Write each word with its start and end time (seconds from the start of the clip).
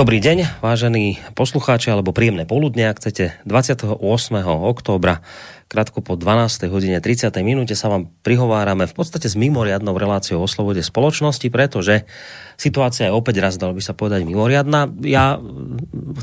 Dobrý 0.00 0.16
deň, 0.16 0.64
vážení 0.64 1.20
poslucháči, 1.36 1.92
alebo 1.92 2.16
príjemné 2.16 2.48
poludne, 2.48 2.88
ak 2.88 3.04
chcete. 3.04 3.36
28. 3.44 4.00
októbra, 4.48 5.20
krátko 5.68 6.00
po 6.00 6.16
12. 6.16 6.72
hodine 6.72 7.04
30. 7.04 7.28
minúte 7.44 7.76
sa 7.76 7.92
vám 7.92 8.08
prihovárame 8.24 8.88
v 8.88 8.96
podstate 8.96 9.28
s 9.28 9.36
mimoriadnou 9.36 9.92
reláciou 10.00 10.40
o 10.40 10.48
slobode 10.48 10.80
spoločnosti, 10.80 11.44
pretože 11.52 12.08
situácia 12.56 13.12
je 13.12 13.12
opäť 13.12 13.44
raz, 13.44 13.60
dalo 13.60 13.76
by 13.76 13.84
sa 13.84 13.92
povedať, 13.92 14.24
mimoriadná. 14.24 14.88
Ja 15.04 15.36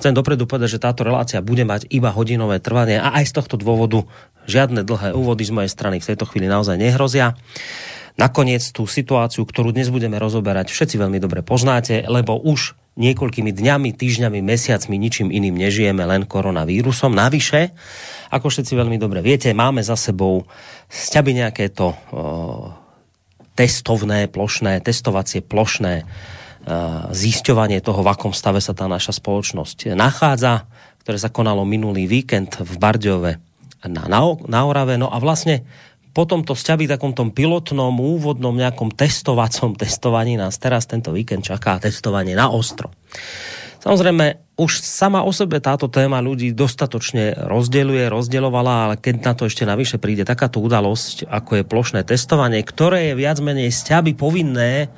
chcem 0.02 0.17
dopredu 0.17 0.50
povedať, 0.50 0.81
že 0.81 0.81
táto 0.81 1.06
relácia 1.06 1.45
bude 1.45 1.62
mať 1.62 1.86
iba 1.94 2.09
hodinové 2.09 2.58
trvanie 2.58 2.97
a 2.97 3.14
aj 3.22 3.30
z 3.30 3.34
tohto 3.38 3.62
dôvodu 3.62 4.09
žiadne 4.50 4.81
dlhé 4.81 5.14
úvody 5.14 5.45
z 5.45 5.53
mojej 5.53 5.69
strany 5.69 6.02
v 6.02 6.08
tejto 6.09 6.25
chvíli 6.25 6.50
naozaj 6.50 6.81
nehrozia. 6.81 7.38
Nakoniec 8.17 8.66
tú 8.73 8.89
situáciu, 8.89 9.45
ktorú 9.45 9.69
dnes 9.69 9.94
budeme 9.94 10.17
rozoberať, 10.17 10.73
všetci 10.73 10.97
veľmi 10.97 11.22
dobre 11.22 11.45
poznáte, 11.45 12.02
lebo 12.09 12.41
už 12.41 12.73
niekoľkými 12.98 13.53
dňami, 13.53 13.94
týždňami, 13.94 14.42
mesiacmi 14.42 14.98
ničím 14.98 15.30
iným 15.30 15.53
nežijeme, 15.53 16.02
len 16.03 16.26
koronavírusom. 16.26 17.14
Navyše, 17.14 17.72
ako 18.34 18.50
všetci 18.50 18.73
veľmi 18.73 18.98
dobre 18.98 19.22
viete, 19.22 19.53
máme 19.53 19.86
za 19.86 19.94
sebou 19.94 20.50
sťaby 20.90 21.45
nejaké 21.45 21.70
to 21.70 21.94
o, 21.94 21.95
testovné, 23.53 24.28
plošné, 24.28 24.81
testovacie 24.81 25.45
plošné 25.45 26.03
o, 26.03 26.06
zisťovanie 27.14 27.80
toho, 27.86 28.02
v 28.02 28.09
akom 28.09 28.34
stave 28.34 28.59
sa 28.59 28.73
tá 28.73 28.90
naša 28.90 29.16
spoločnosť 29.16 29.94
nachádza, 29.94 30.66
ktoré 31.06 31.22
sa 31.22 31.31
konalo 31.31 31.64
minulý 31.64 32.09
víkend 32.09 32.59
v 32.59 32.73
Bardiove 32.81 33.31
na, 33.86 34.09
na, 34.09 34.20
na 34.50 34.59
Orave. 34.66 34.98
No 34.98 35.08
a 35.14 35.22
vlastne 35.22 35.64
po 36.17 36.25
tomto 36.25 36.57
sťabi 36.57 36.89
takom 36.89 37.13
tom 37.13 37.29
pilotnom, 37.29 37.93
úvodnom 37.93 38.57
nejakom 38.57 38.89
testovacom 38.89 39.77
testovaní 39.81 40.33
nás 40.33 40.57
teraz 40.57 40.89
tento 40.89 41.13
víkend 41.13 41.45
čaká 41.45 41.77
testovanie 41.77 42.33
na 42.33 42.49
ostro. 42.49 42.89
Samozrejme, 43.77 44.57
už 44.57 44.81
sama 44.81 45.21
o 45.21 45.29
sebe 45.29 45.61
táto 45.61 45.85
téma 45.85 46.17
ľudí 46.17 46.49
dostatočne 46.49 47.38
rozdeľuje, 47.45 48.09
rozdeľovala, 48.09 48.73
ale 48.89 48.95
keď 48.97 49.15
na 49.21 49.33
to 49.38 49.45
ešte 49.45 49.69
navyše 49.69 50.01
príde 50.01 50.25
takáto 50.25 50.57
udalosť, 50.57 51.29
ako 51.29 51.61
je 51.61 51.63
plošné 51.63 52.01
testovanie, 52.01 52.65
ktoré 52.65 53.13
je 53.13 53.21
viac 53.21 53.38
menej 53.38 53.69
sťaby 53.69 54.17
povinné, 54.17 54.89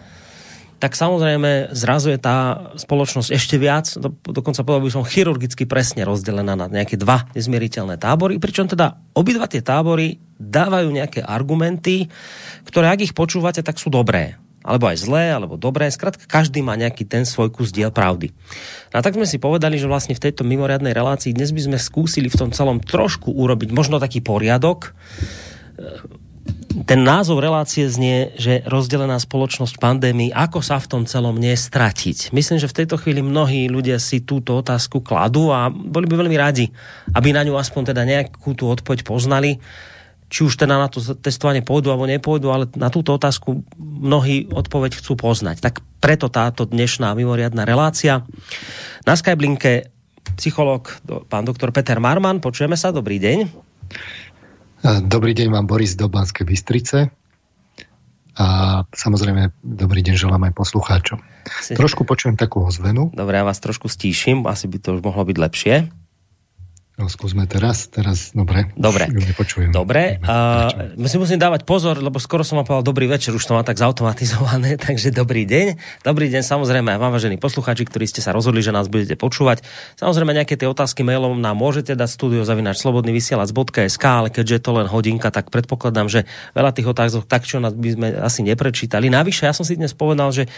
tak 0.79 0.95
samozrejme 0.95 1.75
zrazu 1.75 2.15
je 2.15 2.19
tá 2.19 2.71
spoločnosť 2.79 3.29
ešte 3.35 3.59
viac, 3.59 3.91
do, 3.99 4.15
dokonca 4.23 4.63
povedal 4.63 4.87
by 4.87 4.91
som 4.95 5.03
chirurgicky 5.03 5.67
presne 5.67 6.07
rozdelená 6.07 6.55
na 6.55 6.71
nejaké 6.71 6.95
dva 6.95 7.27
nezmieriteľné 7.35 7.99
tábory, 7.99 8.39
pričom 8.39 8.71
teda 8.71 8.95
obidva 9.11 9.51
tie 9.51 9.59
tábory 9.59 10.17
dávajú 10.39 10.87
nejaké 10.87 11.19
argumenty, 11.19 12.07
ktoré 12.63 12.95
ak 12.95 13.11
ich 13.11 13.13
počúvate, 13.13 13.59
tak 13.59 13.75
sú 13.75 13.91
dobré. 13.91 14.39
Alebo 14.59 14.91
aj 14.91 15.07
zlé, 15.07 15.31
alebo 15.31 15.55
dobré. 15.55 15.87
Skrátka, 15.87 16.27
každý 16.27 16.59
má 16.59 16.75
nejaký 16.75 17.07
ten 17.07 17.23
svoj 17.23 17.47
kus 17.47 17.71
diel 17.71 17.95
pravdy. 17.95 18.31
No 18.91 18.99
a 18.99 19.03
tak 19.03 19.15
sme 19.15 19.23
si 19.23 19.39
povedali, 19.39 19.79
že 19.79 19.87
vlastne 19.87 20.15
v 20.15 20.23
tejto 20.23 20.43
mimoriadnej 20.43 20.91
relácii 20.91 21.31
dnes 21.31 21.55
by 21.55 21.71
sme 21.71 21.77
skúsili 21.79 22.27
v 22.27 22.39
tom 22.39 22.49
celom 22.51 22.83
trošku 22.83 23.31
urobiť 23.31 23.71
možno 23.71 24.03
taký 24.03 24.19
poriadok 24.19 24.95
ten 26.69 27.01
názov 27.01 27.41
relácie 27.41 27.89
znie, 27.89 28.29
že 28.37 28.61
rozdelená 28.69 29.17
spoločnosť 29.17 29.81
pandémii, 29.81 30.29
ako 30.29 30.61
sa 30.61 30.77
v 30.77 30.89
tom 30.89 31.03
celom 31.09 31.33
nestratiť. 31.41 32.29
Myslím, 32.29 32.61
že 32.61 32.69
v 32.69 32.77
tejto 32.83 33.01
chvíli 33.01 33.25
mnohí 33.25 33.65
ľudia 33.65 33.97
si 33.97 34.21
túto 34.21 34.61
otázku 34.61 35.01
kladú 35.01 35.49
a 35.49 35.73
boli 35.73 36.05
by 36.05 36.15
veľmi 36.21 36.37
radi, 36.37 36.69
aby 37.17 37.33
na 37.33 37.41
ňu 37.41 37.57
aspoň 37.57 37.93
teda 37.93 38.05
nejakú 38.05 38.53
tú 38.53 38.69
odpoveď 38.69 39.01
poznali. 39.01 39.57
Či 40.29 40.45
už 40.45 40.61
teda 40.61 40.77
na 40.77 40.85
to 40.85 41.01
testovanie 41.01 41.65
pôjdu 41.65 41.89
alebo 41.89 42.05
nepôjdu, 42.05 42.53
ale 42.53 42.69
na 42.77 42.93
túto 42.93 43.17
otázku 43.17 43.65
mnohí 43.81 44.45
odpoveď 44.53 45.01
chcú 45.01 45.17
poznať. 45.17 45.57
Tak 45.57 45.81
preto 45.97 46.29
táto 46.29 46.69
dnešná 46.69 47.17
mimoriadná 47.17 47.65
relácia. 47.65 48.21
Na 49.09 49.17
Skyblinke 49.17 49.89
psychológ, 50.37 51.01
pán 51.33 51.49
doktor 51.49 51.73
Peter 51.73 51.97
Marman, 51.97 52.37
počujeme 52.45 52.77
sa, 52.77 52.93
dobrý 52.93 53.17
deň. 53.17 53.37
Dobrý 54.83 55.35
deň 55.35 55.51
vám 55.51 55.67
Boris 55.67 55.99
do 55.99 56.07
Banskej 56.07 56.47
Bystrice. 56.47 57.11
A 58.39 58.47
samozrejme, 58.95 59.51
dobrý 59.59 59.99
deň 59.99 60.15
želám 60.15 60.47
aj 60.47 60.53
poslucháčom. 60.55 61.19
Si... 61.59 61.75
Trošku 61.75 62.07
počujem 62.07 62.39
takú 62.39 62.63
ozvenu. 62.63 63.11
Dobre, 63.11 63.35
ja 63.35 63.43
vás 63.43 63.59
trošku 63.59 63.91
stíšim, 63.91 64.47
asi 64.47 64.71
by 64.71 64.79
to 64.79 64.95
už 64.95 65.03
mohlo 65.03 65.27
byť 65.27 65.35
lepšie. 65.35 65.75
No, 66.99 67.07
skúsme 67.07 67.47
teraz, 67.47 67.87
teraz, 67.87 68.35
dobre. 68.35 68.75
Dobre, 68.75 69.07
dobre. 69.71 70.19
A, 70.27 70.67
my 70.99 71.07
si 71.07 71.15
musím 71.15 71.39
dávať 71.39 71.63
pozor, 71.63 71.95
lebo 71.95 72.19
skoro 72.19 72.43
som 72.43 72.59
vám 72.59 72.67
povedal 72.67 72.83
dobrý 72.91 73.07
večer, 73.07 73.31
už 73.31 73.39
to 73.39 73.55
mám 73.55 73.63
tak 73.63 73.79
zautomatizované, 73.79 74.75
takže 74.83 75.15
dobrý 75.15 75.47
deň. 75.47 75.79
Dobrý 76.03 76.27
deň, 76.27 76.43
samozrejme, 76.43 76.99
vám, 76.99 77.15
vážení 77.15 77.39
poslucháči, 77.39 77.87
ktorí 77.87 78.03
ste 78.03 78.19
sa 78.19 78.35
rozhodli, 78.35 78.59
že 78.59 78.75
nás 78.75 78.91
budete 78.91 79.15
počúvať. 79.15 79.63
Samozrejme, 79.95 80.43
nejaké 80.43 80.59
tie 80.59 80.67
otázky 80.67 81.07
mailom 81.07 81.39
nám 81.39 81.55
môžete 81.55 81.95
dať 81.95 82.19
studiozavinač.slobodnyvysielac.sk, 82.19 84.03
ale 84.03 84.27
keďže 84.27 84.59
je 84.59 84.63
to 84.67 84.71
len 84.75 84.91
hodinka, 84.91 85.31
tak 85.31 85.55
predpokladám, 85.55 86.11
že 86.11 86.27
veľa 86.51 86.75
tých 86.75 86.91
otázok 86.91 87.23
tak, 87.31 87.47
čo 87.47 87.63
nás 87.63 87.79
by 87.79 87.95
sme 87.95 88.07
asi 88.19 88.43
neprečítali. 88.43 89.07
Navyše, 89.07 89.47
ja 89.47 89.55
som 89.55 89.63
si 89.63 89.79
dnes 89.79 89.95
povedal, 89.95 90.35
že 90.35 90.51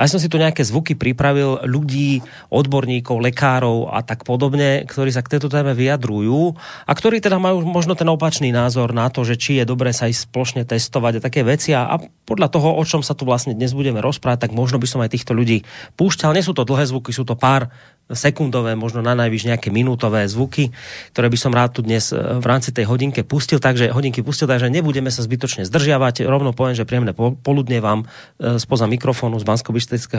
aj 0.00 0.08
som 0.08 0.16
si 0.16 0.32
tu 0.32 0.40
nejaké 0.40 0.64
zvuky 0.64 0.96
pripravil 0.96 1.68
ľudí, 1.68 2.24
odborníkov, 2.48 3.20
lekárov 3.20 3.92
a 3.92 4.00
tak 4.00 4.24
podobne, 4.24 4.88
ktorí 4.88 5.12
sa 5.12 5.20
k 5.20 5.36
tejto 5.36 5.52
téme 5.52 5.81
vyjadrujú 5.82 6.54
a 6.86 6.92
ktorí 6.94 7.18
teda 7.18 7.42
majú 7.42 7.66
možno 7.66 7.98
ten 7.98 8.06
opačný 8.06 8.54
názor 8.54 8.94
na 8.94 9.10
to, 9.10 9.26
že 9.26 9.34
či 9.34 9.58
je 9.58 9.66
dobré 9.66 9.90
sa 9.90 10.06
ísť 10.06 10.30
spoločne 10.30 10.62
testovať 10.62 11.18
a 11.18 11.24
také 11.24 11.42
veci 11.42 11.74
a, 11.74 11.90
a 11.90 11.98
podľa 12.22 12.48
toho, 12.54 12.78
o 12.78 12.82
čom 12.86 13.02
sa 13.02 13.18
tu 13.18 13.26
vlastne 13.26 13.58
dnes 13.58 13.74
budeme 13.74 13.98
rozprávať, 13.98 14.46
tak 14.46 14.52
možno 14.54 14.78
by 14.78 14.86
som 14.86 15.02
aj 15.02 15.10
týchto 15.18 15.34
ľudí 15.34 15.66
púšťal. 15.98 16.38
Nie 16.38 16.46
sú 16.46 16.54
to 16.54 16.62
dlhé 16.62 16.86
zvuky, 16.86 17.10
sú 17.10 17.26
to 17.26 17.34
pár 17.34 17.74
sekundové, 18.10 18.74
možno 18.74 19.00
na 19.00 19.14
najvyš 19.14 19.48
nejaké 19.48 19.68
minútové 19.70 20.26
zvuky, 20.28 20.74
ktoré 21.14 21.30
by 21.30 21.38
som 21.38 21.52
rád 21.54 21.78
tu 21.78 21.80
dnes 21.80 22.12
e, 22.12 22.18
v 22.18 22.44
rámci 22.44 22.74
tej 22.74 22.86
hodinke 22.90 23.22
pustil, 23.24 23.62
takže 23.62 23.94
hodinky 23.94 24.20
pustil, 24.20 24.50
takže 24.50 24.68
nebudeme 24.68 25.08
sa 25.08 25.24
zbytočne 25.24 25.64
zdržiavať. 25.66 26.26
Rovno 26.26 26.52
poviem, 26.52 26.76
že 26.76 26.84
príjemné 26.84 27.16
poludne 27.16 27.78
vám 27.80 28.04
e, 28.04 28.60
spoza 28.60 28.84
mikrofónu 28.90 29.40
z 29.40 29.48
bansko 29.48 29.70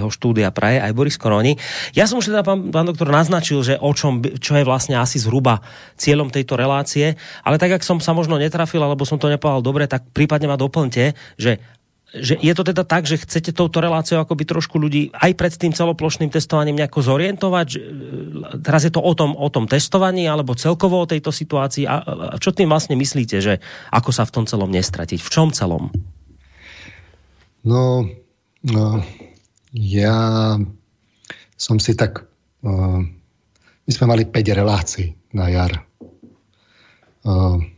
štúdia 0.09 0.49
praje 0.49 0.81
aj 0.81 0.91
Boris 0.95 1.17
Koroni. 1.19 1.55
Ja 1.93 2.09
som 2.09 2.19
už 2.19 2.33
teda, 2.33 2.41
pán, 2.41 2.73
pán 2.73 2.89
doktor, 2.89 3.11
naznačil, 3.13 3.61
že 3.61 3.77
o 3.77 3.93
čom, 3.93 4.23
čo 4.41 4.57
je 4.57 4.65
vlastne 4.65 4.97
asi 4.97 5.21
zhruba 5.21 5.61
cieľom 5.95 6.33
tejto 6.33 6.57
relácie, 6.57 7.15
ale 7.45 7.61
tak, 7.61 7.77
ak 7.77 7.83
som 7.85 8.01
sa 8.01 8.11
možno 8.17 8.41
netrafil, 8.41 8.81
alebo 8.81 9.05
som 9.05 9.21
to 9.21 9.29
nepovedal 9.29 9.61
dobre, 9.61 9.85
tak 9.85 10.07
prípadne 10.11 10.49
ma 10.49 10.57
doplňte, 10.57 11.13
že 11.37 11.61
že 12.13 12.37
je 12.37 12.53
to 12.53 12.61
teda 12.61 12.85
tak, 12.85 13.09
že 13.09 13.17
chcete 13.17 13.57
touto 13.57 13.81
reláciou 13.81 14.21
akoby 14.21 14.45
trošku 14.45 14.77
ľudí 14.77 15.09
aj 15.17 15.33
pred 15.33 15.53
tým 15.57 15.73
celoplošným 15.73 16.29
testovaním 16.29 16.77
nejako 16.77 17.01
zorientovať? 17.01 17.67
E, 17.73 17.79
teraz 18.61 18.85
je 18.85 18.93
to 18.93 19.01
o 19.01 19.13
tom, 19.17 19.33
o 19.33 19.49
tom 19.49 19.65
testovaní 19.65 20.29
alebo 20.29 20.53
celkovo 20.53 21.01
o 21.01 21.09
tejto 21.09 21.33
situácii? 21.33 21.89
A, 21.89 22.05
a 22.05 22.35
čo 22.37 22.53
tým 22.53 22.69
vlastne 22.69 22.93
myslíte, 22.93 23.41
že 23.41 23.57
ako 23.89 24.13
sa 24.13 24.29
v 24.29 24.33
tom 24.37 24.45
celom 24.45 24.69
nestratiť? 24.69 25.17
V 25.17 25.29
čom 25.33 25.49
celom? 25.49 25.89
No, 27.65 28.05
no 28.61 28.85
ja 29.73 30.17
som 31.57 31.81
si 31.81 31.97
tak... 31.97 32.29
Uh, 32.61 33.01
my 33.83 33.91
sme 33.91 34.05
mali 34.07 34.23
5 34.23 34.37
relácií 34.53 35.17
na 35.33 35.49
jar. 35.49 35.83
Uh, 37.25 37.72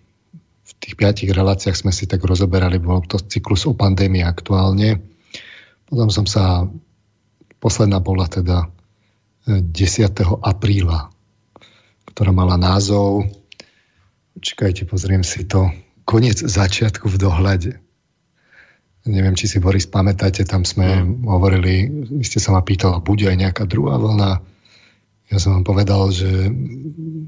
tých 0.86 0.94
piatich 0.94 1.34
reláciách 1.34 1.74
sme 1.74 1.90
si 1.90 2.06
tak 2.06 2.22
rozoberali, 2.22 2.78
bol 2.78 3.02
to 3.02 3.18
cyklus 3.18 3.66
o 3.66 3.74
pandémii 3.74 4.22
aktuálne. 4.22 5.02
Potom 5.90 6.14
som 6.14 6.30
sa, 6.30 6.70
posledná 7.58 7.98
bola 7.98 8.30
teda 8.30 8.70
10. 9.50 9.66
E, 9.66 10.06
apríla, 10.46 11.10
ktorá 12.14 12.30
mala 12.30 12.62
názov, 12.62 13.26
čakajte, 14.38 14.86
pozriem 14.86 15.26
si 15.26 15.50
to, 15.50 15.74
koniec 16.06 16.38
začiatku 16.38 17.10
v 17.10 17.18
dohľade. 17.18 17.72
Neviem, 19.06 19.38
či 19.38 19.50
si 19.50 19.58
Boris 19.58 19.90
pamätáte, 19.90 20.46
tam 20.46 20.66
sme 20.66 21.02
mm. 21.02 21.26
hovorili, 21.26 21.74
vy 22.14 22.26
ste 22.26 22.38
sa 22.38 22.54
ma 22.54 22.62
pýtali, 22.62 23.02
bude 23.02 23.26
aj 23.26 23.38
nejaká 23.38 23.64
druhá 23.66 23.98
vlna, 23.98 24.42
ja 25.26 25.38
som 25.42 25.58
vám 25.58 25.66
povedal, 25.66 26.14
že 26.14 26.30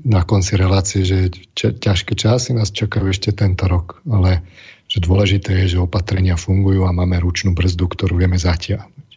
na 0.05 0.21
konci 0.21 0.53
relácie, 0.53 1.01
že 1.01 1.33
ťažké 1.57 2.13
časy 2.13 2.53
nás 2.53 2.69
čakajú 2.69 3.09
ešte 3.09 3.33
tento 3.33 3.65
rok, 3.65 4.05
ale 4.05 4.45
že 4.87 5.01
dôležité 5.03 5.65
je, 5.65 5.75
že 5.75 5.83
opatrenia 5.83 6.37
fungujú 6.37 6.85
a 6.85 6.95
máme 6.95 7.17
ručnú 7.19 7.57
brzdu, 7.57 7.89
ktorú 7.89 8.21
vieme 8.21 8.37
zatiahnuť. 8.37 9.09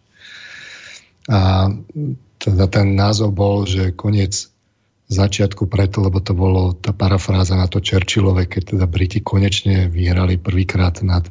A 1.30 1.70
teda 2.40 2.64
ten 2.66 2.96
názov 2.96 3.36
bol, 3.36 3.68
že 3.68 3.92
koniec 3.92 4.50
začiatku 5.10 5.66
preto, 5.66 6.00
lebo 6.00 6.22
to 6.22 6.32
bolo 6.32 6.72
tá 6.72 6.94
parafráza 6.94 7.58
na 7.58 7.66
to 7.66 7.82
Churchillove, 7.82 8.46
keď 8.46 8.74
teda 8.74 8.86
Briti 8.86 9.20
konečne 9.20 9.90
vyhrali 9.90 10.38
prvýkrát 10.38 11.02
nad 11.02 11.26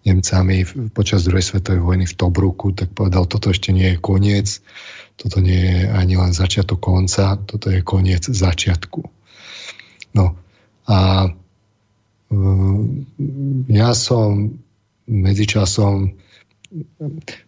Nemcami 0.00 0.64
počas 0.96 1.28
druhej 1.28 1.44
svetovej 1.44 1.84
vojny 1.84 2.08
v 2.08 2.16
Tobruku, 2.16 2.72
tak 2.72 2.96
povedal, 2.96 3.28
toto 3.28 3.52
ešte 3.52 3.76
nie 3.76 3.92
je 3.92 4.00
koniec, 4.00 4.64
toto 5.20 5.44
nie 5.44 5.60
je 5.60 5.78
ani 5.84 6.16
len 6.16 6.32
začiatok 6.32 6.80
konca, 6.80 7.36
toto 7.36 7.68
je 7.68 7.84
koniec 7.84 8.24
začiatku. 8.24 9.04
No 10.16 10.32
a 10.88 11.28
um, 12.32 13.04
ja 13.68 13.92
som 13.92 14.56
medzičasom 15.04 16.16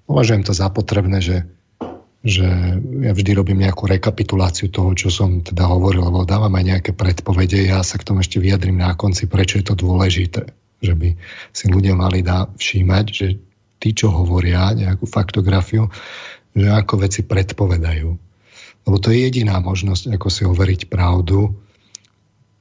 považujem 0.04 0.42
to 0.44 0.52
za 0.52 0.69
potrebné, 0.69 1.24
že 1.24 1.48
že 2.22 2.46
ja 3.02 3.10
vždy 3.10 3.34
robím 3.34 3.66
nejakú 3.66 3.90
rekapituláciu 3.90 4.70
toho, 4.70 4.94
čo 4.94 5.10
som 5.10 5.42
teda 5.42 5.66
hovoril, 5.66 6.06
lebo 6.06 6.22
dávam 6.22 6.54
aj 6.54 6.64
nejaké 6.70 6.90
predpovede, 6.94 7.66
ja 7.66 7.82
sa 7.82 7.98
k 7.98 8.06
tomu 8.06 8.22
ešte 8.22 8.38
vyjadrím 8.38 8.78
na 8.78 8.94
konci, 8.94 9.26
prečo 9.26 9.58
je 9.58 9.66
to 9.66 9.74
dôležité, 9.74 10.46
že 10.78 10.94
by 10.94 11.19
si 11.50 11.66
ľudia 11.66 11.98
mali 11.98 12.22
dá 12.22 12.46
všímať, 12.46 13.04
že 13.10 13.42
tí, 13.82 13.90
čo 13.90 14.14
hovoria 14.14 14.70
nejakú 14.70 15.02
faktografiu, 15.10 15.90
že 16.52 16.69
ako 16.69 16.94
veci 17.08 17.25
predpovedajú. 17.25 18.10
Lebo 18.82 18.96
to 18.99 19.14
je 19.14 19.31
jediná 19.31 19.62
možnosť, 19.62 20.16
ako 20.16 20.28
si 20.28 20.43
overiť 20.43 20.90
pravdu, 20.90 21.54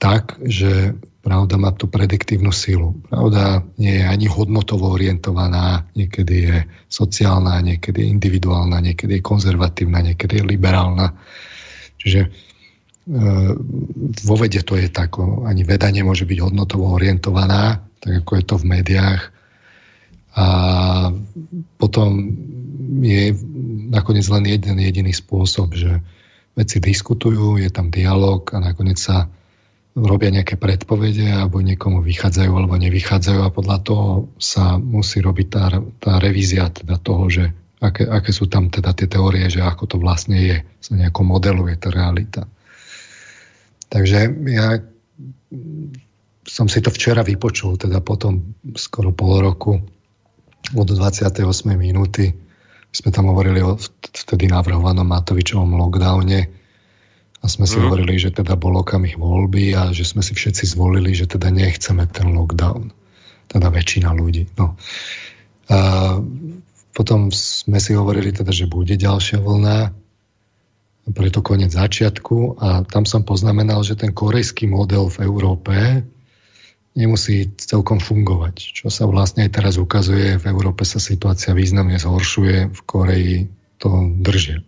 tak, 0.01 0.37
že 0.41 0.97
pravda 1.21 1.61
má 1.61 1.69
tú 1.77 1.85
prediktívnu 1.85 2.49
silu. 2.49 2.97
Pravda 3.05 3.61
nie 3.77 4.01
je 4.01 4.05
ani 4.05 4.25
hodnotovo 4.25 4.89
orientovaná, 4.89 5.85
niekedy 5.93 6.35
je 6.49 6.57
sociálna, 6.89 7.61
niekedy 7.61 8.01
je 8.01 8.07
individuálna, 8.09 8.81
niekedy 8.81 9.21
je 9.21 9.23
konzervatívna, 9.25 10.01
niekedy 10.01 10.41
je 10.41 10.49
liberálna. 10.49 11.13
Čiže 12.01 12.21
e, 12.25 12.29
vo 14.25 14.35
vede 14.41 14.65
to 14.65 14.73
je 14.73 14.89
tak, 14.89 15.21
ani 15.21 15.61
veda 15.61 15.85
nemôže 15.93 16.25
byť 16.25 16.39
hodnotovo 16.41 16.89
orientovaná, 16.97 17.85
tak 18.01 18.25
ako 18.25 18.31
je 18.41 18.43
to 18.49 18.55
v 18.57 18.65
médiách. 18.65 19.21
A 20.31 20.45
potom 21.77 22.09
je 22.91 23.31
nakoniec 23.87 24.27
len 24.27 24.43
jeden 24.51 24.77
jediný 24.83 25.15
spôsob, 25.15 25.71
že 25.71 26.03
veci 26.51 26.83
diskutujú, 26.83 27.55
je 27.55 27.71
tam 27.71 27.87
dialog 27.87 28.43
a 28.51 28.59
nakoniec 28.59 28.99
sa 28.99 29.31
robia 29.95 30.31
nejaké 30.31 30.55
predpovede 30.55 31.27
alebo 31.31 31.59
niekomu 31.59 32.03
vychádzajú 32.03 32.51
alebo 32.51 32.75
nevychádzajú 32.79 33.39
a 33.43 33.51
podľa 33.55 33.77
toho 33.83 34.07
sa 34.39 34.79
musí 34.79 35.19
robiť 35.19 35.47
tá, 35.51 35.63
tá 35.99 36.13
revízia 36.19 36.71
teda 36.71 36.95
toho, 36.99 37.27
že 37.27 37.51
aké, 37.83 38.07
aké 38.07 38.31
sú 38.31 38.47
tam 38.47 38.71
teda 38.71 38.95
tie 38.95 39.07
teórie, 39.11 39.51
že 39.51 39.59
ako 39.59 39.95
to 39.95 39.97
vlastne 39.99 40.39
je, 40.39 40.57
sa 40.79 40.95
nejako 40.95 41.27
modeluje 41.27 41.75
tá 41.75 41.91
realita. 41.91 42.47
Takže 43.91 44.31
ja 44.47 44.79
som 46.47 46.71
si 46.71 46.79
to 46.79 46.87
včera 46.91 47.23
vypočul, 47.27 47.75
teda 47.75 47.99
potom 47.99 48.55
skoro 48.79 49.11
pol 49.11 49.43
roku 49.43 49.75
od 50.71 50.87
28. 50.87 51.43
minúty 51.75 52.31
sme 52.91 53.09
tam 53.09 53.31
hovorili 53.31 53.63
o 53.63 53.79
vtedy 53.79 54.51
navrhovanom 54.51 55.07
Matovičovom 55.07 55.79
lockdowne 55.79 56.51
a 57.41 57.45
sme 57.47 57.65
si 57.65 57.79
mm. 57.79 57.83
hovorili, 57.87 58.19
že 58.19 58.35
teda 58.35 58.59
bol 58.59 58.83
okamih 58.83 59.15
voľby 59.15 59.73
a 59.73 59.95
že 59.95 60.03
sme 60.03 60.21
si 60.21 60.35
všetci 60.35 60.75
zvolili, 60.75 61.15
že 61.15 61.25
teda 61.25 61.49
nechceme 61.49 62.05
ten 62.11 62.35
lockdown. 62.35 62.91
Teda 63.47 63.67
väčšina 63.71 64.11
ľudí. 64.13 64.51
No. 64.59 64.75
A 65.71 65.79
potom 66.91 67.31
sme 67.31 67.79
si 67.79 67.95
hovorili 67.95 68.35
teda, 68.35 68.51
že 68.51 68.67
bude 68.67 68.99
ďalšia 68.99 69.39
vlna, 69.39 69.95
preto 71.11 71.41
koniec 71.41 71.73
začiatku 71.73 72.61
a 72.61 72.85
tam 72.85 73.09
som 73.09 73.25
poznamenal, 73.25 73.81
že 73.81 73.97
ten 73.97 74.13
korejský 74.13 74.69
model 74.69 75.09
v 75.09 75.25
Európe 75.25 75.73
nemusí 76.95 77.51
celkom 77.55 78.03
fungovať. 78.03 78.55
Čo 78.59 78.91
sa 78.91 79.07
vlastne 79.07 79.47
aj 79.47 79.51
teraz 79.55 79.79
ukazuje, 79.79 80.35
v 80.35 80.45
Európe 80.51 80.83
sa 80.83 80.99
situácia 80.99 81.55
významne 81.55 81.95
zhoršuje, 81.95 82.71
v 82.71 82.79
Koreji 82.83 83.37
to 83.79 84.11
držia. 84.19 84.61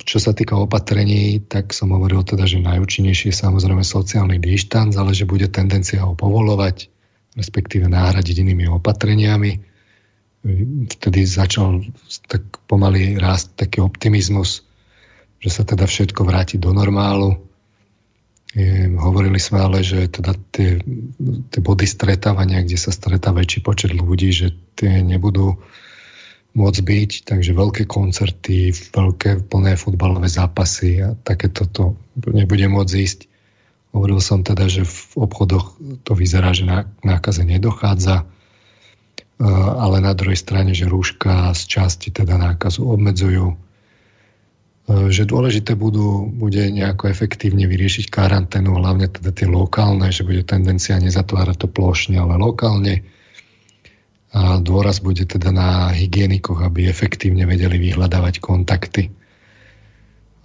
Čo 0.00 0.18
sa 0.20 0.32
týka 0.32 0.56
opatrení, 0.56 1.36
tak 1.44 1.76
som 1.76 1.92
hovoril 1.92 2.24
teda, 2.24 2.48
že 2.48 2.64
najúčinnejší 2.64 3.28
je 3.28 3.36
samozrejme 3.36 3.84
sociálny 3.84 4.40
dištanc, 4.40 4.96
ale 4.96 5.12
že 5.12 5.28
bude 5.28 5.52
tendencia 5.52 6.00
ho 6.00 6.16
povolovať, 6.16 6.88
respektíve 7.36 7.84
náhradiť 7.84 8.40
inými 8.40 8.72
opatreniami. 8.72 9.52
Vtedy 10.88 11.20
začal 11.28 11.84
tak 12.24 12.44
pomaly 12.68 13.20
rásť 13.20 13.68
taký 13.68 13.84
optimizmus, 13.84 14.64
že 15.44 15.50
sa 15.52 15.64
teda 15.64 15.84
všetko 15.84 16.24
vráti 16.24 16.56
do 16.56 16.72
normálu. 16.72 17.36
Hovorili 18.94 19.42
sme 19.42 19.66
ale, 19.66 19.82
že 19.82 20.06
teda 20.06 20.30
tie, 20.54 20.78
tie 21.50 21.60
body 21.60 21.86
stretávania, 21.90 22.62
kde 22.62 22.78
sa 22.78 22.94
stretá 22.94 23.34
väčší 23.34 23.66
počet 23.66 23.90
ľudí, 23.90 24.30
že 24.30 24.54
tie 24.78 25.02
nebudú 25.02 25.58
môcť 26.54 26.80
byť, 26.86 27.10
takže 27.26 27.50
veľké 27.50 27.82
koncerty, 27.90 28.70
veľké 28.94 29.50
plné 29.50 29.74
futbalové 29.74 30.30
zápasy 30.30 31.02
a 31.02 31.18
takéto 31.18 31.66
to 31.66 31.98
nebude 32.30 32.62
môcť 32.70 32.94
ísť. 32.94 33.20
Hovoril 33.90 34.22
som 34.22 34.46
teda, 34.46 34.70
že 34.70 34.86
v 34.86 35.26
obchodoch 35.26 35.74
to 36.06 36.14
vyzerá, 36.14 36.54
že 36.54 36.66
nákaze 37.02 37.42
nedochádza, 37.42 38.22
e, 38.22 38.24
ale 39.82 39.98
na 39.98 40.14
druhej 40.14 40.38
strane, 40.38 40.78
že 40.78 40.86
rúška 40.86 41.50
z 41.58 41.62
časti 41.66 42.14
teda 42.14 42.38
nákazu 42.38 42.86
obmedzujú, 42.86 43.58
že 44.84 45.24
dôležité 45.24 45.80
budú, 45.80 46.28
bude 46.28 46.68
nejako 46.68 47.08
efektívne 47.08 47.64
vyriešiť 47.64 48.12
karanténu, 48.12 48.76
hlavne 48.76 49.08
teda 49.08 49.32
tie 49.32 49.48
lokálne, 49.48 50.12
že 50.12 50.28
bude 50.28 50.44
tendencia 50.44 51.00
nezatvárať 51.00 51.64
to 51.64 51.68
plošne, 51.72 52.20
ale 52.20 52.36
lokálne 52.36 53.04
a 54.34 54.58
dôraz 54.58 54.98
bude 54.98 55.22
teda 55.30 55.54
na 55.54 55.94
hygienikov, 55.94 56.58
aby 56.58 56.90
efektívne 56.90 57.46
vedeli 57.46 57.78
vyhľadávať 57.78 58.42
kontakty. 58.42 59.14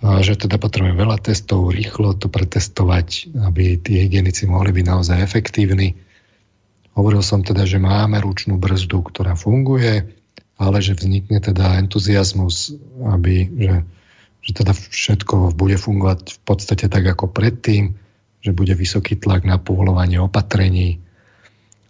A 0.05 0.21
že 0.21 0.37
teda 0.37 0.61
potrebujeme 0.61 0.95
veľa 0.95 1.17
testov, 1.17 1.73
rýchlo 1.73 2.13
to 2.13 2.29
pretestovať, 2.29 3.33
aby 3.49 3.81
tí 3.81 3.97
hygienici 3.99 4.45
mohli 4.45 4.71
byť 4.71 4.85
naozaj 4.85 5.17
efektívni. 5.25 5.97
Hovoril 6.93 7.25
som 7.25 7.41
teda, 7.41 7.65
že 7.65 7.81
máme 7.81 8.21
ručnú 8.21 8.61
brzdu, 8.61 9.01
ktorá 9.09 9.33
funguje, 9.33 10.05
ale 10.61 10.77
že 10.85 10.93
vznikne 10.93 11.41
teda 11.41 11.81
entuziasmus, 11.81 12.77
aby, 13.09 13.49
že, 13.57 13.75
že 14.39 14.51
teda 14.55 14.71
všetko 14.71 15.53
bude 15.53 15.75
fungovať 15.75 16.19
v 16.35 16.39
podstate 16.47 16.85
tak 16.87 17.03
ako 17.03 17.27
predtým, 17.27 17.95
že 18.39 18.55
bude 18.55 18.71
vysoký 18.71 19.19
tlak 19.19 19.43
na 19.43 19.59
povolovanie 19.59 20.19
opatrení, 20.19 21.03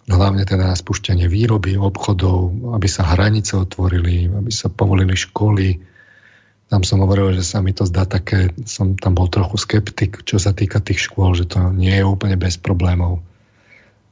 hlavne 0.10 0.42
teda 0.42 0.74
na 0.74 0.76
spúšťanie 0.78 1.30
výroby, 1.30 1.78
obchodov, 1.78 2.74
aby 2.74 2.88
sa 2.90 3.06
hranice 3.06 3.54
otvorili, 3.54 4.26
aby 4.26 4.50
sa 4.50 4.74
povolili 4.74 5.14
školy. 5.14 5.86
Tam 6.70 6.82
som 6.82 7.06
hovoril, 7.06 7.38
že 7.38 7.46
sa 7.46 7.62
mi 7.62 7.74
to 7.74 7.86
zdá 7.86 8.10
také, 8.10 8.50
som 8.66 8.98
tam 8.98 9.14
bol 9.14 9.30
trochu 9.30 9.62
skeptik, 9.62 10.26
čo 10.26 10.42
sa 10.42 10.54
týka 10.54 10.82
tých 10.82 11.06
škôl, 11.06 11.38
že 11.38 11.46
to 11.46 11.70
nie 11.70 11.94
je 11.94 12.06
úplne 12.06 12.38
bez 12.42 12.58
problémov. 12.58 13.22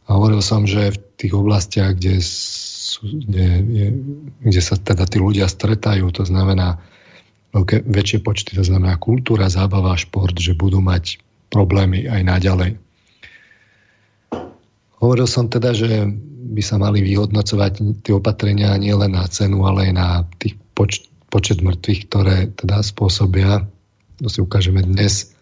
A 0.05 0.15
hovoril 0.15 0.45
som, 0.45 0.69
že 0.69 0.93
v 0.93 0.97
tých 1.17 1.33
oblastiach, 1.33 1.97
kde, 1.97 2.21
sú, 2.21 3.03
kde, 3.27 3.49
kde 4.45 4.61
sa 4.61 4.77
teda 4.77 5.09
tí 5.09 5.17
ľudia 5.17 5.49
stretajú, 5.49 6.13
to 6.13 6.23
znamená 6.23 6.79
veľké, 7.57 7.89
väčšie 7.89 8.19
počty, 8.21 8.53
to 8.53 8.63
znamená 8.63 9.01
kultúra, 9.01 9.49
zábava, 9.49 9.97
šport, 9.97 10.37
že 10.37 10.53
budú 10.53 10.77
mať 10.77 11.17
problémy 11.49 12.05
aj 12.05 12.21
naďalej. 12.21 12.71
Hovoril 14.97 15.27
som 15.29 15.49
teda, 15.49 15.77
že 15.77 16.09
by 16.47 16.61
sa 16.63 16.81
mali 16.81 17.05
vyhodnocovať 17.05 18.01
tie 18.01 18.13
opatrenia 18.17 18.73
nielen 18.77 19.13
na 19.13 19.25
cenu, 19.29 19.65
ale 19.65 19.89
aj 19.89 19.93
na 19.93 20.07
tých 20.41 20.57
poč- 20.73 21.05
počet 21.29 21.61
mŕtvych, 21.61 22.01
ktoré 22.09 22.37
teda 22.53 22.81
spôsobia. 22.81 23.67
To 24.23 24.29
si 24.29 24.39
ukážeme 24.41 24.81
dnes. 24.81 25.37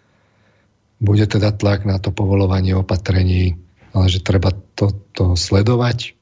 Bude 1.00 1.24
teda 1.28 1.56
tlak 1.56 1.88
na 1.88 2.02
to 2.02 2.12
povolovanie 2.12 2.76
opatrení, 2.76 3.56
ale 3.96 4.12
že 4.12 4.24
treba 4.24 4.52
to, 4.76 4.92
to 5.16 5.40
sledovať. 5.40 6.15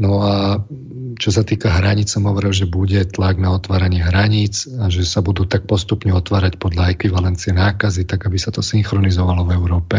No 0.00 0.24
a 0.24 0.64
čo 1.20 1.28
sa 1.28 1.44
týka 1.44 1.68
hraníc, 1.68 2.08
som 2.08 2.24
hovoril, 2.24 2.56
že 2.56 2.64
bude 2.64 3.04
tlak 3.04 3.36
na 3.36 3.52
otváranie 3.52 4.00
hraníc 4.00 4.64
a 4.80 4.88
že 4.88 5.04
sa 5.04 5.20
budú 5.20 5.44
tak 5.44 5.68
postupne 5.68 6.16
otvárať 6.16 6.56
podľa 6.56 6.96
ekvivalencie 6.96 7.52
nákazy, 7.52 8.08
tak 8.08 8.24
aby 8.24 8.40
sa 8.40 8.48
to 8.48 8.64
synchronizovalo 8.64 9.44
v 9.44 9.52
Európe. 9.52 9.96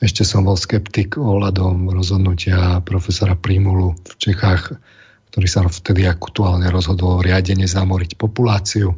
Ešte 0.00 0.24
som 0.24 0.48
bol 0.48 0.56
skeptik 0.56 1.20
ohľadom 1.20 1.92
rozhodnutia 1.92 2.80
profesora 2.80 3.36
Primulu 3.36 3.96
v 4.00 4.12
Čechách, 4.16 4.80
ktorý 5.28 5.46
sa 5.48 5.68
vtedy 5.68 6.08
aktuálne 6.08 6.72
rozhodol 6.72 7.20
riadene 7.20 7.68
zamoriť 7.68 8.16
populáciu. 8.16 8.96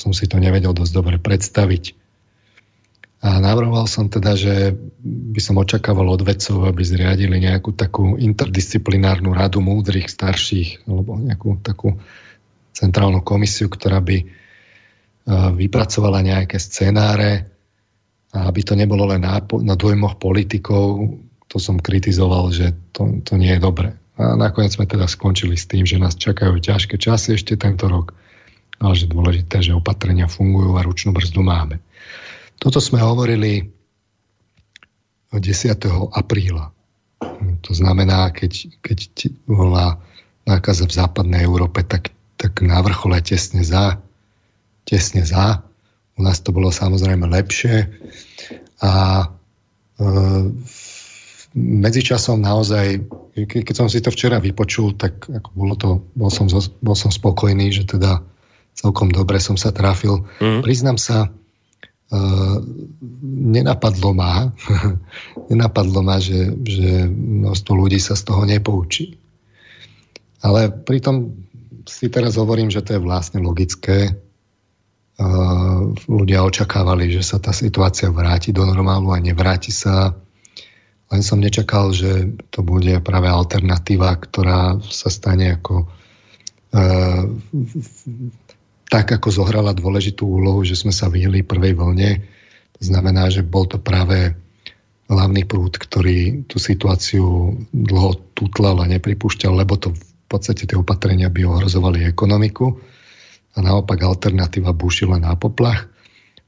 Som 0.00 0.16
si 0.16 0.24
to 0.24 0.40
nevedel 0.40 0.72
dosť 0.72 0.92
dobre 0.96 1.16
predstaviť. 1.20 2.01
A 3.22 3.38
navrhoval 3.38 3.86
som 3.86 4.10
teda, 4.10 4.34
že 4.34 4.74
by 5.02 5.38
som 5.38 5.54
očakával 5.62 6.10
od 6.10 6.26
vedcov, 6.26 6.66
aby 6.66 6.82
zriadili 6.82 7.38
nejakú 7.38 7.70
takú 7.70 8.18
interdisciplinárnu 8.18 9.30
radu 9.30 9.62
múdrych 9.62 10.10
starších, 10.10 10.90
alebo 10.90 11.22
nejakú 11.22 11.62
takú 11.62 12.02
centrálnu 12.74 13.22
komisiu, 13.22 13.70
ktorá 13.70 14.02
by 14.02 14.26
vypracovala 15.54 16.18
nejaké 16.26 16.58
scenáre, 16.58 17.46
a 18.32 18.48
aby 18.48 18.60
to 18.66 18.74
nebolo 18.74 19.06
len 19.06 19.22
na, 19.22 19.38
na 19.38 19.76
dojmoch 19.78 20.18
politikov, 20.18 21.14
to 21.46 21.60
som 21.60 21.76
kritizoval, 21.76 22.48
že 22.48 22.72
to, 22.90 23.20
to 23.22 23.36
nie 23.36 23.54
je 23.54 23.60
dobre. 23.60 23.92
A 24.16 24.34
nakoniec 24.34 24.72
sme 24.72 24.88
teda 24.88 25.04
skončili 25.04 25.54
s 25.54 25.68
tým, 25.68 25.84
že 25.84 26.00
nás 26.00 26.16
čakajú 26.16 26.56
ťažké 26.56 26.96
časy 26.96 27.36
ešte 27.36 27.60
tento 27.60 27.86
rok, 27.86 28.16
ale 28.80 28.96
že 28.96 29.06
dôležité, 29.06 29.60
že 29.60 29.76
opatrenia 29.76 30.32
fungujú 30.32 30.74
a 30.74 30.82
ručnú 30.82 31.12
brzdu 31.12 31.44
máme. 31.44 31.78
Toto 32.58 32.78
sme 32.80 33.00
hovorili 33.00 33.64
10. 35.32 35.40
apríla. 36.12 36.72
To 37.62 37.72
znamená, 37.72 38.28
keď, 38.34 38.82
keď 38.84 38.98
bola 39.48 40.02
nákaza 40.44 40.84
v 40.84 40.96
západnej 40.96 41.46
Európe, 41.46 41.86
tak 41.86 42.12
tak 42.42 42.58
na 42.66 42.82
vrchole 42.82 43.22
tesne 43.22 43.62
za, 43.62 44.02
tesne 44.82 45.22
za. 45.22 45.62
U 46.18 46.26
nás 46.26 46.42
to 46.42 46.50
bolo 46.50 46.74
samozrejme 46.74 47.30
lepšie. 47.30 47.86
A 48.82 48.92
e, 49.22 49.26
medzičasom 51.54 52.42
naozaj, 52.42 53.06
ke, 53.46 53.62
keď 53.62 53.74
som 53.78 53.86
si 53.86 54.02
to 54.02 54.10
včera 54.10 54.42
vypočul, 54.42 54.98
tak 54.98 55.30
ako 55.30 55.48
bolo 55.54 55.74
to, 55.78 56.02
bol, 56.18 56.34
som, 56.34 56.50
bol 56.82 56.98
som 56.98 57.14
spokojný, 57.14 57.70
že 57.70 57.86
teda 57.86 58.26
celkom 58.74 59.14
dobre 59.14 59.38
som 59.38 59.54
sa 59.54 59.70
trafil. 59.70 60.26
Mm. 60.42 60.66
Priznám 60.66 60.98
sa, 60.98 61.30
nenapadlo 63.22 64.10
ma, 64.12 64.52
nenapadlo 65.50 66.00
ma, 66.04 66.20
že, 66.20 66.52
že 66.60 67.08
množstvo 67.08 67.72
ľudí 67.72 67.96
sa 67.96 68.12
z 68.12 68.22
toho 68.28 68.44
nepoučí. 68.44 69.16
Ale 70.42 70.68
pritom 70.68 71.32
si 71.88 72.10
teraz 72.12 72.36
hovorím, 72.36 72.68
že 72.68 72.82
to 72.84 72.98
je 72.98 73.00
vlastne 73.00 73.40
logické. 73.40 74.12
Uh, 75.22 75.92
ľudia 76.08 76.42
očakávali, 76.42 77.12
že 77.12 77.22
sa 77.22 77.38
tá 77.38 77.54
situácia 77.54 78.10
vráti 78.10 78.50
do 78.50 78.64
normálu 78.66 79.12
a 79.12 79.22
nevráti 79.22 79.70
sa. 79.70 80.16
Len 81.12 81.20
som 81.20 81.38
nečakal, 81.38 81.92
že 81.92 82.32
to 82.48 82.64
bude 82.64 82.96
práve 83.04 83.28
alternatíva, 83.28 84.16
ktorá 84.18 84.80
sa 84.80 85.12
stane 85.12 85.60
ako 85.60 85.84
uh, 85.84 87.22
tak 88.92 89.08
ako 89.08 89.32
zohrala 89.32 89.72
dôležitú 89.72 90.28
úlohu, 90.28 90.60
že 90.68 90.76
sme 90.76 90.92
sa 90.92 91.08
vyhli 91.08 91.40
prvej 91.40 91.72
vlne. 91.72 92.20
To 92.76 92.82
znamená, 92.84 93.32
že 93.32 93.40
bol 93.40 93.64
to 93.64 93.80
práve 93.80 94.36
hlavný 95.08 95.48
prúd, 95.48 95.80
ktorý 95.80 96.44
tú 96.44 96.60
situáciu 96.60 97.56
dlho 97.72 98.36
tutlal 98.36 98.84
a 98.84 98.90
nepripúšťal, 98.92 99.56
lebo 99.56 99.80
to 99.80 99.96
v 99.96 100.26
podstate 100.28 100.68
tie 100.68 100.76
opatrenia 100.76 101.32
by 101.32 101.40
ohrozovali 101.40 102.04
ekonomiku 102.04 102.68
a 103.56 103.58
naopak 103.64 103.96
alternatíva 103.96 104.76
bušila 104.76 105.16
na 105.16 105.40
poplach. 105.40 105.88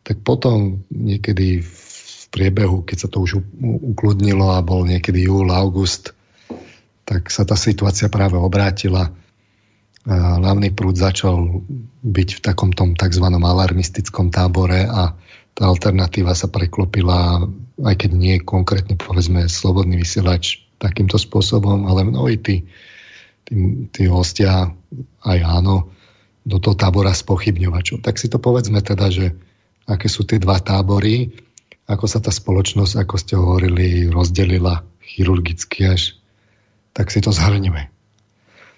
Tak 0.04 0.20
potom 0.20 0.84
niekedy 0.92 1.64
v 1.64 2.22
priebehu, 2.28 2.84
keď 2.84 2.96
sa 2.96 3.08
to 3.08 3.24
už 3.24 3.40
ukludnilo 3.96 4.52
a 4.52 4.60
bol 4.60 4.84
niekedy 4.84 5.32
júl, 5.32 5.48
august, 5.48 6.12
tak 7.08 7.32
sa 7.32 7.48
tá 7.48 7.56
situácia 7.56 8.12
práve 8.12 8.36
obrátila 8.36 9.16
hlavný 10.04 10.68
prúd 10.76 11.00
začal 11.00 11.64
byť 12.04 12.28
v 12.36 12.40
takom 12.44 12.70
tom 12.76 12.92
tzv. 12.92 13.24
alarmistickom 13.24 14.28
tábore 14.28 14.84
a 14.84 15.16
tá 15.54 15.62
alternatíva 15.70 16.34
sa 16.36 16.50
preklopila, 16.50 17.46
aj 17.80 17.94
keď 17.94 18.10
nie 18.12 18.36
konkrétne 18.42 18.98
povedzme 19.00 19.46
slobodný 19.48 19.96
vysielač 19.96 20.66
takýmto 20.76 21.16
spôsobom, 21.16 21.88
ale 21.88 22.04
mnohí 22.04 22.36
tí, 22.42 22.56
tí, 23.48 23.54
tí 23.88 24.02
hostia 24.10 24.74
aj 25.24 25.38
áno, 25.40 25.94
do 26.44 26.60
toho 26.60 26.76
tábora 26.76 27.16
spochybňovačov. 27.16 28.04
Tak 28.04 28.20
si 28.20 28.28
to 28.28 28.36
povedzme 28.36 28.76
teda, 28.84 29.08
že 29.08 29.32
aké 29.88 30.12
sú 30.12 30.28
tie 30.28 30.36
dva 30.36 30.60
tábory, 30.60 31.32
ako 31.88 32.04
sa 32.04 32.20
tá 32.20 32.28
spoločnosť, 32.28 33.00
ako 33.00 33.14
ste 33.16 33.34
hovorili, 33.40 34.08
rozdelila 34.12 34.84
chirurgicky 35.00 35.88
až, 35.88 36.20
tak 36.92 37.08
si 37.08 37.24
to 37.24 37.32
zhrňme. 37.32 37.88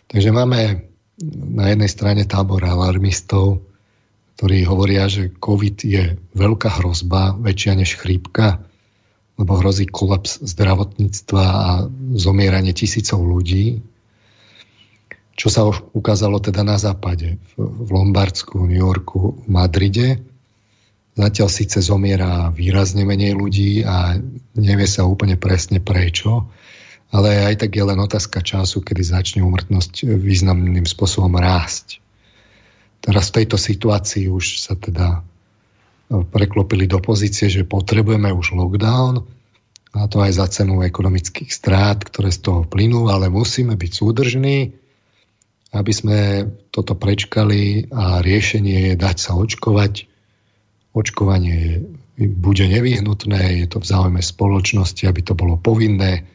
Takže 0.06 0.30
máme 0.30 0.85
na 1.24 1.72
jednej 1.72 1.88
strane 1.88 2.22
tábor 2.28 2.60
alarmistov, 2.64 3.64
ktorí 4.36 4.68
hovoria, 4.68 5.08
že 5.08 5.32
COVID 5.32 5.76
je 5.80 6.20
veľká 6.36 6.80
hrozba, 6.80 7.32
väčšia 7.40 7.72
než 7.72 7.96
chrípka, 7.96 8.60
lebo 9.40 9.56
hrozí 9.56 9.88
kolaps 9.88 10.44
zdravotníctva 10.44 11.44
a 11.44 11.70
zomieranie 12.16 12.76
tisícov 12.76 13.24
ľudí. 13.24 13.80
Čo 15.36 15.48
sa 15.52 15.64
už 15.68 15.92
ukázalo 15.92 16.40
teda 16.40 16.64
na 16.64 16.80
západe, 16.80 17.36
v 17.56 17.88
Lombardsku, 17.92 18.56
New 18.64 18.80
Yorku, 18.80 19.40
Madride. 19.48 20.20
Zatiaľ 21.16 21.48
síce 21.48 21.80
zomiera 21.80 22.52
výrazne 22.52 23.08
menej 23.08 23.36
ľudí 23.36 23.84
a 23.84 24.20
nevie 24.56 24.88
sa 24.88 25.08
úplne 25.08 25.40
presne 25.40 25.80
prečo, 25.80 26.52
ale 27.14 27.52
aj 27.52 27.66
tak 27.66 27.70
je 27.76 27.84
len 27.86 27.98
otázka 27.98 28.42
času, 28.42 28.82
kedy 28.82 29.02
začne 29.02 29.40
umrtnosť 29.46 30.06
významným 30.06 30.86
spôsobom 30.88 31.34
rásť. 31.38 32.02
Teraz 32.98 33.30
v 33.30 33.42
tejto 33.42 33.56
situácii 33.60 34.26
už 34.26 34.58
sa 34.58 34.74
teda 34.74 35.22
e, 36.10 36.22
preklopili 36.26 36.90
do 36.90 36.98
pozície, 36.98 37.46
že 37.46 37.62
potrebujeme 37.62 38.34
už 38.34 38.58
lockdown, 38.58 39.22
a 39.96 40.12
to 40.12 40.20
aj 40.20 40.32
za 40.36 40.46
cenu 40.52 40.84
ekonomických 40.84 41.48
strát, 41.48 41.96
ktoré 42.04 42.28
z 42.28 42.44
toho 42.44 42.60
plynú, 42.68 43.08
ale 43.08 43.32
musíme 43.32 43.80
byť 43.80 43.90
súdržní, 43.96 44.76
aby 45.72 45.92
sme 45.92 46.18
toto 46.68 46.92
prečkali 46.92 47.88
a 47.88 48.20
riešenie 48.20 48.92
je 48.92 48.94
dať 49.00 49.16
sa 49.16 49.32
očkovať. 49.40 50.04
Očkovanie 50.92 51.80
bude 52.16 52.64
nevyhnutné, 52.68 53.64
je 53.64 53.66
to 53.68 53.80
v 53.80 53.88
záujme 53.88 54.20
spoločnosti, 54.20 55.08
aby 55.08 55.20
to 55.24 55.32
bolo 55.32 55.56
povinné, 55.56 56.28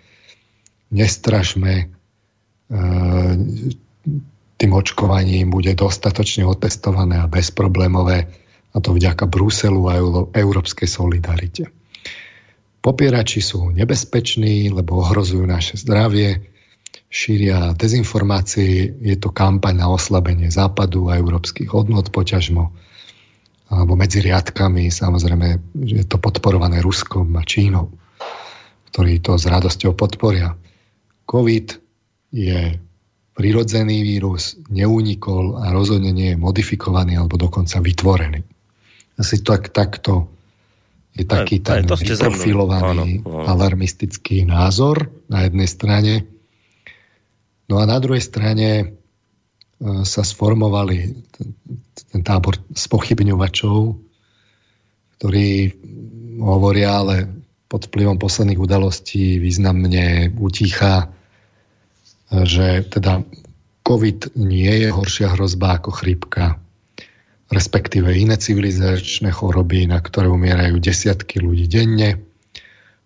nestrašme, 0.91 1.73
e, 1.81 1.85
tým 4.61 4.71
očkovaním 4.77 5.49
bude 5.49 5.73
dostatočne 5.73 6.45
otestované 6.45 7.17
a 7.17 7.31
bezproblémové 7.31 8.29
a 8.71 8.77
to 8.79 8.93
vďaka 8.93 9.25
Bruselu 9.25 9.81
a 9.89 9.99
európskej 10.37 10.87
solidarite. 10.87 11.67
Popierači 12.81 13.41
sú 13.41 13.69
nebezpeční, 13.73 14.73
lebo 14.73 15.01
ohrozujú 15.01 15.45
naše 15.45 15.77
zdravie, 15.77 16.51
šíria 17.11 17.75
dezinformácie, 17.75 18.95
je 19.03 19.15
to 19.19 19.35
kampaň 19.35 19.83
na 19.83 19.87
oslabenie 19.91 20.47
západu 20.47 21.11
a 21.11 21.19
európskych 21.19 21.67
hodnot 21.67 22.09
poťažmo, 22.09 22.71
alebo 23.67 23.93
medzi 23.99 24.23
riadkami 24.23 24.87
samozrejme 24.87 25.75
je 25.75 26.03
to 26.07 26.15
podporované 26.17 26.79
Ruskom 26.79 27.27
a 27.35 27.43
Čínou, 27.43 27.91
ktorí 28.95 29.19
to 29.19 29.35
s 29.35 29.43
radosťou 29.43 29.91
podporia. 29.93 30.55
COVID 31.31 31.67
je 32.35 32.75
prirodzený 33.31 34.03
vírus, 34.03 34.59
neunikol 34.67 35.63
a 35.63 35.71
rozhodne 35.71 36.11
nie 36.11 36.35
je 36.35 36.37
modifikovaný 36.37 37.15
alebo 37.15 37.39
dokonca 37.39 37.79
vytvorený. 37.79 38.43
Asi 39.15 39.39
tak, 39.39 39.71
takto 39.71 40.27
je 41.15 41.23
taký 41.23 41.63
ten 41.63 41.87
vyprofilovaný 41.87 43.23
alarmistický 43.23 44.43
názor 44.43 45.07
na 45.31 45.47
jednej 45.47 45.67
strane. 45.71 46.13
No 47.71 47.79
a 47.79 47.87
na 47.87 47.99
druhej 48.03 48.23
strane 48.23 48.67
e, 48.79 48.85
sa 50.03 50.23
sformovali 50.23 50.97
ten, 51.31 51.47
ten 52.11 52.21
tábor 52.23 52.59
spochybňovačov, 52.75 53.95
ktorí 55.19 55.49
hovoria, 56.43 56.99
ale 56.99 57.15
pod 57.71 57.87
vplyvom 57.87 58.19
posledných 58.19 58.59
udalostí 58.59 59.39
významne 59.39 60.35
utícha 60.35 61.11
že 62.31 62.87
teda 62.87 63.27
COVID 63.83 64.39
nie 64.39 64.87
je 64.87 64.89
horšia 64.89 65.35
hrozba 65.35 65.75
ako 65.75 65.91
chrípka, 65.91 66.55
respektíve 67.51 68.07
iné 68.15 68.39
civilizačné 68.39 69.35
choroby, 69.35 69.83
na 69.91 69.99
ktoré 69.99 70.31
umierajú 70.31 70.79
desiatky 70.79 71.43
ľudí 71.43 71.67
denne. 71.67 72.23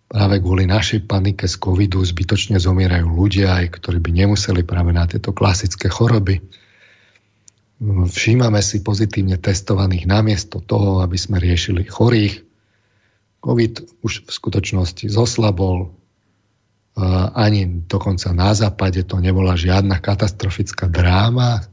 Práve 0.06 0.38
kvôli 0.38 0.70
našej 0.70 1.10
panike 1.10 1.50
z 1.50 1.58
covidu 1.58 2.06
zbytočne 2.06 2.62
zomierajú 2.62 3.10
ľudia, 3.10 3.66
aj 3.66 3.82
ktorí 3.82 3.98
by 3.98 4.12
nemuseli 4.14 4.62
práve 4.62 4.94
na 4.94 5.10
tieto 5.10 5.34
klasické 5.34 5.90
choroby. 5.90 6.46
Všímame 7.82 8.62
si 8.62 8.86
pozitívne 8.86 9.42
testovaných 9.42 10.06
namiesto 10.06 10.62
toho, 10.62 11.02
aby 11.02 11.18
sme 11.18 11.42
riešili 11.42 11.90
chorých. 11.90 12.46
COVID 13.42 14.06
už 14.06 14.14
v 14.26 14.30
skutočnosti 14.30 15.10
zoslabol, 15.10 15.90
ani 17.36 17.84
dokonca 17.92 18.32
na 18.32 18.56
západe 18.56 19.04
to 19.04 19.20
nebola 19.20 19.60
žiadna 19.60 20.00
katastrofická 20.00 20.88
dráma. 20.88 21.68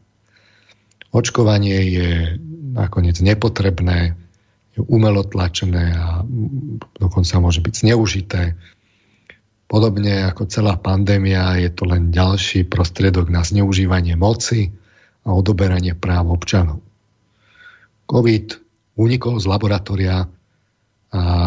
Očkovanie 1.15 1.79
je 1.93 2.11
nakoniec 2.75 3.21
nepotrebné, 3.23 4.19
je 4.73 4.81
umelo 4.89 5.23
a 5.23 6.25
dokonca 6.99 7.35
môže 7.39 7.61
byť 7.61 7.75
zneužité. 7.87 8.57
Podobne 9.69 10.27
ako 10.29 10.49
celá 10.49 10.77
pandémia 10.77 11.57
je 11.61 11.71
to 11.73 11.89
len 11.89 12.13
ďalší 12.13 12.69
prostriedok 12.69 13.29
na 13.33 13.45
zneužívanie 13.45 14.17
moci 14.17 14.73
a 15.23 15.33
odoberanie 15.33 15.95
práv 15.97 16.35
občanov. 16.35 16.83
COVID 18.11 18.47
unikol 18.99 19.41
z 19.41 19.47
laboratória 19.49 20.29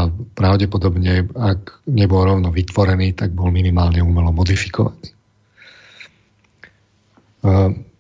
pravdepodobne, 0.10 1.30
ak 1.34 1.86
nebol 1.90 2.26
rovno 2.26 2.50
vytvorený, 2.50 3.14
tak 3.18 3.32
bol 3.32 3.50
minimálne 3.50 4.02
umelo 4.02 4.34
modifikovaný. 4.34 5.14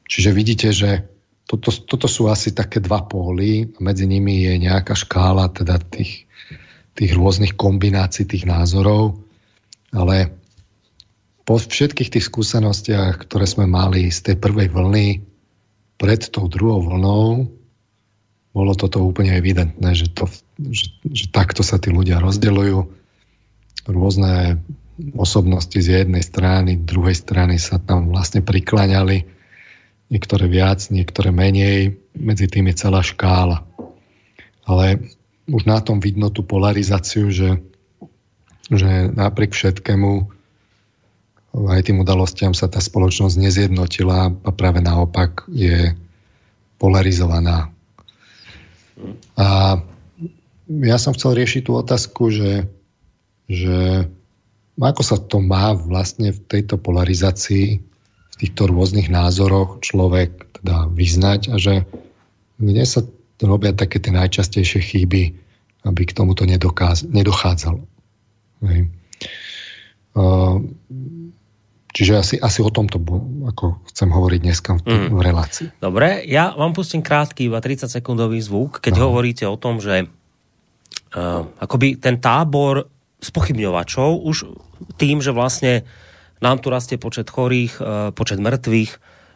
Čiže 0.06 0.30
vidíte, 0.34 0.70
že 0.74 1.06
toto, 1.46 1.70
toto 1.70 2.10
sú 2.10 2.26
asi 2.26 2.58
také 2.58 2.82
dva 2.82 3.06
póly 3.06 3.70
a 3.70 3.80
medzi 3.86 4.10
nimi 4.10 4.50
je 4.50 4.58
nejaká 4.58 4.98
škála 4.98 5.54
teda 5.54 5.78
tých, 5.78 6.26
tých 6.98 7.12
rôznych 7.14 7.54
kombinácií 7.54 8.26
tých 8.26 8.50
názorov, 8.50 9.22
ale 9.94 10.34
po 11.46 11.62
všetkých 11.62 12.10
tých 12.10 12.26
skúsenostiach, 12.26 13.22
ktoré 13.22 13.46
sme 13.46 13.70
mali 13.70 14.10
z 14.10 14.34
tej 14.34 14.36
prvej 14.42 14.74
vlny, 14.74 15.08
pred 16.02 16.22
tou 16.34 16.50
druhou 16.50 16.82
vlnou 16.82 17.54
bolo 18.56 18.72
toto 18.74 19.04
úplne 19.04 19.36
evidentné, 19.36 19.94
že, 19.94 20.10
to, 20.16 20.32
že, 20.60 20.96
že 21.04 21.26
takto 21.32 21.62
sa 21.62 21.78
tí 21.78 21.92
ľudia 21.92 22.24
rozdeľujú. 22.24 22.80
Rôzne 23.86 24.64
osobnosti 25.14 25.76
z 25.76 26.04
jednej 26.04 26.24
strany, 26.24 26.80
druhej 26.80 27.16
strany 27.16 27.60
sa 27.60 27.78
tam 27.78 28.10
vlastne 28.10 28.40
prikláňali. 28.40 29.28
Niektoré 30.08 30.46
viac, 30.48 30.88
niektoré 30.94 31.36
menej. 31.36 32.00
Medzi 32.16 32.48
tým 32.48 32.72
je 32.72 32.76
celá 32.80 33.04
škála. 33.04 33.68
Ale 34.64 35.12
už 35.46 35.68
na 35.68 35.82
tom 35.84 36.00
vidno 36.00 36.32
tú 36.32 36.42
polarizáciu, 36.42 37.30
že, 37.30 37.62
že 38.72 39.12
napriek 39.12 39.54
všetkému 39.54 40.36
aj 41.56 41.88
tým 41.88 42.04
udalostiam 42.04 42.52
sa 42.52 42.68
tá 42.68 42.84
spoločnosť 42.84 43.40
nezjednotila 43.40 44.28
a 44.44 44.50
práve 44.52 44.84
naopak 44.84 45.48
je 45.48 45.96
polarizovaná. 46.76 47.72
A 49.40 49.80
ja 50.70 50.98
som 50.98 51.14
chcel 51.14 51.38
riešiť 51.38 51.62
tú 51.70 51.78
otázku, 51.78 52.34
že, 52.34 52.70
že 53.46 54.10
ako 54.80 55.02
sa 55.06 55.18
to 55.22 55.40
má 55.40 55.78
vlastne 55.78 56.34
v 56.34 56.40
tejto 56.46 56.82
polarizácii, 56.82 57.80
v 57.82 58.36
týchto 58.36 58.68
rôznych 58.68 59.08
názoroch 59.08 59.80
človek 59.80 60.60
teda 60.60 60.92
vyznať 60.92 61.42
a 61.54 61.56
že 61.56 61.88
kde 62.60 62.84
sa 62.84 63.04
robia 63.44 63.76
také 63.76 64.00
tie 64.00 64.16
najčastejšie 64.16 64.80
chyby, 64.82 65.24
aby 65.86 66.02
k 66.08 66.16
tomuto 66.16 66.48
nedochádzalo. 66.48 67.84
Hej. 68.66 68.82
Čiže 71.96 72.14
asi, 72.20 72.36
asi 72.36 72.60
o 72.60 72.68
tomto 72.68 73.00
ako 73.48 73.80
chcem 73.88 74.12
hovoriť 74.12 74.40
dneska 74.44 74.72
v, 74.76 74.80
mm. 74.84 75.08
v 75.16 75.22
relácii. 75.24 75.68
Dobre, 75.80 76.28
ja 76.28 76.52
vám 76.52 76.76
pustím 76.76 77.00
krátky, 77.00 77.48
iba 77.48 77.64
30 77.64 77.88
sekundový 77.88 78.44
zvuk, 78.44 78.84
keď 78.84 79.00
no. 79.00 79.02
hovoríte 79.08 79.48
o 79.48 79.56
tom, 79.56 79.80
že 79.80 80.12
akoby 81.64 81.96
ten 81.96 82.20
tábor 82.20 82.92
spochybňovačov 83.24 84.22
už 84.28 84.52
tým, 85.00 85.24
že 85.24 85.32
vlastne 85.32 85.88
nám 86.44 86.60
tu 86.60 86.68
rastie 86.70 87.00
počet 87.00 87.32
chorých, 87.32 87.74
uh, 87.80 88.12
počet 88.12 88.38
mŕtvych, 88.44 88.92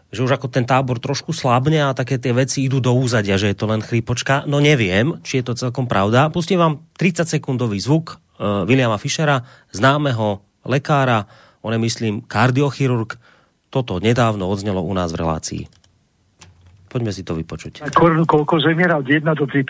že 0.09 0.19
už 0.25 0.35
ako 0.35 0.49
ten 0.51 0.65
tábor 0.65 0.97
trošku 0.97 1.31
slabne 1.31 1.89
a 1.89 1.95
také 1.95 2.17
tie 2.17 2.33
veci 2.33 2.65
idú 2.65 2.81
do 2.81 2.91
úzadia, 2.97 3.37
že 3.39 3.53
je 3.53 3.57
to 3.57 3.69
len 3.69 3.79
chrípočka. 3.79 4.43
No 4.49 4.57
neviem, 4.59 5.21
či 5.21 5.39
je 5.39 5.45
to 5.45 5.53
celkom 5.55 5.85
pravda. 5.85 6.33
Pustím 6.33 6.59
vám 6.59 6.73
30 6.97 7.29
sekundový 7.29 7.79
zvuk 7.79 8.17
uh, 8.17 8.67
Williama 8.67 8.99
Fischera, 8.99 9.45
známeho 9.71 10.43
lekára, 10.67 11.25
on 11.59 11.75
je, 11.75 11.79
myslím, 11.79 12.23
kardiochirurg. 12.23 13.19
Toto 13.69 14.01
nedávno 14.01 14.49
odznelo 14.49 14.81
u 14.81 14.93
nás 14.97 15.13
v 15.13 15.21
relácii. 15.21 15.63
Poďme 16.89 17.13
si 17.13 17.21
to 17.21 17.37
vypočuť. 17.37 17.85
Koľko 18.25 18.55
zomiera 18.57 18.97
od 18.97 19.05
1 19.05 19.21
do 19.37 19.45
3 19.45 19.61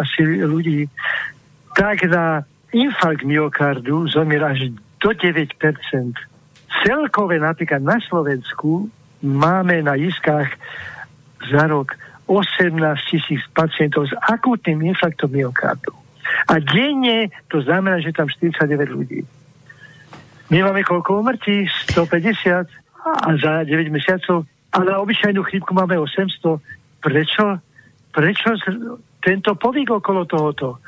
asi 0.00 0.22
ľudí, 0.40 0.88
tak 1.74 2.06
na 2.06 2.46
infarkt 2.72 3.26
myokardu 3.26 4.08
zomiera 4.08 4.54
až 4.54 4.70
do 5.02 5.10
9 5.12 5.58
Celkové 6.82 7.38
napríklad 7.38 7.82
na 7.82 7.98
Slovensku 8.02 8.90
máme 9.22 9.82
na 9.82 9.94
iskách 9.94 10.48
za 11.50 11.66
rok 11.70 11.94
18 12.26 12.72
tisíc 13.10 13.42
pacientov 13.52 14.08
s 14.08 14.14
akútnym 14.16 14.80
infarktom 14.80 15.28
myokardu. 15.28 15.92
A 16.48 16.56
denne 16.56 17.28
to 17.52 17.60
znamená, 17.60 18.00
že 18.00 18.16
tam 18.16 18.26
49 18.32 18.96
ľudí. 18.96 19.20
My 20.48 20.64
máme 20.64 20.84
koľko 20.84 21.20
umrtí? 21.20 21.68
150 21.92 22.64
a 23.04 23.28
za 23.36 23.52
9 23.64 23.92
mesiacov. 23.92 24.48
A 24.72 24.78
na 24.82 24.98
obyčajnú 25.04 25.44
chrípku 25.44 25.76
máme 25.76 26.00
800. 26.00 26.60
Prečo? 27.04 27.60
Prečo 28.08 28.50
tento 29.20 29.50
povyk 29.56 30.00
okolo 30.00 30.24
tohoto? 30.24 30.80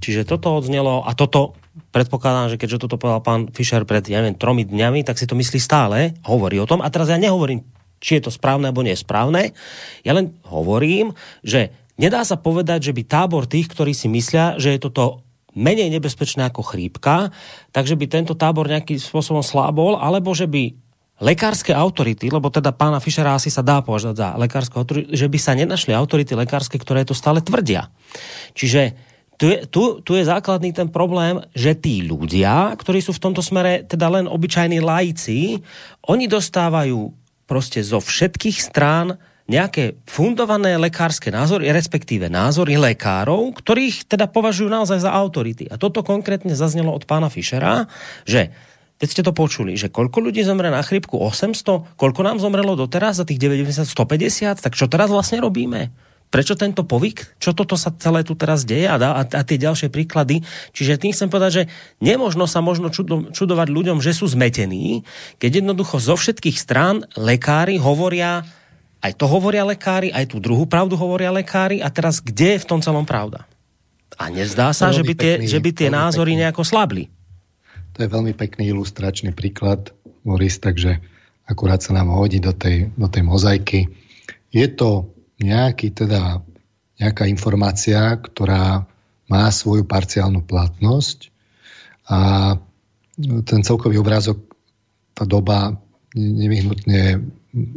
Čiže 0.00 0.24
toto 0.24 0.56
odznelo 0.56 1.04
a 1.04 1.12
toto 1.12 1.54
predpokladám, 1.92 2.56
že 2.56 2.60
keďže 2.60 2.88
toto 2.88 2.96
povedal 2.96 3.20
pán 3.20 3.40
Fischer 3.52 3.84
pred, 3.84 4.02
ja 4.08 4.24
neviem, 4.24 4.40
tromi 4.40 4.64
dňami, 4.64 5.04
tak 5.04 5.20
si 5.20 5.28
to 5.28 5.36
myslí 5.36 5.60
stále, 5.60 6.16
hovorí 6.24 6.56
o 6.58 6.66
tom. 6.66 6.80
A 6.80 6.88
teraz 6.88 7.12
ja 7.12 7.20
nehovorím, 7.20 7.62
či 8.00 8.18
je 8.18 8.26
to 8.26 8.32
správne 8.32 8.72
alebo 8.72 8.82
nesprávne. 8.82 9.52
Ja 10.02 10.16
len 10.16 10.40
hovorím, 10.48 11.12
že 11.44 11.70
nedá 12.00 12.24
sa 12.24 12.40
povedať, 12.40 12.90
že 12.90 12.96
by 12.96 13.02
tábor 13.04 13.44
tých, 13.44 13.68
ktorí 13.68 13.92
si 13.92 14.08
myslia, 14.08 14.56
že 14.56 14.72
je 14.74 14.80
toto 14.80 15.22
menej 15.52 15.90
nebezpečné 15.92 16.48
ako 16.48 16.62
chrípka, 16.62 17.34
takže 17.74 17.98
by 17.98 18.06
tento 18.06 18.34
tábor 18.38 18.70
nejakým 18.70 18.96
spôsobom 18.96 19.42
slábol, 19.42 19.98
alebo 19.98 20.30
že 20.30 20.46
by 20.46 20.72
lekárske 21.20 21.76
autority, 21.76 22.32
lebo 22.32 22.48
teda 22.48 22.72
pána 22.72 23.02
Fischera 23.02 23.36
asi 23.36 23.52
sa 23.52 23.60
dá 23.60 23.84
považovať 23.84 24.16
za 24.16 24.28
lekárske 24.40 24.74
autority, 24.80 25.12
že 25.12 25.28
by 25.28 25.38
sa 25.42 25.52
nenašli 25.52 25.92
autority 25.92 26.32
lekárske, 26.32 26.80
ktoré 26.80 27.04
to 27.04 27.12
stále 27.12 27.44
tvrdia. 27.44 27.92
Čiže 28.56 29.09
tu 29.40 29.48
je, 29.48 29.64
tu, 29.64 30.04
tu 30.04 30.20
je 30.20 30.28
základný 30.28 30.76
ten 30.76 30.92
problém, 30.92 31.40
že 31.56 31.72
tí 31.72 32.04
ľudia, 32.04 32.76
ktorí 32.76 33.00
sú 33.00 33.16
v 33.16 33.24
tomto 33.24 33.40
smere 33.40 33.88
teda 33.88 34.12
len 34.12 34.28
obyčajní 34.28 34.84
laici, 34.84 35.64
oni 36.04 36.28
dostávajú 36.28 37.08
proste 37.48 37.80
zo 37.80 38.04
všetkých 38.04 38.60
strán 38.60 39.16
nejaké 39.48 39.98
fundované 40.04 40.76
lekárske 40.76 41.32
názory, 41.32 41.72
respektíve 41.72 42.28
názory 42.28 42.76
lekárov, 42.76 43.56
ktorých 43.56 44.06
teda 44.06 44.28
považujú 44.28 44.68
naozaj 44.68 45.08
za 45.08 45.10
autority. 45.10 45.66
A 45.72 45.80
toto 45.80 46.04
konkrétne 46.04 46.52
zaznelo 46.52 46.92
od 46.92 47.08
pána 47.08 47.32
Fischera, 47.32 47.88
že 48.28 48.52
Teď 49.00 49.08
ste 49.08 49.24
to 49.24 49.32
počuli, 49.32 49.80
že 49.80 49.88
koľko 49.88 50.20
ľudí 50.20 50.44
zomre 50.44 50.68
na 50.68 50.84
chrypku? 50.84 51.16
800? 51.16 51.96
Koľko 51.96 52.20
nám 52.20 52.36
zomrelo 52.36 52.76
doteraz 52.76 53.16
za 53.16 53.24
tých 53.24 53.40
90, 53.40 53.88
150? 53.88 54.60
Tak 54.60 54.76
čo 54.76 54.92
teraz 54.92 55.08
vlastne 55.08 55.40
robíme? 55.40 55.88
Prečo 56.30 56.54
tento 56.54 56.86
povyk? 56.86 57.42
Čo 57.42 57.50
toto 57.58 57.74
sa 57.74 57.90
celé 57.98 58.22
tu 58.22 58.38
teraz 58.38 58.62
deje? 58.62 58.86
A, 58.86 58.94
a, 58.94 59.22
a 59.26 59.42
tie 59.42 59.58
ďalšie 59.58 59.90
príklady? 59.90 60.46
Čiže 60.70 61.02
tým 61.02 61.10
chcem 61.10 61.26
povedať, 61.26 61.50
že 61.50 61.64
nemožno 61.98 62.46
sa 62.46 62.62
možno 62.62 62.94
čudo, 62.94 63.34
čudovať 63.34 63.66
ľuďom, 63.66 63.98
že 63.98 64.14
sú 64.14 64.30
zmetení, 64.30 65.02
keď 65.42 65.58
jednoducho 65.58 65.98
zo 65.98 66.14
všetkých 66.14 66.54
strán 66.54 67.02
lekári 67.18 67.82
hovoria 67.82 68.46
aj 69.00 69.16
to 69.16 69.24
hovoria 69.24 69.64
lekári, 69.64 70.12
aj 70.12 70.28
tú 70.28 70.44
druhú 70.44 70.68
pravdu 70.68 70.92
hovoria 70.92 71.32
lekári 71.32 71.80
a 71.80 71.88
teraz 71.88 72.20
kde 72.20 72.56
je 72.56 72.62
v 72.62 72.68
tom 72.68 72.84
celom 72.84 73.08
pravda? 73.08 73.48
A 74.20 74.28
nezdá 74.28 74.76
sa, 74.76 74.92
že 74.92 75.00
by, 75.00 75.16
tie, 75.16 75.32
pekný, 75.40 75.48
že 75.48 75.58
by 75.64 75.70
tie 75.72 75.88
názory 75.88 76.36
pekný. 76.36 76.40
nejako 76.44 76.62
slabli. 76.68 77.08
To 77.96 78.04
je 78.04 78.08
veľmi 78.12 78.36
pekný 78.36 78.68
ilustračný 78.76 79.32
príklad, 79.32 79.96
Moris, 80.28 80.60
takže 80.60 81.00
akurát 81.48 81.80
sa 81.80 81.96
nám 81.96 82.12
hodí 82.12 82.44
do 82.44 82.52
tej, 82.52 82.92
do 82.92 83.08
tej 83.08 83.24
mozaiky. 83.24 83.88
Je 84.52 84.68
to 84.68 85.08
nejaký, 85.40 85.90
teda, 85.96 86.44
nejaká 87.00 87.24
informácia, 87.26 88.16
ktorá 88.20 88.84
má 89.30 89.44
svoju 89.48 89.86
parciálnu 89.88 90.44
platnosť 90.44 91.30
a 92.10 92.20
ten 93.20 93.60
celkový 93.62 94.00
obrázok, 94.00 94.42
tá 95.14 95.24
doba 95.24 95.78
nevyhnutne 96.16 97.22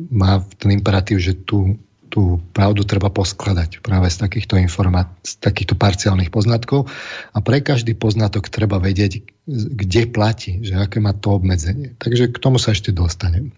má 0.10 0.42
ten 0.58 0.70
imperatív, 0.74 1.22
že 1.22 1.34
tú, 1.38 1.78
tú 2.10 2.42
pravdu 2.54 2.86
treba 2.86 3.10
poskladať 3.10 3.82
práve 3.82 4.10
z 4.10 4.18
takýchto 4.22 4.58
informá- 4.58 5.14
z 5.22 5.38
takýchto 5.42 5.78
parciálnych 5.78 6.30
poznatkov 6.30 6.90
a 7.34 7.38
pre 7.42 7.62
každý 7.62 7.98
poznatok 7.98 8.50
treba 8.50 8.78
vedieť, 8.82 9.26
kde 9.50 10.02
platí, 10.10 10.62
že 10.62 10.78
aké 10.78 11.02
má 11.02 11.14
to 11.14 11.38
obmedzenie. 11.38 11.98
Takže 11.98 12.34
k 12.34 12.38
tomu 12.38 12.58
sa 12.58 12.74
ešte 12.74 12.94
dostanem. 12.94 13.54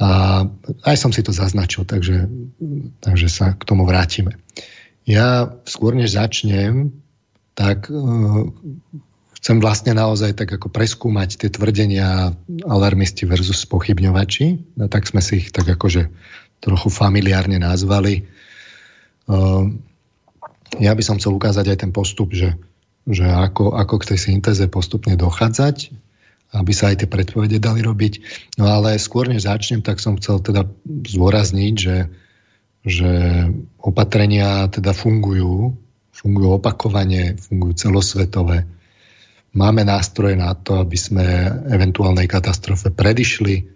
A 0.00 0.42
aj 0.88 0.96
som 0.96 1.12
si 1.12 1.20
to 1.20 1.28
zaznačil, 1.28 1.84
takže, 1.84 2.24
takže 3.04 3.28
sa 3.28 3.52
k 3.52 3.62
tomu 3.68 3.84
vrátime. 3.84 4.40
Ja 5.04 5.52
skôr 5.68 5.92
než 5.92 6.16
začnem, 6.16 6.96
tak 7.52 7.92
chcem 9.40 9.56
vlastne 9.60 9.92
naozaj 9.92 10.36
tak 10.36 10.56
ako 10.56 10.72
preskúmať 10.72 11.44
tie 11.44 11.50
tvrdenia 11.52 12.32
alarmisti 12.64 13.28
versus 13.28 13.68
pochybňovači. 13.68 14.76
No, 14.80 14.88
tak 14.88 15.04
sme 15.04 15.20
si 15.20 15.44
ich 15.44 15.48
tak 15.52 15.68
akože 15.68 16.08
trochu 16.60 16.88
familiárne 16.92 17.56
nazvali. 17.56 18.28
Uh, 19.24 19.72
ja 20.76 20.92
by 20.92 21.02
som 21.04 21.16
chcel 21.16 21.36
ukázať 21.36 21.72
aj 21.72 21.78
ten 21.88 21.92
postup, 21.92 22.36
že, 22.36 22.56
že 23.08 23.24
ako, 23.24 23.76
ako 23.76 23.94
k 24.00 24.08
tej 24.14 24.18
syntéze 24.32 24.64
postupne 24.68 25.16
dochádzať, 25.16 25.92
aby 26.50 26.72
sa 26.74 26.90
aj 26.90 27.04
tie 27.04 27.08
predpovede 27.08 27.62
dali 27.62 27.80
robiť. 27.82 28.12
No 28.58 28.66
ale 28.66 28.98
skôr 28.98 29.30
než 29.30 29.46
začnem, 29.46 29.86
tak 29.86 30.02
som 30.02 30.18
chcel 30.18 30.42
teda 30.42 30.66
zdôrazniť, 30.86 31.74
že, 31.78 32.10
že 32.82 33.10
opatrenia 33.78 34.66
teda 34.66 34.90
fungujú, 34.90 35.78
fungujú 36.10 36.58
opakovane, 36.58 37.38
fungujú 37.38 37.88
celosvetové 37.88 38.66
Máme 39.50 39.82
nástroje 39.82 40.38
na 40.38 40.54
to, 40.54 40.78
aby 40.78 40.94
sme 40.94 41.26
eventuálnej 41.74 42.30
katastrofe 42.30 42.94
predišli. 42.94 43.66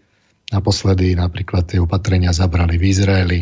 Naposledy 0.55 1.19
napríklad 1.19 1.67
tie 1.67 1.83
opatrenia 1.83 2.31
zabrali 2.31 2.79
v 2.79 2.95
Izraeli. 2.95 3.41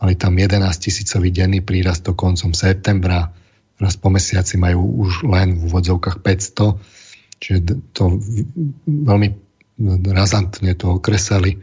Mali 0.00 0.14
tam 0.16 0.40
11 0.40 0.56
tisícový 0.80 1.28
denný 1.28 1.60
prírastok 1.60 2.16
koncom 2.16 2.56
septembra. 2.56 3.28
Raz 3.76 4.00
po 4.00 4.08
mesiaci 4.08 4.56
majú 4.56 5.04
už 5.04 5.28
len 5.28 5.60
v 5.60 5.68
úvodzovkách 5.68 6.24
500. 6.24 6.80
Čiže 7.40 7.58
to 7.96 8.20
veľmi 8.84 9.28
razantne 10.12 10.76
to 10.76 11.00
okresali. 11.00 11.56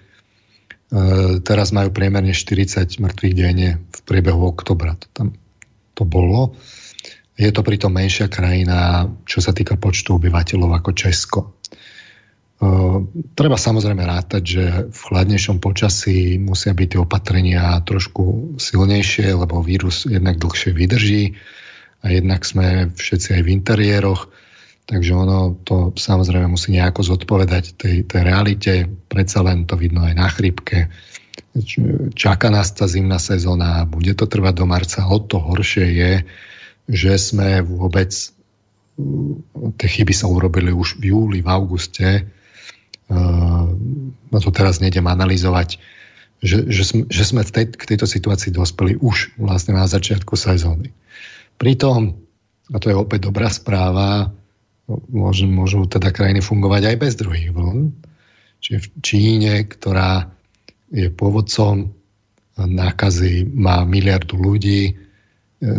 teraz 1.45 1.69
majú 1.69 1.93
priemerne 1.93 2.33
40 2.33 2.97
mŕtvych 2.97 3.35
denne 3.37 3.69
v 3.85 3.99
priebehu 4.01 4.41
oktobra. 4.41 4.97
To, 4.97 5.07
tam, 5.13 5.27
to 5.93 6.03
bolo. 6.03 6.57
Je 7.37 7.53
to 7.53 7.61
pritom 7.61 7.93
menšia 7.93 8.25
krajina, 8.25 9.05
čo 9.29 9.37
sa 9.37 9.53
týka 9.53 9.77
počtu 9.77 10.17
obyvateľov 10.17 10.81
ako 10.81 10.89
Česko. 10.97 11.39
Uh, 12.57 13.05
treba 13.37 13.53
samozrejme 13.53 14.01
rátať, 14.01 14.41
že 14.41 14.63
v 14.89 14.97
chladnejšom 14.97 15.61
počasí 15.61 16.41
musia 16.41 16.73
byť 16.73 16.87
tie 16.89 16.97
opatrenia 16.97 17.77
trošku 17.85 18.57
silnejšie, 18.57 19.29
lebo 19.37 19.61
vírus 19.61 20.09
jednak 20.09 20.41
dlhšie 20.41 20.73
vydrží 20.73 21.37
a 22.01 22.09
jednak 22.09 22.41
sme 22.41 22.89
všetci 22.97 23.37
aj 23.37 23.41
v 23.45 23.53
interiéroch, 23.53 24.33
takže 24.87 25.11
ono 25.11 25.59
to 25.67 25.91
samozrejme 25.93 26.47
musí 26.47 26.71
nejako 26.71 27.03
zodpovedať 27.03 27.75
tej, 27.75 28.07
tej 28.07 28.21
realite, 28.23 28.73
predsa 29.11 29.43
len 29.43 29.67
to 29.67 29.75
vidno 29.75 30.07
aj 30.07 30.15
na 30.15 30.27
chrypke. 30.31 30.87
Čaká 32.15 32.47
nás 32.47 32.71
tá 32.71 32.87
zimná 32.87 33.19
sezóna, 33.19 33.83
bude 33.83 34.15
to 34.15 34.25
trvať 34.25 34.53
do 34.55 34.65
marca, 34.65 35.03
o 35.03 35.19
to 35.19 35.43
horšie 35.43 35.85
je, 35.91 36.13
že 36.87 37.13
sme 37.19 37.59
vôbec 37.59 38.15
tie 39.77 39.89
chyby 39.91 40.13
sa 40.15 40.25
urobili 40.31 40.73
už 40.73 40.97
v 40.97 41.13
júli, 41.13 41.39
v 41.43 41.51
auguste, 41.51 42.25
no 44.31 44.37
to 44.39 44.49
teraz 44.49 44.81
nejdem 44.81 45.05
analyzovať, 45.05 45.77
že, 46.41 46.69
že, 46.69 46.83
sme, 46.85 47.01
že 47.09 47.23
sme 47.25 47.41
v 47.45 47.51
tej, 47.53 47.65
k 47.75 47.83
tejto 47.93 48.07
situácii 48.09 48.53
dospeli 48.53 48.97
už 48.97 49.37
vlastne 49.37 49.77
na 49.77 49.85
začiatku 49.85 50.33
sezóny. 50.33 50.93
Pritom, 51.57 52.13
a 52.73 52.77
to 52.77 52.89
je 52.93 52.97
opäť 52.97 53.29
dobrá 53.29 53.49
správa, 53.49 54.29
môžu, 54.87 55.45
môžu 55.51 55.83
teda 55.85 56.15
krajiny 56.15 56.39
fungovať 56.39 56.95
aj 56.95 56.95
bez 56.97 57.13
druhých 57.19 57.51
vln. 57.51 57.91
Čiže 58.63 58.77
v 58.79 58.87
Číne, 59.03 59.53
ktorá 59.67 60.31
je 60.89 61.11
pôvodcom 61.11 61.91
nákazy, 62.57 63.45
má 63.45 63.85
miliardu 63.85 64.39
ľudí, 64.39 64.97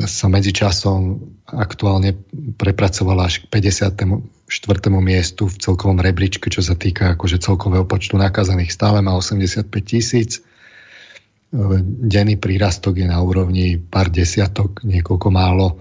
sa 0.07 0.27
medzičasom 0.27 1.23
aktuálne 1.47 2.18
prepracovala 2.59 3.31
až 3.31 3.47
k 3.47 3.62
54. 3.62 3.94
miestu 4.99 5.47
v 5.47 5.55
celkovom 5.55 6.03
rebríčku, 6.03 6.51
čo 6.51 6.66
sa 6.66 6.75
týka 6.75 7.14
akože 7.14 7.38
celkového 7.38 7.87
počtu 7.87 8.18
nakazaných. 8.18 8.75
Stále 8.75 9.07
má 9.07 9.14
85 9.14 9.71
tisíc. 9.87 10.42
Denný 11.83 12.37
prírastok 12.42 12.99
je 12.99 13.07
na 13.07 13.23
úrovni 13.23 13.79
pár 13.79 14.11
desiatok, 14.11 14.83
niekoľko 14.83 15.29
málo. 15.31 15.79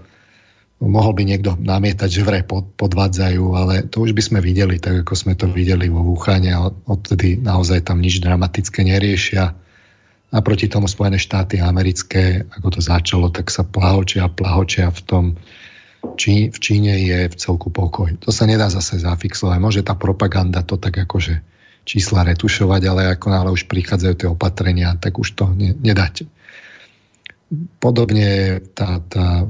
Mohol 0.78 1.12
by 1.18 1.22
niekto 1.26 1.58
namietať, 1.58 2.06
že 2.06 2.22
vraj 2.22 2.46
podvádzajú, 2.78 3.44
ale 3.50 3.74
to 3.90 4.06
už 4.06 4.14
by 4.14 4.22
sme 4.22 4.38
videli, 4.38 4.78
tak 4.78 5.02
ako 5.02 5.14
sme 5.18 5.34
to 5.34 5.50
videli 5.50 5.90
vo 5.90 6.06
Vúchane 6.06 6.54
a 6.54 6.70
odtedy 6.70 7.34
naozaj 7.34 7.82
tam 7.82 7.98
nič 7.98 8.22
dramatické 8.22 8.86
neriešia 8.86 9.58
a 10.28 10.38
proti 10.38 10.70
tomu 10.70 10.86
Spojené 10.86 11.18
štáty 11.18 11.58
americké, 11.58 12.46
ako 12.46 12.78
to 12.78 12.80
začalo, 12.84 13.26
tak 13.34 13.50
sa 13.50 13.66
plahočia 13.66 14.28
a 14.28 14.30
plahočia 14.30 14.94
v 14.94 15.00
tom, 15.02 15.24
či 16.14 16.54
v 16.54 16.58
Číne 16.62 16.94
je 16.94 17.26
v 17.26 17.34
celku 17.34 17.74
pokoj. 17.74 18.14
To 18.22 18.30
sa 18.30 18.46
nedá 18.46 18.70
zase 18.70 19.02
zafixovať. 19.02 19.58
Môže 19.58 19.82
tá 19.82 19.98
propaganda 19.98 20.62
to 20.62 20.78
tak 20.78 20.94
akože 20.94 21.42
čísla 21.88 22.22
retušovať, 22.28 22.82
ale 22.84 23.02
ako 23.16 23.26
náhle 23.32 23.50
už 23.50 23.64
prichádzajú 23.66 24.14
tie 24.14 24.28
opatrenia, 24.28 24.94
tak 25.00 25.16
už 25.16 25.32
to 25.32 25.48
ne, 25.56 25.72
nedáte. 25.72 26.28
Podobne 27.80 28.60
tá, 28.76 29.00
tá, 29.08 29.48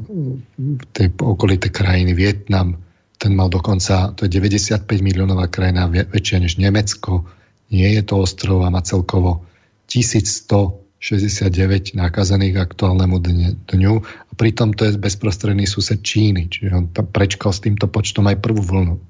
tie 0.94 1.10
okolité 1.18 1.66
krajiny, 1.66 2.14
Vietnam, 2.14 2.78
ten 3.18 3.34
mal 3.34 3.50
dokonca, 3.50 4.14
to 4.14 4.22
je 4.24 4.30
95 4.30 4.86
miliónová 5.02 5.50
krajina, 5.50 5.90
väčšia 5.90 6.38
než 6.38 6.62
Nemecko, 6.62 7.26
nie 7.74 7.90
je 7.98 8.06
to 8.06 8.22
ostrov 8.22 8.62
a 8.62 8.70
má 8.70 8.86
celkovo 8.86 9.42
1169 9.90 11.98
nakazených 11.98 12.62
aktuálnemu 12.62 13.16
dňu 13.66 13.94
a 14.06 14.32
pritom 14.38 14.78
to 14.78 14.86
je 14.86 14.94
bezprostredný 14.94 15.66
sused 15.66 15.98
Číny, 15.98 16.46
čiže 16.46 16.70
on 16.70 16.86
prečkal 16.94 17.50
s 17.50 17.66
týmto 17.66 17.90
počtom 17.90 18.30
aj 18.30 18.38
prvú 18.38 18.62
vlnu. 18.62 19.02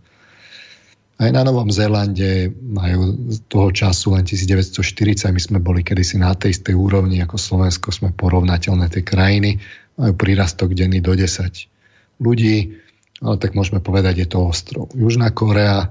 Aj 1.18 1.30
na 1.34 1.42
Novom 1.42 1.66
Zélande 1.74 2.46
majú 2.54 3.34
toho 3.50 3.74
času 3.74 4.14
len 4.14 4.22
1940, 4.22 5.34
my 5.34 5.40
sme 5.42 5.58
boli 5.58 5.82
kedysi 5.82 6.14
na 6.14 6.30
tej 6.38 6.54
istej 6.54 6.78
úrovni 6.78 7.18
ako 7.18 7.34
Slovensko, 7.34 7.90
sme 7.90 8.14
porovnateľné 8.14 8.86
tie 8.86 9.02
krajiny, 9.02 9.58
majú 9.98 10.14
prírastok 10.14 10.78
denný 10.78 11.02
do 11.02 11.18
10 11.18 12.22
ľudí, 12.22 12.78
ale 13.18 13.36
tak 13.42 13.58
môžeme 13.58 13.82
povedať, 13.82 14.22
je 14.22 14.28
to 14.30 14.46
ostrov. 14.46 14.94
Južná 14.94 15.34
Korea 15.34 15.90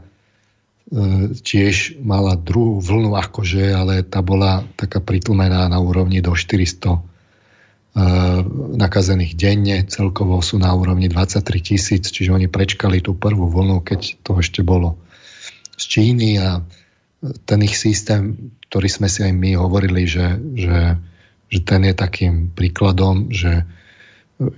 E, 0.87 1.35
tiež 1.43 1.99
mala 1.99 2.39
druhú 2.39 2.79
vlnu 2.79 3.19
akože, 3.19 3.75
ale 3.75 4.07
tá 4.07 4.23
bola 4.23 4.63
taká 4.79 5.03
pritlmená 5.03 5.67
na 5.67 5.83
úrovni 5.83 6.23
do 6.23 6.31
400 6.31 6.95
e, 6.95 6.99
nakazených 8.79 9.35
denne, 9.35 9.83
celkovo 9.83 10.39
sú 10.39 10.55
na 10.55 10.71
úrovni 10.71 11.11
23 11.11 11.43
tisíc, 11.59 12.07
čiže 12.07 12.31
oni 12.31 12.47
prečkali 12.47 13.03
tú 13.03 13.19
prvú 13.19 13.51
vlnu, 13.51 13.83
keď 13.83 14.23
to 14.23 14.39
ešte 14.39 14.63
bolo 14.63 14.95
z 15.77 15.83
Číny 15.85 16.41
a 16.41 16.65
ten 17.45 17.59
ich 17.61 17.77
systém, 17.77 18.53
ktorý 18.69 18.89
sme 18.89 19.07
si 19.09 19.25
aj 19.25 19.33
my 19.33 19.57
hovorili, 19.57 20.09
že, 20.09 20.37
že, 20.57 20.97
že 21.49 21.59
ten 21.65 21.85
je 21.85 21.93
takým 21.93 22.49
príkladom, 22.53 23.29
že 23.29 23.65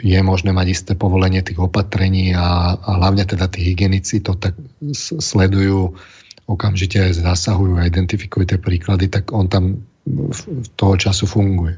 je 0.04 0.20
možné 0.20 0.52
mať 0.52 0.68
isté 0.76 0.92
povolenie 0.92 1.40
tých 1.40 1.60
opatrení 1.60 2.36
a, 2.36 2.76
a 2.76 2.90
hlavne 3.00 3.24
teda 3.24 3.48
tí 3.48 3.64
hygienici 3.64 4.20
to 4.20 4.36
tak 4.36 4.60
sledujú 5.20 5.96
okamžite 6.50 7.14
zasahujú 7.14 7.78
a 7.78 7.88
identifikujú 7.88 8.44
tie 8.44 8.60
príklady, 8.60 9.08
tak 9.08 9.30
on 9.30 9.46
tam 9.46 9.86
v 10.10 10.68
toho 10.74 10.98
času 10.98 11.30
funguje. 11.30 11.78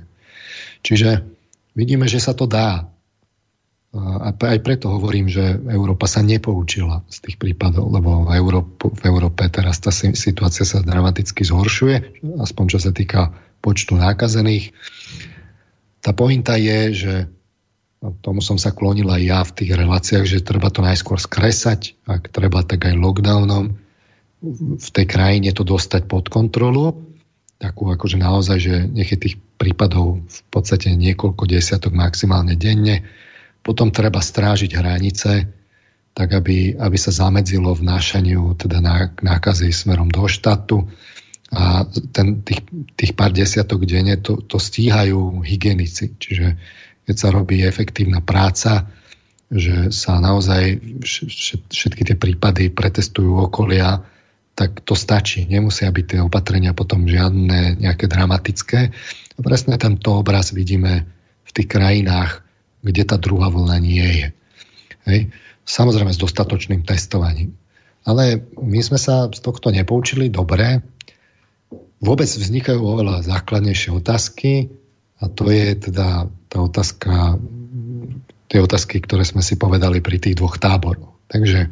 Čiže 0.82 1.27
vidíme, 1.75 2.08
že 2.08 2.23
sa 2.23 2.32
to 2.32 2.47
dá. 2.47 2.88
A 3.91 4.32
aj 4.32 4.63
preto 4.63 4.88
hovorím, 4.88 5.27
že 5.27 5.60
Európa 5.67 6.08
sa 6.08 6.23
nepoučila 6.23 7.04
z 7.12 7.27
tých 7.27 7.36
prípadov, 7.36 7.91
lebo 7.91 8.23
v 8.23 8.39
Európe, 8.39 8.88
v 8.88 9.04
Európe 9.04 9.43
teraz 9.51 9.84
tá 9.84 9.91
situácia 9.91 10.63
sa 10.63 10.80
dramaticky 10.80 11.43
zhoršuje, 11.43 12.23
aspoň 12.39 12.65
čo 12.71 12.80
sa 12.80 12.95
týka 12.95 13.36
počtu 13.60 13.99
nákazených. 13.99 14.71
Tá 15.99 16.15
pointa 16.15 16.56
je, 16.56 16.80
že 16.95 17.13
tomu 18.23 18.39
som 18.39 18.56
sa 18.56 18.71
klonil 18.71 19.12
aj 19.12 19.21
ja 19.21 19.39
v 19.43 19.56
tých 19.60 19.71
reláciách, 19.75 20.25
že 20.25 20.39
treba 20.41 20.71
to 20.71 20.82
najskôr 20.82 21.19
skresať, 21.19 21.99
ak 22.08 22.32
treba, 22.32 22.63
tak 22.63 22.88
aj 22.88 22.95
lockdownom 22.95 23.75
v 24.80 24.89
tej 24.89 25.06
krajine 25.06 25.54
to 25.54 25.62
dostať 25.62 26.10
pod 26.10 26.34
kontrolu, 26.34 26.97
takú 27.62 27.93
akože 27.93 28.17
naozaj, 28.17 28.58
že 28.58 28.75
nech 28.89 29.13
je 29.13 29.19
tých 29.21 29.36
prípadov 29.62 30.25
v 30.25 30.39
podstate 30.49 30.89
niekoľko 30.97 31.45
desiatok 31.45 31.93
maximálne 31.93 32.58
denne. 32.58 33.06
Potom 33.62 33.93
treba 33.93 34.21
strážiť 34.21 34.71
hranice, 34.74 35.32
tak 36.12 36.30
aby, 36.34 36.76
aby 36.76 36.97
sa 37.00 37.13
zamedzilo 37.13 37.71
vnášaniu 37.71 38.58
teda 38.60 38.84
nákazy 39.21 39.71
smerom 39.71 40.12
do 40.12 40.28
štátu. 40.28 40.89
A 41.52 41.86
ten, 42.12 42.43
tých, 42.43 42.63
tých 42.95 43.12
pár 43.15 43.32
desiatok 43.32 43.84
denne 43.88 44.19
to, 44.19 44.41
to 44.43 44.60
stíhajú 44.60 45.43
hygienici. 45.43 46.15
Čiže 46.15 46.58
keď 47.08 47.15
sa 47.15 47.28
robí 47.32 47.63
efektívna 47.63 48.19
práca, 48.24 48.88
že 49.52 49.91
sa 49.91 50.24
naozaj 50.24 50.80
všetky 51.67 52.08
tie 52.08 52.15
prípady 52.15 52.71
pretestujú 52.71 53.36
okolia, 53.52 54.00
tak 54.56 54.84
to 54.84 54.95
stačí. 54.95 55.43
Nemusia 55.47 55.91
byť 55.91 56.06
tie 56.08 56.19
opatrenia 56.24 56.71
potom 56.71 57.08
žiadne 57.08 57.80
nejaké 57.80 58.08
dramatické. 58.08 58.80
A 59.36 59.39
presne 59.43 59.76
tento 59.76 60.15
obraz 60.15 60.56
vidíme 60.56 61.08
v 61.43 61.52
tých 61.52 61.67
krajinách, 61.67 62.43
kde 62.81 63.03
tá 63.05 63.17
druhá 63.17 63.49
vlna 63.49 63.77
nie 63.81 64.05
je. 64.05 64.27
Hej. 65.05 65.19
Samozrejme 65.65 66.11
s 66.13 66.19
dostatočným 66.21 66.81
testovaním. 66.85 67.57
Ale 68.01 68.41
my 68.57 68.79
sme 68.81 68.97
sa 68.97 69.29
z 69.29 69.39
tohto 69.39 69.69
nepoučili 69.69 70.33
dobre. 70.33 70.81
Vôbec 72.01 72.25
vznikajú 72.25 72.81
oveľa 72.81 73.21
základnejšie 73.21 73.93
otázky 73.93 74.73
a 75.21 75.29
to 75.29 75.53
je 75.53 75.77
teda 75.77 76.25
tá 76.49 76.57
otázka, 76.57 77.37
tie 78.49 78.59
otázky, 78.59 79.05
ktoré 79.05 79.21
sme 79.21 79.45
si 79.45 79.53
povedali 79.53 80.01
pri 80.01 80.17
tých 80.17 80.41
dvoch 80.41 80.57
táboroch. 80.57 81.13
Takže 81.29 81.69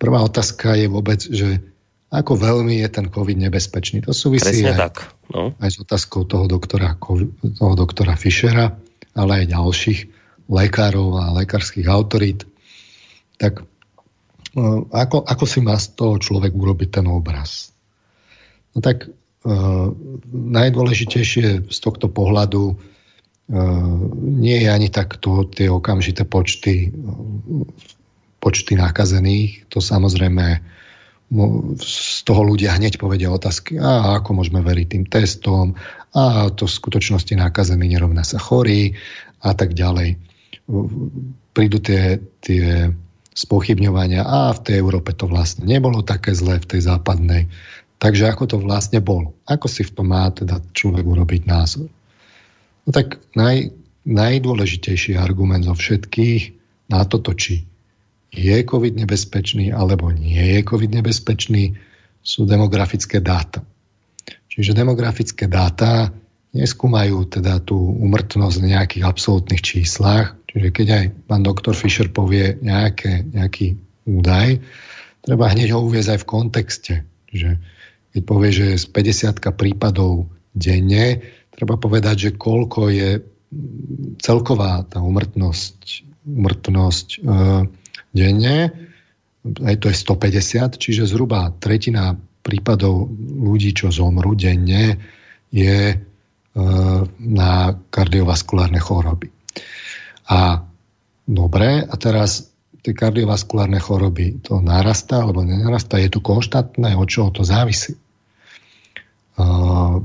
prvá 0.00 0.24
otázka 0.24 0.72
je 0.80 0.88
vôbec, 0.88 1.20
že 1.20 1.60
ako 2.08 2.40
veľmi 2.40 2.80
je 2.80 2.88
ten 2.88 3.06
COVID 3.12 3.36
nebezpečný. 3.36 4.00
To 4.08 4.16
súvisí 4.16 4.64
aj, 4.64 4.80
tak. 4.80 4.94
No. 5.28 5.52
aj 5.60 5.68
s 5.68 5.76
otázkou 5.84 6.24
toho 6.24 6.48
doktora, 6.48 6.96
toho 6.96 7.74
doktora 7.76 8.16
Fischera, 8.16 8.80
ale 9.12 9.44
aj 9.44 9.52
ďalších 9.52 10.00
lekárov 10.48 11.20
a 11.20 11.36
lekárskych 11.36 11.86
autorít. 11.86 12.48
Tak 13.36 13.62
no, 14.56 14.88
ako, 14.90 15.22
ako 15.22 15.44
si 15.44 15.60
má 15.60 15.76
z 15.76 15.94
toho 15.94 16.16
človek 16.16 16.50
urobiť 16.50 16.88
ten 17.00 17.06
obraz? 17.06 17.70
No 18.72 18.80
tak 18.80 19.08
uh, 19.08 19.88
najdôležitejšie 20.32 21.68
z 21.68 21.78
tohto 21.78 22.08
pohľadu 22.08 22.74
uh, 22.74 22.76
nie 24.18 24.58
je 24.64 24.68
ani 24.72 24.88
tak 24.88 25.20
to, 25.20 25.44
tie 25.46 25.68
okamžité 25.68 26.24
počty, 26.24 26.90
počty 28.40 28.72
nakazených. 28.74 29.68
To 29.72 29.84
samozrejme 29.84 30.76
z 31.76 32.24
toho 32.24 32.40
ľudia 32.40 32.72
hneď 32.80 32.96
povedia 32.96 33.28
otázky, 33.28 33.76
a 33.76 34.16
ako 34.16 34.40
môžeme 34.40 34.64
veriť 34.64 34.86
tým 34.88 35.04
testom, 35.12 35.76
a 36.16 36.48
to 36.48 36.64
v 36.64 36.72
skutočnosti 36.72 37.36
nákazený 37.36 37.84
nerovná 37.84 38.24
sa 38.24 38.40
chorí 38.40 38.96
a 39.44 39.52
tak 39.52 39.76
ďalej. 39.76 40.27
Prídu 41.56 41.78
tie, 41.80 42.20
tie 42.44 42.92
spochybňovania, 43.32 44.22
a 44.22 44.52
v 44.52 44.60
tej 44.60 44.76
Európe 44.84 45.16
to 45.16 45.24
vlastne 45.24 45.64
nebolo 45.64 46.04
také 46.04 46.36
zlé, 46.36 46.60
v 46.60 46.76
tej 46.76 46.80
západnej. 46.84 47.48
Takže 47.98 48.30
ako 48.30 48.44
to 48.46 48.56
vlastne 48.62 49.02
bolo? 49.02 49.34
Ako 49.48 49.66
si 49.66 49.82
v 49.82 49.90
tom 49.90 50.14
má 50.14 50.30
teda 50.30 50.62
človek 50.70 51.02
urobiť 51.02 51.42
názor? 51.50 51.90
No 52.86 52.90
tak 52.94 53.18
naj, 53.34 53.74
najdôležitejší 54.06 55.18
argument 55.18 55.66
zo 55.66 55.74
všetkých 55.74 56.42
na 56.94 57.02
toto, 57.04 57.34
či 57.34 57.66
je 58.30 58.56
COVID 58.62 58.94
nebezpečný 59.02 59.74
alebo 59.74 60.14
nie 60.14 60.56
je 60.56 60.60
COVID 60.62 60.94
nebezpečný, 61.02 61.74
sú 62.22 62.46
demografické 62.46 63.18
dáta. 63.18 63.66
Čiže 64.46 64.78
demografické 64.78 65.50
dáta 65.50 66.12
neskúmajú 66.54 67.28
teda 67.28 67.60
tú 67.60 67.76
umrtnosť 67.76 68.56
v 68.62 68.68
nejakých 68.72 69.04
absolútnych 69.04 69.62
číslach. 69.62 70.37
Čiže 70.48 70.68
keď 70.72 70.86
aj 70.88 71.04
pán 71.28 71.44
doktor 71.44 71.76
Fischer 71.76 72.08
povie 72.08 72.56
nejaké, 72.64 73.28
nejaký 73.28 73.76
údaj, 74.08 74.64
treba 75.20 75.52
hneď 75.52 75.76
ho 75.76 75.84
uviezť 75.84 76.16
aj 76.16 76.20
v 76.24 76.30
kontexte. 76.30 76.94
Čiže 77.28 77.50
keď 78.16 78.22
povie, 78.24 78.50
že 78.50 78.66
z 78.80 78.86
50 78.88 79.44
prípadov 79.52 80.32
denne, 80.56 81.20
treba 81.52 81.76
povedať, 81.76 82.16
že 82.16 82.30
koľko 82.40 82.88
je 82.88 83.10
celková 84.20 84.88
tá 84.88 85.04
umrtnosť, 85.04 86.04
umrtnosť 86.24 87.08
e, 87.12 87.18
denne, 88.12 88.56
aj 89.44 89.74
to 89.80 89.86
je 89.88 89.96
150, 89.96 90.80
čiže 90.80 91.08
zhruba 91.08 91.52
tretina 91.56 92.16
prípadov 92.44 93.08
ľudí, 93.20 93.76
čo 93.76 93.92
zomrú 93.92 94.32
denne, 94.32 94.96
je 95.52 95.92
e, 95.92 95.96
na 97.20 97.52
kardiovaskulárne 97.92 98.80
choroby. 98.80 99.28
A 100.28 100.62
dobre, 101.24 101.82
a 101.82 101.94
teraz 101.96 102.52
tie 102.84 102.92
kardiovaskulárne 102.94 103.80
choroby, 103.80 104.44
to 104.44 104.60
narastá 104.60 105.24
alebo 105.24 105.42
nenarastá, 105.42 105.98
je 105.98 106.12
tu 106.12 106.20
konštantné, 106.20 106.94
od 106.94 107.08
čoho 107.08 107.32
to 107.32 107.42
závisí 107.42 107.96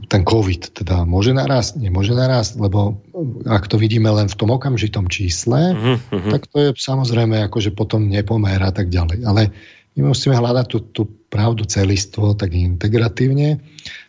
ten 0.08 0.22
COVID 0.22 0.78
teda 0.78 1.10
môže 1.10 1.34
narásť, 1.34 1.82
nemôže 1.82 2.14
narásť, 2.14 2.62
lebo 2.62 3.02
ak 3.50 3.66
to 3.66 3.82
vidíme 3.82 4.06
len 4.06 4.30
v 4.30 4.38
tom 4.38 4.54
okamžitom 4.54 5.10
čísle, 5.10 5.74
uh-huh. 5.74 6.30
tak 6.30 6.46
to 6.54 6.58
je 6.62 6.70
samozrejme 6.78 7.42
akože 7.50 7.74
potom 7.74 8.06
nepomer 8.06 8.62
a 8.62 8.70
tak 8.70 8.94
ďalej. 8.94 9.26
Ale 9.26 9.50
my 9.98 10.14
musíme 10.14 10.38
hľadať 10.38 10.66
tú, 10.70 10.78
tú 10.94 11.02
pravdu 11.34 11.66
celistvo 11.66 12.38
tak 12.38 12.54
integratívne. 12.54 13.62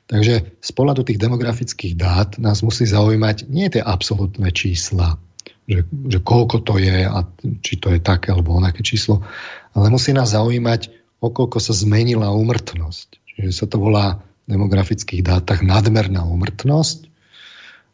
Takže 0.05 0.61
z 0.61 0.71
pohľadu 0.77 1.09
tých 1.09 1.17
demografických 1.17 1.97
dát 1.97 2.37
nás 2.37 2.61
musí 2.61 2.85
zaujímať 2.85 3.49
nie 3.49 3.73
tie 3.73 3.81
absolútne 3.81 4.53
čísla, 4.53 5.17
že, 5.65 5.89
že 5.89 6.19
koľko 6.21 6.61
to 6.61 6.77
je 6.77 7.09
a 7.09 7.25
či 7.65 7.81
to 7.81 7.93
je 7.93 8.01
také 8.01 8.33
alebo 8.33 8.53
onaké 8.57 8.85
číslo, 8.85 9.25
ale 9.73 9.89
musí 9.89 10.13
nás 10.13 10.37
zaujímať, 10.37 10.93
okoľko 11.25 11.59
sa 11.59 11.73
zmenila 11.73 12.31
úmrtnosť. 12.33 13.09
Čiže 13.35 13.51
sa 13.51 13.67
to 13.67 13.81
volá 13.81 14.21
demografických 14.45 15.25
dátach 15.25 15.65
nadmerná 15.65 16.29
umrtnosť. 16.29 17.09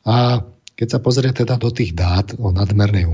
A 0.03 0.43
keď 0.75 0.89
sa 0.89 0.99
pozrie 0.99 1.31
teda 1.31 1.61
do 1.61 1.71
tých 1.71 1.95
dát 1.95 2.35
o 2.41 2.51
nadmernej 2.51 3.07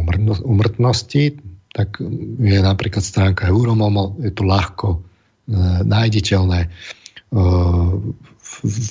umrtnosti, 0.43 1.43
tak 1.77 2.01
je 2.41 2.59
napríklad 2.63 3.05
stránka 3.05 3.53
Euromomo, 3.53 4.17
je 4.23 4.33
to 4.33 4.49
ľahko 4.49 4.89
e, 4.97 4.99
nájditeľné. 5.85 6.61
E, 6.65 6.69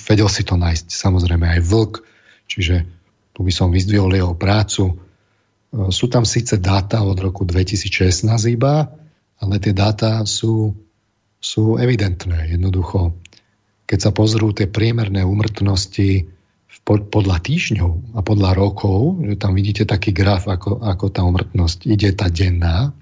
vedel 0.06 0.28
si 0.30 0.46
to 0.46 0.54
nájsť 0.54 0.86
samozrejme 0.92 1.58
aj 1.58 1.60
vlk, 1.66 1.94
čiže 2.46 2.86
tu 3.34 3.42
by 3.42 3.50
som 3.50 3.74
vyzdvihol 3.74 4.14
jeho 4.14 4.38
prácu. 4.38 4.94
Sú 5.92 6.08
tam 6.08 6.24
síce 6.24 6.56
dáta 6.56 7.04
od 7.04 7.18
roku 7.20 7.44
2016 7.44 8.26
iba, 8.48 8.88
ale 9.36 9.54
tie 9.60 9.76
dáta 9.76 10.24
sú, 10.24 10.72
sú 11.36 11.76
evidentné. 11.76 12.56
Jednoducho 12.56 13.12
keď 13.86 13.98
sa 14.02 14.10
pozrú 14.10 14.50
tie 14.50 14.66
priemerné 14.66 15.22
úmrtnosti 15.22 16.26
podľa 16.86 17.38
týždňov 17.42 18.18
a 18.18 18.20
podľa 18.22 18.50
rokov, 18.54 19.22
že 19.22 19.34
tam 19.38 19.54
vidíte 19.54 19.86
taký 19.86 20.14
graf, 20.14 20.46
ako, 20.50 20.82
ako 20.82 21.06
tá 21.10 21.22
umrtnosť 21.22 21.86
ide 21.86 22.10
tá 22.14 22.30
denná, 22.30 22.94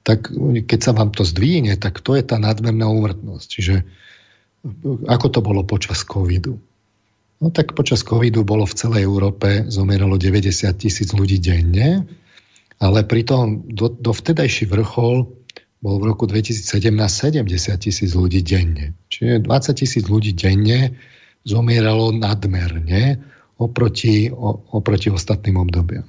tak 0.00 0.32
keď 0.64 0.80
sa 0.80 0.92
vám 0.96 1.12
to 1.12 1.24
zdvíne, 1.24 1.76
tak 1.76 2.00
to 2.00 2.16
je 2.16 2.24
tá 2.24 2.40
nadmerná 2.40 2.88
úmrtnosť. 2.88 3.46
Čiže 3.46 3.76
ako 5.08 5.26
to 5.28 5.40
bolo 5.44 5.64
počas 5.64 6.04
covidu? 6.04 6.60
No 7.40 7.48
tak 7.48 7.72
počas 7.72 8.04
covidu 8.04 8.44
bolo 8.44 8.68
v 8.68 8.76
celej 8.76 9.08
Európe, 9.08 9.64
zomieralo 9.72 10.20
90 10.20 10.52
tisíc 10.76 11.08
ľudí 11.16 11.40
denne, 11.40 12.04
ale 12.76 13.00
pritom 13.04 13.64
do, 13.64 13.88
do 13.88 14.12
vtedajší 14.12 14.68
vrchol 14.68 15.24
bol 15.80 15.96
v 15.96 16.04
roku 16.04 16.28
2017 16.28 16.92
70 16.92 17.48
tisíc 17.80 18.12
ľudí 18.12 18.44
denne. 18.44 18.92
Čiže 19.08 19.48
20 19.48 19.80
tisíc 19.80 20.04
ľudí 20.04 20.36
denne 20.36 21.00
zomieralo 21.48 22.12
nadmerne 22.12 23.24
oproti, 23.56 24.28
o, 24.28 24.60
oproti 24.76 25.08
ostatným 25.08 25.56
obdobiam. 25.64 26.04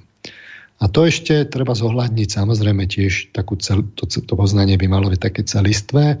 A 0.82 0.90
to 0.92 1.08
ešte 1.08 1.48
treba 1.48 1.72
zohľadniť 1.72 2.28
samozrejme 2.28 2.84
tiež 2.84 3.32
takú 3.32 3.56
cel, 3.56 3.88
to, 3.96 4.04
to 4.04 4.34
poznanie 4.36 4.76
by 4.76 4.84
malo 4.90 5.08
byť 5.08 5.20
také 5.20 5.42
celistvé, 5.48 6.20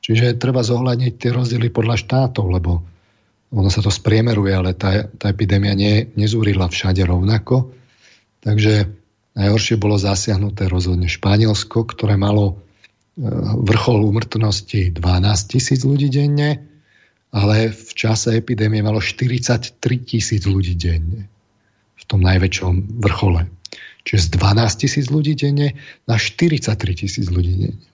čiže 0.00 0.40
treba 0.40 0.64
zohľadniť 0.64 1.12
tie 1.20 1.30
rozdiely 1.36 1.68
podľa 1.68 2.00
štátov, 2.00 2.46
lebo 2.48 2.86
ono 3.48 3.68
sa 3.72 3.80
to 3.80 3.88
spriemeruje, 3.88 4.52
ale 4.52 4.76
tá, 4.76 5.08
tá 5.08 5.32
epidémia 5.32 5.72
nie, 5.72 6.12
nezúrila 6.20 6.68
všade 6.68 7.00
rovnako. 7.04 7.72
Takže 8.44 8.92
najhoršie 9.36 9.80
bolo 9.80 9.96
zasiahnuté 9.96 10.68
rozhodne 10.68 11.08
Španielsko, 11.08 11.88
ktoré 11.88 12.20
malo 12.20 12.60
vrchol 13.64 14.06
úmrtnosti 14.06 14.94
12 14.94 15.52
tisíc 15.52 15.82
ľudí 15.82 16.06
denne, 16.06 16.62
ale 17.34 17.74
v 17.74 17.90
čase 17.92 18.38
epidémie 18.38 18.80
malo 18.80 19.02
43 19.02 19.80
tisíc 20.06 20.46
ľudí 20.46 20.78
denne. 20.78 21.26
V 21.98 22.04
tom 22.06 22.22
najväčšom 22.22 23.02
vrchole. 23.02 23.50
Čiže 24.06 24.20
z 24.22 24.28
12 24.38 24.82
tisíc 24.86 25.06
ľudí 25.10 25.34
denne 25.34 25.74
na 26.06 26.16
43 26.16 26.78
tisíc 26.94 27.26
ľudí 27.28 27.54
denne. 27.58 27.88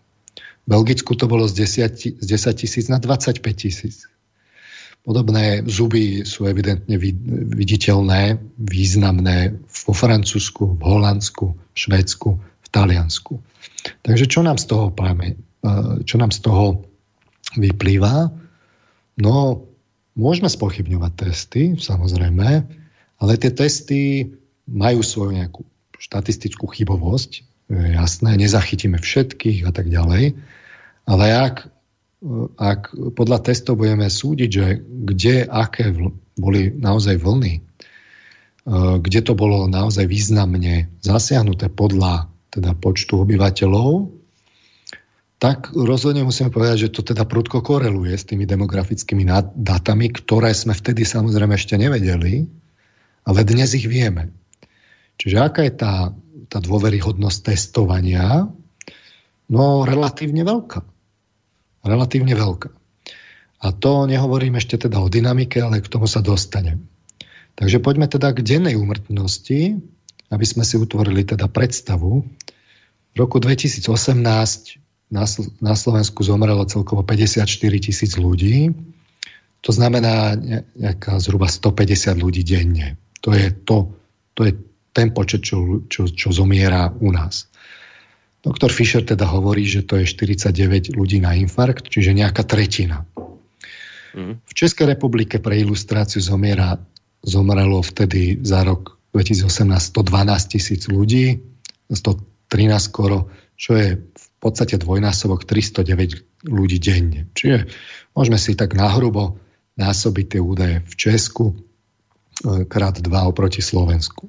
V 0.65 0.67
Belgicku 0.69 1.17
to 1.17 1.25
bolo 1.25 1.49
z 1.49 1.67
10 1.67 2.21
tisíc 2.61 2.87
na 2.93 3.01
25 3.01 3.41
tisíc. 3.57 4.07
Podobné 5.05 5.61
zuby 5.69 6.25
sú 6.25 6.49
evidentne 6.49 6.97
viditeľné, 6.97 8.41
významné 8.57 9.61
vo 9.69 9.93
Francúzsku, 9.93 10.81
v 10.81 10.83
Holandsku, 10.83 11.53
v 11.53 11.77
Švédsku, 11.77 12.31
v 12.41 12.69
Taliansku. 12.73 13.37
Takže 14.01 14.25
čo 14.25 14.41
nám 14.41 14.57
z 14.57 14.65
toho, 14.65 14.89
práve, 14.97 15.37
čo 16.09 16.17
nám 16.17 16.33
z 16.33 16.41
toho 16.41 16.89
vyplýva? 17.61 18.33
No, 19.21 19.69
môžeme 20.17 20.49
spochybňovať 20.49 21.13
testy, 21.21 21.77
samozrejme, 21.77 22.49
ale 23.21 23.33
tie 23.37 23.53
testy 23.53 24.33
majú 24.65 25.05
svoju 25.05 25.37
nejakú 25.37 25.69
štatistickú 26.01 26.65
chybovosť, 26.65 27.45
jasné, 27.69 28.41
nezachytíme 28.41 28.97
všetkých 28.97 29.69
a 29.69 29.73
tak 29.77 29.93
ďalej, 29.93 30.33
ale 31.05 31.25
ak, 31.29 31.69
ak 32.57 32.97
podľa 33.13 33.39
testov 33.45 33.85
budeme 33.85 34.09
súdiť, 34.09 34.51
že 34.51 34.67
kde, 34.81 35.45
aké 35.45 35.93
boli 36.41 36.73
naozaj 36.73 37.21
vlny, 37.21 37.61
kde 39.01 39.21
to 39.21 39.37
bolo 39.37 39.69
naozaj 39.69 40.09
významne 40.09 40.89
zasiahnuté 41.05 41.69
podľa 41.69 42.33
teda 42.49 42.73
počtu 42.73 43.21
obyvateľov, 43.21 44.09
tak 45.37 45.77
rozhodne 45.77 46.25
musíme 46.25 46.49
povedať, 46.49 46.89
že 46.89 46.93
to 46.97 47.05
teda 47.05 47.29
prudko 47.29 47.61
koreluje 47.61 48.17
s 48.17 48.25
tými 48.25 48.49
demografickými 48.49 49.29
dátami, 49.53 50.09
ktoré 50.09 50.57
sme 50.57 50.73
vtedy 50.73 51.05
samozrejme 51.05 51.53
ešte 51.53 51.77
nevedeli, 51.77 52.49
ale 53.29 53.45
dnes 53.45 53.77
ich 53.77 53.85
vieme. 53.85 54.33
Čiže 55.21 55.37
aká 55.45 55.61
je 55.69 55.75
tá, 55.77 55.95
tá 56.49 56.59
dôveryhodnosť 56.65 57.53
testovania? 57.53 58.49
No 59.53 59.85
relatívne 59.85 60.41
veľká. 60.49 60.94
Relatívne 61.85 62.33
veľká. 62.33 62.73
A 63.65 63.73
to 63.73 64.05
nehovorím 64.05 64.61
ešte 64.61 64.77
teda 64.77 65.01
o 65.01 65.09
dynamike, 65.09 65.61
ale 65.61 65.81
k 65.81 65.89
tomu 65.89 66.05
sa 66.05 66.21
dostanem. 66.21 66.85
Takže 67.55 67.81
poďme 67.81 68.11
teda 68.11 68.35
k 68.35 68.45
dennej 68.45 68.77
úmrtnosti, 68.77 69.79
aby 70.29 70.45
sme 70.45 70.67
si 70.67 70.75
utvorili 70.77 71.23
teda 71.23 71.47
predstavu. 71.47 72.25
V 73.15 73.17
roku 73.17 73.39
2018 73.39 73.89
na 75.63 75.75
Slovensku 75.79 76.27
zomrelo 76.27 76.67
celkovo 76.67 77.07
54 77.07 77.47
tisíc 77.79 78.19
ľudí. 78.19 78.75
To 79.63 79.71
znamená 79.71 80.35
nejaká 80.77 81.17
zhruba 81.23 81.47
150 81.47 82.19
ľudí 82.19 82.43
denne. 82.43 82.99
To 83.23 83.33
je, 83.33 83.55
to, 83.65 83.95
to 84.35 84.45
je 84.45 84.53
ten 84.93 85.15
počet, 85.15 85.47
čo, 85.47 85.87
čo, 85.89 86.11
čo 86.11 86.29
zomiera 86.35 86.93
u 87.01 87.15
nás. 87.15 87.49
Doktor 88.45 88.69
Fischer 88.69 89.01
teda 89.01 89.25
hovorí, 89.25 89.65
že 89.65 89.89
to 89.89 89.97
je 89.97 90.05
49 90.05 90.93
ľudí 90.93 91.17
na 91.17 91.33
infarkt, 91.33 91.89
čiže 91.89 92.13
nejaká 92.13 92.45
tretina. 92.45 93.09
Mm. 94.13 94.45
V 94.45 94.53
Českej 94.53 94.93
republike 94.93 95.41
pre 95.41 95.57
ilustráciu 95.65 96.21
zomiera, 96.21 96.77
zomrelo 97.25 97.81
vtedy 97.81 98.45
za 98.45 98.61
rok 98.61 99.01
2018 99.17 99.49
112 99.81 100.53
tisíc 100.53 100.85
ľudí, 100.93 101.41
113 101.89 102.21
skoro, 102.85 103.33
čo 103.57 103.81
je 103.81 103.97
v 103.97 104.27
podstate 104.45 104.77
dvojnásobok 104.77 105.49
309 105.49 106.45
ľudí 106.45 106.77
denne. 106.77 107.33
Čiže 107.33 107.73
môžeme 108.13 108.37
si 108.37 108.53
tak 108.53 108.77
nahrubo 108.77 109.41
násobiť 109.81 110.37
tie 110.37 110.41
údaje 110.45 110.77
v 110.85 110.95
Česku 111.01 111.45
e, 111.51 111.55
krát 112.69 113.01
2 113.01 113.09
oproti 113.25 113.65
Slovensku. 113.65 114.29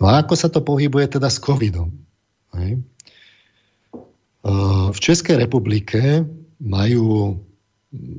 No 0.00 0.04
a 0.08 0.24
ako 0.24 0.34
sa 0.40 0.48
to 0.48 0.64
pohybuje 0.64 1.20
teda 1.20 1.28
s 1.28 1.36
covidom? 1.36 2.07
Hej? 2.56 2.80
V 4.88 4.98
Českej 4.98 5.36
republike 5.36 6.24
majú 6.62 7.36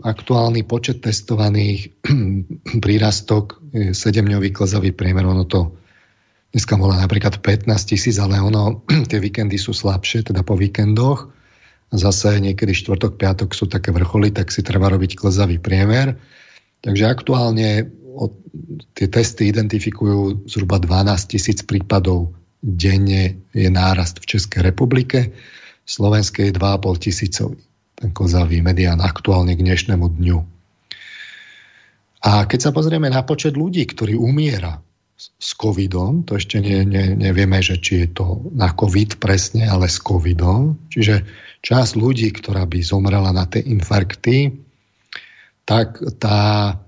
aktuálny 0.02 0.66
počet 0.66 1.02
testovaných 1.02 1.94
prírastok 2.84 3.62
7-dňový 3.74 4.50
klzavý 4.50 4.92
priemer, 4.94 5.26
ono 5.30 5.46
to 5.46 5.78
dneska 6.50 6.74
volá 6.78 6.98
napríklad 6.98 7.38
15 7.38 7.70
tisíc, 7.86 8.18
ale 8.18 8.42
ono, 8.42 8.82
tie 9.10 9.20
víkendy 9.22 9.62
sú 9.62 9.74
slabšie, 9.74 10.26
teda 10.26 10.42
po 10.42 10.58
víkendoch. 10.58 11.30
Zase 11.90 12.38
niekedy 12.38 12.74
štvrtok, 12.74 13.18
piatok 13.18 13.50
sú 13.58 13.66
také 13.66 13.90
vrcholy, 13.90 14.30
tak 14.30 14.54
si 14.54 14.62
treba 14.62 14.94
robiť 14.94 15.18
klzavý 15.18 15.58
priemer. 15.58 16.22
Takže 16.86 17.10
aktuálne 17.10 17.90
tie 18.94 19.08
testy 19.10 19.50
identifikujú 19.50 20.46
zhruba 20.50 20.78
12 20.82 21.34
tisíc 21.34 21.66
prípadov 21.66 22.39
denne 22.60 23.40
je 23.56 23.70
nárast 23.72 24.20
v 24.20 24.30
Českej 24.36 24.62
republike. 24.64 25.32
V 25.84 25.90
Slovenskej 25.90 26.52
je 26.52 26.58
2,5 26.58 27.06
tisícový 27.06 27.60
ten 28.00 28.16
kozavý 28.16 28.64
medián 28.64 29.04
aktuálne 29.04 29.60
k 29.60 29.66
dnešnému 29.68 30.08
dňu. 30.08 30.40
A 32.24 32.48
keď 32.48 32.60
sa 32.60 32.72
pozrieme 32.72 33.12
na 33.12 33.28
počet 33.28 33.60
ľudí, 33.60 33.84
ktorí 33.84 34.16
umiera 34.16 34.80
s 35.20 35.52
covidom, 35.52 36.24
to 36.24 36.40
ešte 36.40 36.64
nie, 36.64 36.88
nie, 36.88 37.12
nevieme, 37.12 37.60
že 37.60 37.76
či 37.76 38.08
je 38.08 38.10
to 38.16 38.26
na 38.56 38.72
covid 38.72 39.20
presne, 39.20 39.68
ale 39.68 39.92
s 39.92 40.00
covidom, 40.00 40.80
čiže 40.88 41.28
časť 41.60 41.92
ľudí, 42.00 42.32
ktorá 42.32 42.64
by 42.64 42.80
zomrela 42.80 43.36
na 43.36 43.44
tie 43.44 43.60
infarkty, 43.68 44.64
tak 45.68 46.00
tá, 46.24 46.80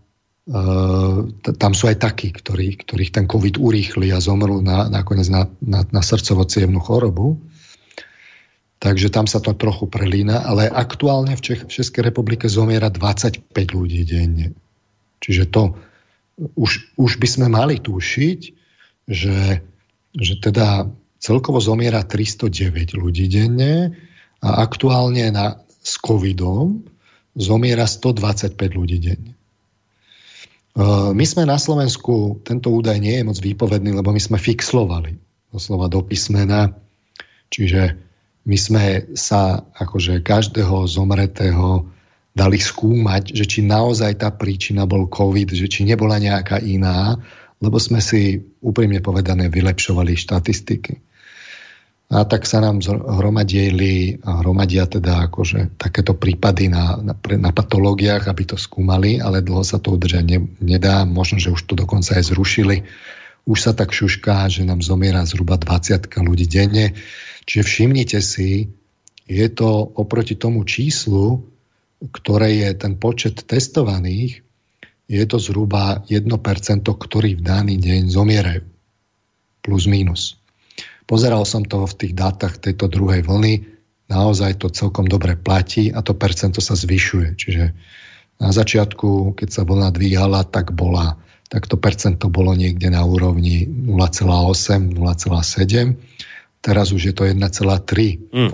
tam 1.55 1.71
sú 1.71 1.87
aj 1.87 1.97
takí, 2.03 2.35
ktorí, 2.35 2.83
ktorých 2.83 3.11
ten 3.15 3.25
covid 3.25 3.55
urýchli 3.55 4.11
a 4.11 4.19
zomrú 4.19 4.59
na, 4.59 4.91
nakoniec 4.91 5.31
na, 5.31 5.47
na, 5.63 5.87
na 5.87 6.01
srdcovo 6.03 6.43
chorobu. 6.83 7.39
Takže 8.81 9.13
tam 9.13 9.29
sa 9.29 9.37
to 9.39 9.53
trochu 9.53 9.85
prelína, 9.85 10.41
ale 10.41 10.65
aktuálne 10.65 11.37
v, 11.37 11.41
Čech, 11.41 11.69
v 11.69 11.71
Českej 11.71 12.01
republike 12.11 12.49
zomiera 12.49 12.89
25 12.89 13.47
ľudí 13.53 14.01
denne. 14.03 14.57
Čiže 15.21 15.43
to 15.53 15.77
už, 16.57 16.97
už 16.97 17.11
by 17.21 17.27
sme 17.29 17.47
mali 17.47 17.77
tušiť, 17.77 18.39
že, 19.05 19.61
že 20.17 20.33
teda 20.41 20.89
celkovo 21.21 21.61
zomiera 21.61 22.01
309 22.01 22.97
ľudí 22.97 23.29
denne 23.29 23.93
a 24.41 24.49
aktuálne 24.65 25.29
na, 25.29 25.61
s 25.85 26.01
covidom 26.01 26.81
zomiera 27.37 27.85
125 27.85 28.57
ľudí 28.73 28.97
denne. 28.97 29.37
My 31.11 31.25
sme 31.27 31.43
na 31.43 31.59
Slovensku, 31.59 32.39
tento 32.47 32.71
údaj 32.71 32.95
nie 33.03 33.19
je 33.19 33.27
moc 33.27 33.37
výpovedný, 33.43 33.91
lebo 33.91 34.15
my 34.15 34.21
sme 34.23 34.39
fixlovali 34.39 35.19
doslova 35.51 35.91
do 35.91 35.99
písmena, 35.99 36.71
čiže 37.51 37.99
my 38.47 38.57
sme 38.57 38.85
sa 39.13 39.67
akože 39.75 40.23
každého 40.23 40.87
zomretého 40.87 41.91
dali 42.31 42.55
skúmať, 42.55 43.35
že 43.35 43.43
či 43.43 43.59
naozaj 43.67 44.23
tá 44.23 44.31
príčina 44.31 44.87
bol 44.87 45.11
COVID, 45.11 45.51
že 45.51 45.67
či 45.67 45.83
nebola 45.83 46.15
nejaká 46.15 46.63
iná, 46.63 47.19
lebo 47.59 47.75
sme 47.75 47.99
si 47.99 48.39
úprimne 48.63 49.03
povedané 49.03 49.51
vylepšovali 49.51 50.15
štatistiky. 50.15 51.10
A 52.11 52.27
tak 52.27 52.43
sa 52.43 52.59
nám 52.59 52.83
hromadili 52.83 54.19
hromadia 54.19 54.83
teda 54.83 55.31
akože 55.31 55.79
takéto 55.79 56.11
prípady 56.11 56.67
na, 56.67 56.99
na, 56.99 57.15
na 57.15 57.51
patológiách, 57.55 58.27
aby 58.27 58.43
to 58.51 58.59
skúmali, 58.59 59.15
ale 59.23 59.39
dlho 59.39 59.63
sa 59.63 59.79
to 59.79 59.95
udržať 59.95 60.23
ne, 60.27 60.43
nedá. 60.59 61.07
Možno, 61.07 61.39
že 61.39 61.55
už 61.55 61.63
to 61.63 61.79
dokonca 61.79 62.19
aj 62.19 62.35
zrušili. 62.35 62.83
Už 63.47 63.63
sa 63.63 63.71
tak 63.71 63.95
šušká, 63.95 64.51
že 64.51 64.67
nám 64.67 64.83
zomiera 64.83 65.23
zhruba 65.23 65.55
20 65.55 66.11
ľudí 66.19 66.51
denne. 66.51 66.99
Čiže 67.47 67.63
všimnite 67.63 68.19
si, 68.19 68.75
je 69.31 69.47
to 69.47 69.71
oproti 69.95 70.35
tomu 70.35 70.67
číslu, 70.67 71.47
ktoré 72.11 72.59
je 72.59 72.69
ten 72.75 72.99
počet 72.99 73.47
testovaných, 73.47 74.43
je 75.07 75.23
to 75.27 75.39
zhruba 75.39 76.03
1%, 76.11 76.27
ktorí 76.83 77.39
v 77.39 77.41
daný 77.43 77.79
deň 77.79 78.11
zomierajú. 78.11 78.63
Plus 79.63 79.83
minus. 79.87 80.40
Pozeral 81.11 81.43
som 81.43 81.67
to 81.67 81.83
v 81.83 81.97
tých 81.99 82.13
dátach 82.15 82.55
tejto 82.55 82.87
druhej 82.87 83.27
vlny, 83.27 83.67
naozaj 84.07 84.63
to 84.63 84.71
celkom 84.71 85.11
dobre 85.11 85.35
platí 85.35 85.91
a 85.91 85.99
to 85.99 86.15
percento 86.15 86.63
sa 86.63 86.79
zvyšuje. 86.79 87.35
Čiže 87.35 87.63
na 88.39 88.55
začiatku, 88.55 89.35
keď 89.35 89.49
sa 89.51 89.67
vlna 89.67 89.91
dvíhala, 89.91 90.47
tak 90.47 90.71
bola 90.71 91.19
tak 91.51 91.67
to 91.67 91.75
percento 91.75 92.31
bolo 92.31 92.55
niekde 92.55 92.87
na 92.87 93.03
úrovni 93.03 93.67
0,8, 93.67 94.95
0,7 94.95 95.99
Teraz 96.61 96.93
už 96.93 97.01
je 97.09 97.13
to 97.17 97.25
1,3 97.25 97.41
mm. 98.29 98.49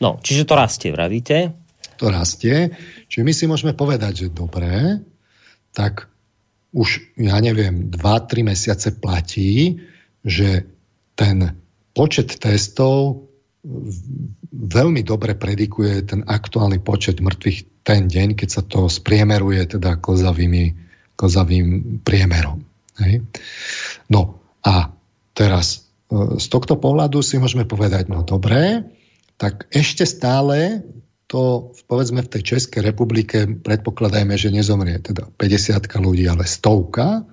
No, 0.00 0.16
čiže 0.24 0.48
to 0.48 0.54
rastie, 0.56 0.88
vravíte? 0.92 1.52
To 2.00 2.08
rastie. 2.08 2.72
Čiže 3.08 3.22
my 3.24 3.32
si 3.36 3.44
môžeme 3.44 3.72
povedať, 3.76 4.26
že 4.26 4.34
dobré, 4.34 5.00
tak 5.76 6.08
už, 6.72 7.16
ja 7.20 7.36
neviem, 7.40 7.92
2-3 7.92 8.48
mesiace 8.48 8.96
platí, 8.96 9.80
že 10.24 10.68
ten 11.16 11.56
počet 11.96 12.36
testov 12.36 13.26
veľmi 14.52 15.02
dobre 15.02 15.34
predikuje 15.34 16.06
ten 16.06 16.22
aktuálny 16.22 16.78
počet 16.84 17.18
mŕtvych 17.18 17.82
ten 17.82 18.06
deň, 18.06 18.38
keď 18.38 18.48
sa 18.50 18.62
to 18.62 18.86
spriemeruje 18.86 19.78
teda 19.78 19.98
klzavými, 19.98 20.74
klzavým 21.18 21.98
priemerom. 22.02 22.62
Hej? 23.02 23.26
No 24.10 24.42
a 24.62 24.90
teraz 25.34 25.86
z 26.10 26.46
tohto 26.46 26.78
pohľadu 26.78 27.18
si 27.22 27.38
môžeme 27.42 27.66
povedať, 27.66 28.06
no 28.06 28.22
dobré, 28.22 28.86
tak 29.38 29.66
ešte 29.74 30.06
stále 30.06 30.86
to, 31.26 31.74
povedzme, 31.90 32.22
v 32.22 32.30
tej 32.38 32.42
Českej 32.54 32.86
republike 32.86 33.46
predpokladajme, 33.46 34.38
že 34.38 34.54
nezomrie 34.54 35.02
teda 35.02 35.26
50 35.34 35.82
ľudí, 35.98 36.30
ale 36.30 36.46
stovka 36.46 37.26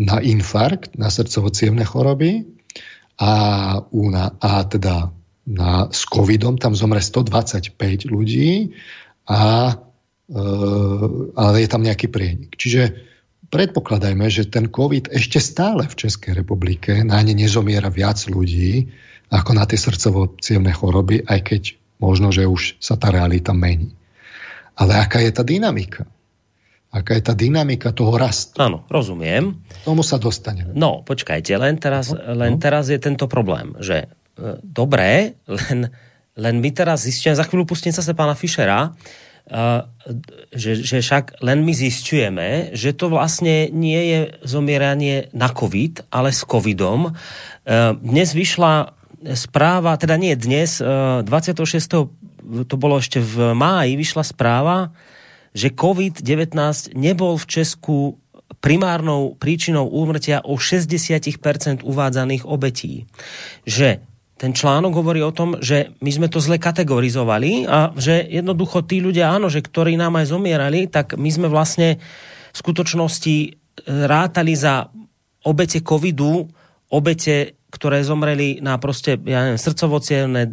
na 0.00 0.24
infarkt, 0.24 0.96
na 0.96 1.12
srdcovo 1.12 1.52
choroby 1.84 2.57
a, 3.18 3.32
na, 3.90 4.24
a 4.38 4.50
teda 4.64 5.10
na, 5.48 5.90
s 5.90 6.06
covidom 6.06 6.54
tam 6.54 6.78
zomre 6.78 7.02
125 7.02 7.74
ľudí, 8.06 8.78
a, 9.26 9.74
e, 10.30 10.44
ale 11.34 11.56
je 11.58 11.68
tam 11.68 11.82
nejaký 11.82 12.06
prienik. 12.08 12.54
Čiže 12.54 12.94
predpokladajme, 13.50 14.28
že 14.30 14.46
ten 14.46 14.70
COVID 14.70 15.10
ešte 15.10 15.42
stále 15.42 15.88
v 15.88 15.98
Českej 15.98 16.36
republike 16.36 17.02
na 17.02 17.18
ne 17.24 17.34
nezomiera 17.34 17.90
viac 17.90 18.22
ľudí 18.28 18.88
ako 19.28 19.50
na 19.52 19.68
tie 19.68 19.76
srdcovo 19.76 20.40
choroby, 20.72 21.24
aj 21.28 21.40
keď 21.44 21.62
možno, 22.00 22.32
že 22.32 22.48
už 22.48 22.80
sa 22.80 22.96
tá 22.96 23.12
realita 23.12 23.52
mení. 23.52 23.92
Ale 24.78 24.94
aká 24.94 25.20
je 25.20 25.32
tá 25.34 25.42
dynamika? 25.42 26.06
Aká 26.88 27.12
je 27.16 27.22
tá 27.22 27.36
dynamika 27.36 27.92
toho 27.92 28.16
rastu? 28.16 28.56
Áno, 28.56 28.88
rozumiem. 28.88 29.60
Tomu 29.84 30.00
sa 30.00 30.16
dostaneme. 30.16 30.72
No, 30.72 31.04
počkajte, 31.04 31.52
len 31.60 31.76
teraz, 31.76 32.16
no, 32.16 32.20
len 32.32 32.56
no. 32.56 32.60
teraz 32.60 32.88
je 32.88 32.96
tento 32.96 33.28
problém, 33.28 33.76
že 33.76 34.08
e, 34.40 34.56
dobré, 34.64 35.36
len, 35.68 35.92
len 36.32 36.54
my 36.64 36.70
teraz 36.72 37.04
zistíme, 37.04 37.36
za 37.36 37.44
chvíľu 37.44 37.68
pustím 37.68 37.92
sa 37.92 38.00
pána 38.16 38.32
Fischera, 38.32 38.96
že, 40.52 40.72
že 40.84 41.00
však 41.00 41.40
len 41.40 41.64
my 41.64 41.72
zistujeme, 41.72 42.48
že 42.76 42.92
to 42.92 43.08
vlastne 43.08 43.72
nie 43.72 44.00
je 44.12 44.20
zomieranie 44.44 45.32
na 45.32 45.48
COVID, 45.48 46.12
ale 46.12 46.36
s 46.36 46.44
COVIDom. 46.44 47.16
Dnes 48.04 48.28
vyšla 48.36 48.92
správa, 49.32 49.96
teda 49.96 50.20
nie 50.20 50.36
dnes, 50.36 50.84
26. 50.84 51.24
to 52.68 52.74
bolo 52.76 53.00
ešte 53.00 53.24
v 53.24 53.56
máji, 53.56 53.96
vyšla 53.96 54.24
správa, 54.24 54.92
že 55.52 55.72
COVID-19 55.72 56.54
nebol 56.96 57.36
v 57.36 57.46
Česku 57.46 57.96
primárnou 58.58 59.36
príčinou 59.36 59.86
úmrtia 59.86 60.42
o 60.42 60.56
60% 60.56 61.84
uvádzaných 61.84 62.48
obetí. 62.48 63.06
Že 63.68 64.02
ten 64.38 64.54
článok 64.54 64.94
hovorí 64.94 65.20
o 65.20 65.34
tom, 65.34 65.58
že 65.58 65.94
my 65.98 66.10
sme 66.14 66.28
to 66.30 66.38
zle 66.38 66.62
kategorizovali 66.62 67.66
a 67.66 67.90
že 67.98 68.22
jednoducho 68.22 68.86
tí 68.86 69.02
ľudia, 69.02 69.34
áno, 69.34 69.50
že 69.50 69.62
ktorí 69.62 69.98
nám 69.98 70.14
aj 70.22 70.30
zomierali, 70.30 70.86
tak 70.86 71.18
my 71.18 71.26
sme 71.26 71.50
vlastne 71.50 71.98
v 72.54 72.56
skutočnosti 72.56 73.36
rátali 73.86 74.54
za 74.54 74.90
obete 75.42 75.82
covidu 75.82 76.46
obete 76.88 77.57
ktoré 77.68 78.00
zomreli 78.00 78.64
na 78.64 78.80
proste, 78.80 79.20
ja 79.28 79.44
neviem, 79.44 79.60
srdcovocievne 79.60 80.48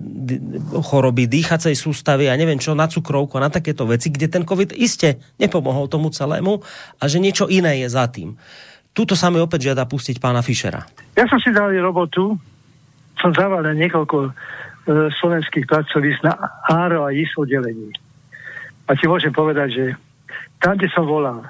choroby, 0.84 1.32
dýchacej 1.32 1.72
sústavy 1.72 2.28
a 2.28 2.36
neviem 2.36 2.60
čo, 2.60 2.76
na 2.76 2.92
cukrovku 2.92 3.40
na 3.40 3.48
takéto 3.48 3.88
veci, 3.88 4.12
kde 4.12 4.28
ten 4.28 4.44
COVID 4.44 4.76
iste 4.76 5.24
nepomohol 5.40 5.88
tomu 5.88 6.12
celému 6.12 6.60
a 7.00 7.04
že 7.08 7.24
niečo 7.24 7.48
iné 7.48 7.80
je 7.84 7.88
za 7.88 8.12
tým. 8.12 8.36
Tuto 8.92 9.16
sa 9.16 9.32
mi 9.32 9.40
opäť 9.40 9.72
žiada 9.72 9.88
pustiť 9.88 10.20
pána 10.20 10.44
Fischera. 10.44 10.84
Ja 11.16 11.24
som 11.28 11.40
si 11.40 11.56
dal 11.56 11.72
robotu, 11.80 12.36
som 13.20 13.32
zavalil 13.32 13.80
niekoľko 13.80 14.18
e, 14.28 14.32
slovenských 15.16 15.68
pracovísk 15.72 16.20
na 16.24 16.36
áro 16.68 17.08
a 17.08 17.16
IS 17.16 17.32
oddelení. 17.40 17.96
A 18.88 18.96
ti 19.00 19.08
môžem 19.08 19.32
povedať, 19.32 19.70
že 19.72 19.86
tam, 20.60 20.76
kde 20.76 20.92
som 20.92 21.08
volal, 21.08 21.44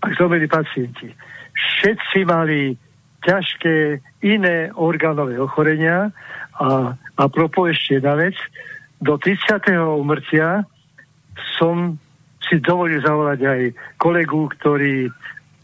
ak 0.00 0.16
zomreli 0.16 0.48
pacienti, 0.48 1.12
všetci 1.52 2.24
mali 2.24 2.76
ťažké 3.24 4.04
iné 4.22 4.70
orgánové 4.76 5.40
ochorenia 5.40 6.12
a, 6.60 6.94
a 6.94 7.22
propo 7.32 7.66
ešte 7.66 7.98
jedna 7.98 8.14
vec, 8.14 8.36
do 9.00 9.18
30. 9.18 9.74
umrtia 9.80 10.64
som 11.58 11.98
si 12.44 12.60
dovolil 12.60 13.00
zavolať 13.00 13.40
aj 13.42 13.60
kolegu, 13.96 14.48
ktorý 14.60 15.08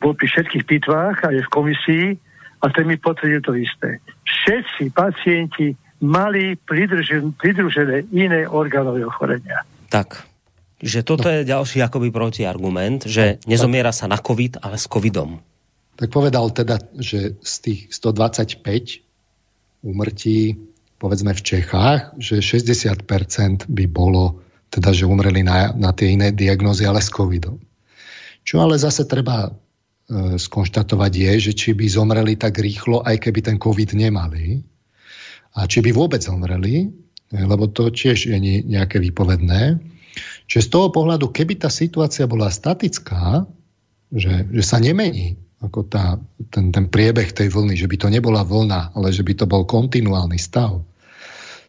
bol 0.00 0.16
pri 0.16 0.26
všetkých 0.32 0.64
pitvách 0.64 1.16
a 1.24 1.28
je 1.36 1.44
v 1.44 1.52
komisii 1.52 2.06
a 2.61 2.66
ten 2.72 2.88
mi 2.88 2.96
potvrdil 2.96 3.44
to 3.44 3.52
isté. 3.56 4.00
Všetci 4.24 4.92
pacienti 4.92 5.76
mali 6.00 6.56
pridružené, 6.56 7.36
pridružené 7.36 8.08
iné 8.16 8.48
orgánové 8.48 9.04
ochorenia. 9.04 9.64
Tak, 9.92 10.24
že 10.80 11.04
toto 11.04 11.28
no. 11.28 11.32
je 11.36 11.48
ďalší 11.48 11.84
akoby 11.84 12.08
protiargument, 12.08 13.04
že 13.04 13.36
nezomiera 13.44 13.92
sa 13.92 14.08
na 14.08 14.16
COVID, 14.16 14.64
ale 14.64 14.80
s 14.80 14.88
COVIDom. 14.88 15.49
Tak 16.01 16.09
povedal 16.09 16.48
teda, 16.48 16.80
že 16.96 17.36
z 17.44 17.55
tých 17.61 17.80
125 17.92 18.64
umrtí, 19.84 20.57
povedzme 20.96 21.36
v 21.36 21.42
Čechách, 21.44 22.16
že 22.16 22.40
60% 22.40 23.68
by 23.68 23.84
bolo, 23.84 24.40
teda 24.72 24.96
že 24.96 25.05
umreli 25.05 25.44
na, 25.44 25.76
na 25.76 25.92
tie 25.92 26.16
iné 26.16 26.32
diagnózy, 26.32 26.88
ale 26.88 27.05
s 27.05 27.12
covidom. 27.12 27.61
Čo 28.48 28.64
ale 28.64 28.80
zase 28.80 29.05
treba 29.05 29.44
e, 29.44 30.40
skonštatovať 30.40 31.12
je, 31.12 31.32
že 31.36 31.53
či 31.53 31.76
by 31.76 31.84
zomreli 31.84 32.40
tak 32.40 32.57
rýchlo, 32.57 33.05
aj 33.05 33.20
keby 33.20 33.40
ten 33.44 33.57
covid 33.61 33.92
nemali, 33.92 34.64
a 35.53 35.68
či 35.68 35.84
by 35.84 35.92
vôbec 35.92 36.24
zomreli, 36.24 36.88
lebo 37.28 37.68
to 37.68 37.92
tiež 37.92 38.30
je 38.30 38.38
nejaké 38.64 39.03
výpovedné. 39.05 39.76
Čiže 40.48 40.64
z 40.64 40.70
toho 40.72 40.88
pohľadu, 40.88 41.28
keby 41.28 41.61
tá 41.61 41.68
situácia 41.68 42.24
bola 42.24 42.48
statická, 42.48 43.44
že, 44.11 44.48
že 44.48 44.62
sa 44.64 44.80
nemení, 44.80 45.38
ako 45.61 45.84
tá, 45.84 46.16
ten, 46.48 46.72
ten 46.72 46.88
priebeh 46.88 47.36
tej 47.36 47.52
vlny, 47.52 47.76
že 47.76 47.84
by 47.84 47.96
to 48.00 48.08
nebola 48.08 48.40
vlna, 48.44 48.96
ale 48.96 49.12
že 49.12 49.20
by 49.20 49.32
to 49.36 49.44
bol 49.44 49.68
kontinuálny 49.68 50.40
stav, 50.40 50.80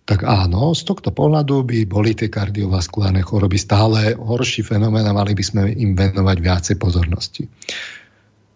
tak 0.01 0.25
áno, 0.25 0.73
z 0.73 0.81
tohto 0.83 1.13
pohľadu 1.13 1.61
by 1.61 1.85
boli 1.85 2.17
tie 2.17 2.27
kardiovaskulárne 2.27 3.21
choroby 3.21 3.55
stále 3.55 4.17
horší 4.17 4.65
fenomén 4.65 5.05
a 5.05 5.13
mali 5.13 5.37
by 5.37 5.43
sme 5.45 5.61
im 5.77 5.93
venovať 5.93 6.37
viacej 6.41 6.75
pozornosti. 6.81 7.45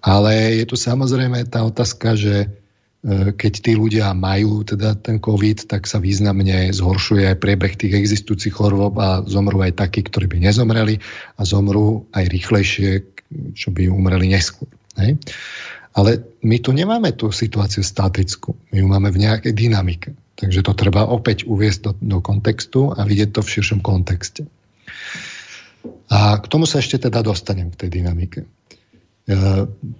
Ale 0.02 0.62
je 0.62 0.66
tu 0.66 0.76
samozrejme 0.78 1.46
tá 1.50 1.62
otázka, 1.66 2.18
že 2.18 2.36
e, 2.46 2.48
keď 3.34 3.54
tí 3.62 3.72
ľudia 3.78 4.10
majú 4.18 4.66
teda 4.66 4.98
ten 4.98 5.22
COVID, 5.22 5.70
tak 5.70 5.86
sa 5.86 6.02
významne 6.02 6.74
zhoršuje 6.74 7.30
aj 7.34 7.42
priebeh 7.42 7.74
tých 7.78 7.94
existujúcich 7.94 8.54
chorôb 8.54 8.98
a 8.98 9.22
zomrú 9.26 9.62
aj 9.62 9.78
takí, 9.80 10.02
ktorí 10.02 10.30
by 10.30 10.50
nezomreli 10.50 10.98
a 11.38 11.42
zomrú 11.46 12.10
aj 12.14 12.26
rýchlejšie, 12.26 12.90
čo 13.54 13.70
by 13.70 13.90
umreli 13.90 14.34
neskôr. 14.34 14.70
Hej? 15.00 15.20
Ale 15.96 16.28
my 16.44 16.58
tu 16.60 16.76
nemáme 16.76 17.16
tú 17.16 17.32
situáciu 17.32 17.80
statickú. 17.80 18.60
My 18.76 18.84
ju 18.84 18.88
máme 18.92 19.10
v 19.16 19.22
nejakej 19.24 19.54
dynamike. 19.56 20.12
Takže 20.36 20.68
to 20.68 20.76
treba 20.76 21.08
opäť 21.08 21.48
uviesť 21.48 21.80
do, 21.80 21.92
do 21.96 22.18
kontextu 22.20 22.92
a 22.92 23.08
vidieť 23.08 23.32
to 23.32 23.40
v 23.40 23.52
širšom 23.56 23.80
kontexte. 23.80 24.44
A 26.12 26.36
k 26.44 26.46
tomu 26.52 26.68
sa 26.68 26.84
ešte 26.84 27.00
teda 27.08 27.24
dostanem 27.24 27.72
v 27.72 27.80
tej 27.80 27.90
dynamike. 27.90 28.44
E, 28.44 28.48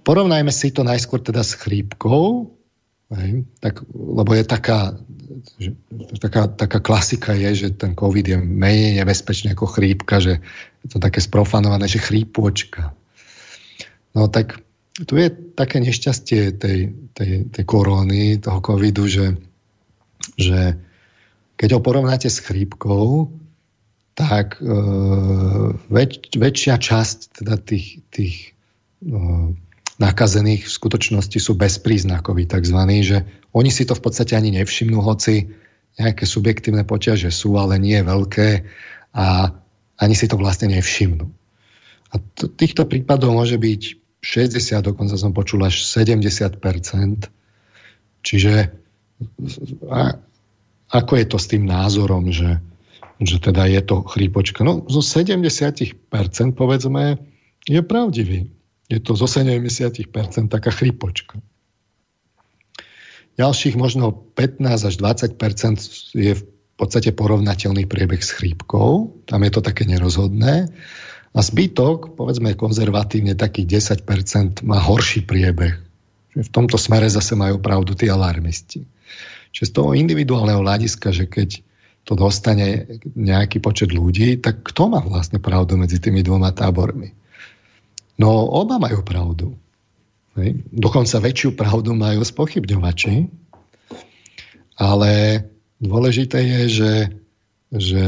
porovnajme 0.04 0.52
si 0.52 0.68
to 0.70 0.84
najskôr 0.84 1.24
teda 1.24 1.40
s 1.40 1.56
chrípkou, 1.56 2.52
hej, 3.16 3.48
tak, 3.64 3.80
lebo 3.90 4.36
je 4.36 4.44
taká, 4.44 5.00
že, 5.56 5.72
taká, 6.20 6.52
taká 6.52 6.78
klasika 6.84 7.32
je, 7.32 7.66
že 7.66 7.68
ten 7.72 7.96
COVID 7.96 8.26
je 8.28 8.36
menej 8.36 9.00
nebezpečný 9.00 9.56
ako 9.56 9.66
chrípka, 9.66 10.20
že 10.20 10.44
je 10.84 10.88
to 10.92 11.00
také 11.00 11.24
sprofanované, 11.24 11.88
že 11.88 12.04
chrípočka. 12.04 12.92
No 14.12 14.28
tak 14.28 14.65
tu 15.04 15.14
je 15.20 15.28
také 15.52 15.84
nešťastie 15.84 16.56
tej, 16.56 16.96
tej, 17.12 17.52
tej 17.52 17.64
koróny, 17.68 18.40
toho 18.40 18.64
covidu, 18.64 19.04
že, 19.04 19.36
že 20.40 20.80
keď 21.60 21.76
ho 21.76 21.80
porovnáte 21.84 22.32
s 22.32 22.40
chrípkou, 22.40 23.28
tak 24.16 24.56
e, 24.56 24.72
väč, 25.92 26.32
väčšia 26.32 26.80
časť 26.80 27.44
teda 27.44 27.60
tých, 27.60 28.00
tých 28.08 28.56
e, 29.04 29.52
nakazených 30.00 30.64
v 30.64 30.72
skutočnosti 30.72 31.36
sú 31.36 31.52
bezpríznakoví 31.60 32.48
tzv. 32.48 32.80
že 33.04 33.28
oni 33.52 33.68
si 33.68 33.84
to 33.84 33.92
v 33.92 34.04
podstate 34.04 34.32
ani 34.32 34.56
nevšimnú, 34.56 35.04
hoci 35.04 35.52
nejaké 36.00 36.24
subjektívne 36.24 36.88
poťaže 36.88 37.28
sú, 37.28 37.56
ale 37.60 37.76
nie 37.76 38.00
veľké 38.00 38.64
a 39.16 39.52
ani 39.96 40.14
si 40.16 40.28
to 40.28 40.36
vlastne 40.36 40.72
nevšimnú. 40.72 41.28
A 42.12 42.14
t- 42.20 42.52
týchto 42.52 42.84
prípadov 42.88 43.32
môže 43.32 43.56
byť 43.56 44.05
60, 44.24 44.82
dokonca 44.82 45.14
som 45.18 45.32
počul 45.34 45.64
až 45.64 45.84
70% 45.84 46.56
Čiže 48.26 48.74
a, 49.86 50.18
ako 50.90 51.12
je 51.14 51.26
to 51.30 51.38
s 51.38 51.46
tým 51.46 51.62
názorom, 51.62 52.34
že, 52.34 52.58
že 53.22 53.38
teda 53.38 53.70
je 53.70 53.80
to 53.86 54.02
chrípočka? 54.02 54.66
No 54.66 54.82
zo 54.90 54.98
70% 54.98 55.94
povedzme 56.58 57.22
je 57.70 57.80
pravdivý. 57.86 58.50
Je 58.90 58.98
to 58.98 59.14
zo 59.14 59.30
70% 59.30 60.10
taká 60.50 60.70
chrípočka. 60.74 61.38
Ďalších 63.38 63.78
možno 63.78 64.10
15 64.34 64.90
až 64.90 64.94
20 64.98 65.38
je 66.18 66.32
v 66.34 66.44
podstate 66.76 67.12
porovnateľný 67.14 67.86
priebeh 67.86 68.20
s 68.20 68.34
chrípkou. 68.34 69.22
Tam 69.28 69.40
je 69.44 69.50
to 69.52 69.60
také 69.62 69.86
nerozhodné. 69.86 70.72
A 71.36 71.44
zbytok, 71.44 72.16
povedzme 72.16 72.56
konzervatívne, 72.56 73.36
takých 73.36 73.84
10% 73.84 74.64
má 74.64 74.80
horší 74.80 75.28
priebeh. 75.28 75.76
V 76.32 76.48
tomto 76.48 76.80
smere 76.80 77.12
zase 77.12 77.36
majú 77.36 77.60
pravdu 77.60 77.92
tí 77.92 78.08
alarmisti. 78.08 78.88
Čiže 79.52 79.68
z 79.68 79.72
toho 79.72 79.92
individuálneho 79.92 80.64
hľadiska, 80.64 81.12
že 81.12 81.28
keď 81.28 81.60
to 82.08 82.16
dostane 82.16 83.00
nejaký 83.12 83.60
počet 83.60 83.92
ľudí, 83.92 84.40
tak 84.40 84.64
kto 84.64 84.88
má 84.88 85.04
vlastne 85.04 85.36
pravdu 85.36 85.76
medzi 85.76 86.00
tými 86.00 86.24
dvoma 86.24 86.56
tábormi? 86.56 87.12
No 88.16 88.32
oba 88.48 88.80
majú 88.80 89.04
pravdu. 89.04 89.52
Dokonca 90.72 91.20
väčšiu 91.20 91.56
pravdu 91.56 91.96
majú 91.96 92.20
spochybňovači, 92.24 93.28
ale 94.76 95.12
dôležité 95.80 96.38
je, 96.44 96.62
že, 96.68 96.94
že 97.72 98.04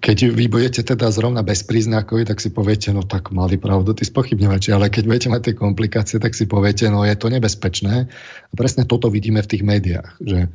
keď 0.00 0.18
vy 0.32 0.44
budete 0.48 0.80
teda 0.80 1.12
zrovna 1.12 1.44
bezpríznakovi, 1.44 2.24
tak 2.24 2.40
si 2.40 2.48
poviete, 2.48 2.96
no 2.96 3.04
tak 3.04 3.28
mali 3.28 3.60
pravdu 3.60 3.92
tí 3.92 4.08
spochybňovači, 4.08 4.72
ale 4.72 4.88
keď 4.88 5.04
budete 5.04 5.28
mať 5.28 5.42
tie 5.44 5.54
komplikácie, 5.54 6.16
tak 6.16 6.32
si 6.32 6.48
poviete, 6.48 6.88
no 6.88 7.04
je 7.04 7.12
to 7.12 7.28
nebezpečné. 7.28 8.08
A 8.48 8.52
presne 8.56 8.88
toto 8.88 9.12
vidíme 9.12 9.44
v 9.44 9.50
tých 9.52 9.62
médiách, 9.68 10.16
že 10.24 10.48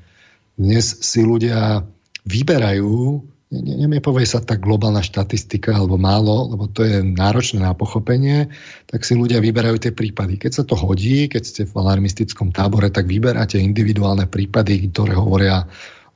dnes 0.58 0.86
si 1.06 1.22
ľudia 1.22 1.86
vyberajú, 2.26 3.22
ne, 3.54 4.02
povie 4.02 4.26
sa 4.26 4.42
tak 4.42 4.66
globálna 4.66 5.06
štatistika 5.06 5.78
alebo 5.78 6.02
málo, 6.02 6.50
lebo 6.50 6.66
to 6.66 6.82
je 6.82 7.06
náročné 7.06 7.62
na 7.62 7.78
pochopenie, 7.78 8.50
tak 8.90 9.06
si 9.06 9.14
ľudia 9.14 9.38
vyberajú 9.38 9.86
tie 9.86 9.94
prípady. 9.94 10.42
Keď 10.42 10.52
sa 10.52 10.64
to 10.66 10.74
hodí, 10.74 11.30
keď 11.30 11.44
ste 11.46 11.62
v 11.70 11.78
alarmistickom 11.78 12.50
tábore, 12.50 12.90
tak 12.90 13.06
vyberáte 13.06 13.62
individuálne 13.62 14.26
prípady, 14.26 14.90
ktoré 14.90 15.14
hovoria 15.14 15.70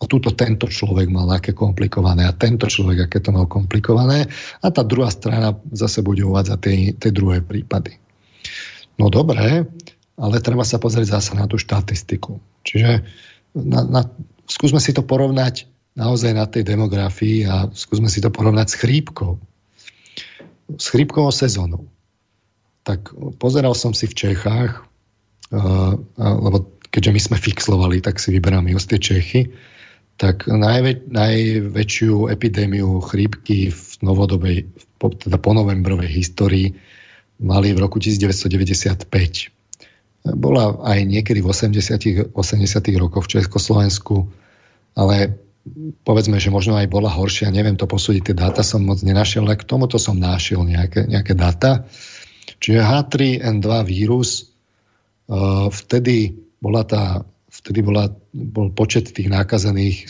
a 0.03 0.11
túto 0.11 0.35
tento 0.35 0.67
človek 0.67 1.07
mal 1.07 1.31
aké 1.31 1.55
komplikované 1.55 2.27
a 2.27 2.35
tento 2.35 2.67
človek 2.67 3.07
aké 3.07 3.23
to 3.23 3.31
mal 3.31 3.47
komplikované 3.47 4.27
a 4.59 4.67
tá 4.67 4.83
druhá 4.83 5.07
strana 5.07 5.55
zase 5.71 6.03
bude 6.03 6.27
uvádzať 6.27 6.59
tie, 6.59 6.75
tie 6.99 7.11
druhé 7.15 7.39
prípady. 7.39 7.95
No 8.99 9.07
dobré, 9.07 9.63
ale 10.19 10.35
treba 10.43 10.67
sa 10.67 10.77
pozrieť 10.77 11.17
zase 11.17 11.31
na 11.39 11.47
tú 11.47 11.55
štatistiku. 11.55 12.37
Čiže 12.67 13.07
na, 13.55 13.81
na, 13.87 14.01
skúsme 14.45 14.83
si 14.83 14.91
to 14.91 15.01
porovnať 15.01 15.65
naozaj 15.95 16.31
na 16.35 16.45
tej 16.45 16.67
demografii 16.67 17.47
a 17.47 17.69
skúsme 17.71 18.11
si 18.11 18.19
to 18.19 18.29
porovnať 18.29 18.67
s 18.73 18.79
chrípkou. 18.81 19.39
S 20.77 20.85
chrípkovou 20.89 21.31
sezónou. 21.33 21.87
Tak 22.83 23.15
pozeral 23.39 23.77
som 23.77 23.95
si 23.95 24.09
v 24.09 24.17
Čechách, 24.17 24.83
uh, 25.53 25.95
lebo 26.17 26.75
keďže 26.93 27.13
my 27.13 27.21
sme 27.21 27.37
fixlovali, 27.41 28.03
tak 28.03 28.21
si 28.21 28.29
vyberáme 28.33 28.73
tie 28.75 28.99
Čechy 29.01 29.41
tak 30.17 30.45
najvä, 30.47 31.09
najväčšiu 31.09 32.29
epidémiu 32.29 33.01
chrípky 33.01 33.73
v 33.73 33.83
novodobej, 34.05 34.69
teda 34.99 35.37
po 35.41 35.51
novembrovej 35.57 36.09
histórii 36.09 36.77
mali 37.41 37.73
v 37.73 37.81
roku 37.81 37.97
1995. 37.97 39.51
bola 40.37 40.79
aj 40.85 40.99
niekedy 41.03 41.43
v 41.43 41.47
80. 41.49 42.31
80. 42.31 43.01
rokoch 43.01 43.25
v 43.27 43.41
Československu, 43.41 44.29
ale 44.95 45.43
povedzme, 46.03 46.37
že 46.39 46.51
možno 46.51 46.75
aj 46.75 46.87
bola 46.91 47.09
horšia, 47.11 47.51
neviem 47.51 47.79
to 47.79 47.87
posúdiť, 47.87 48.31
tie 48.31 48.35
dáta 48.35 48.61
som 48.61 48.83
moc 48.83 48.99
nenašiel, 48.99 49.47
ale 49.47 49.59
k 49.59 49.67
tomuto 49.67 49.95
som 49.95 50.19
našiel 50.19 50.63
nejaké, 50.67 51.07
nejaké 51.07 51.33
dáta. 51.35 51.87
Čiže 52.59 52.79
H3N2 52.83 53.67
vírus, 53.87 54.55
uh, 55.27 55.67
vtedy 55.71 56.35
bola 56.59 56.83
tá, 56.87 57.27
vtedy 57.53 57.85
bola, 57.85 58.09
bol 58.33 58.73
počet 58.73 59.13
tých 59.13 59.29
nákazených 59.29 60.09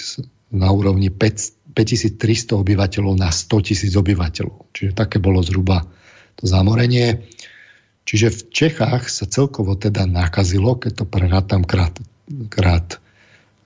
na 0.55 0.71
úrovni 0.71 1.11
5, 1.11 1.75
5300 1.75 2.55
obyvateľov 2.55 3.13
na 3.19 3.33
100 3.33 3.67
tisíc 3.67 3.93
obyvateľov. 3.97 4.71
Čiže 4.71 4.91
také 4.95 5.19
bolo 5.19 5.43
zhruba 5.43 5.83
to 6.39 6.47
zamorenie. 6.47 7.27
Čiže 8.03 8.27
v 8.31 8.41
Čechách 8.51 9.09
sa 9.09 9.25
celkovo 9.27 9.75
teda 9.75 10.07
nakazilo, 10.07 10.75
keď 10.77 11.03
to 11.03 11.05
prerátam 11.07 11.63
krát, 11.63 11.95
krát 12.51 12.99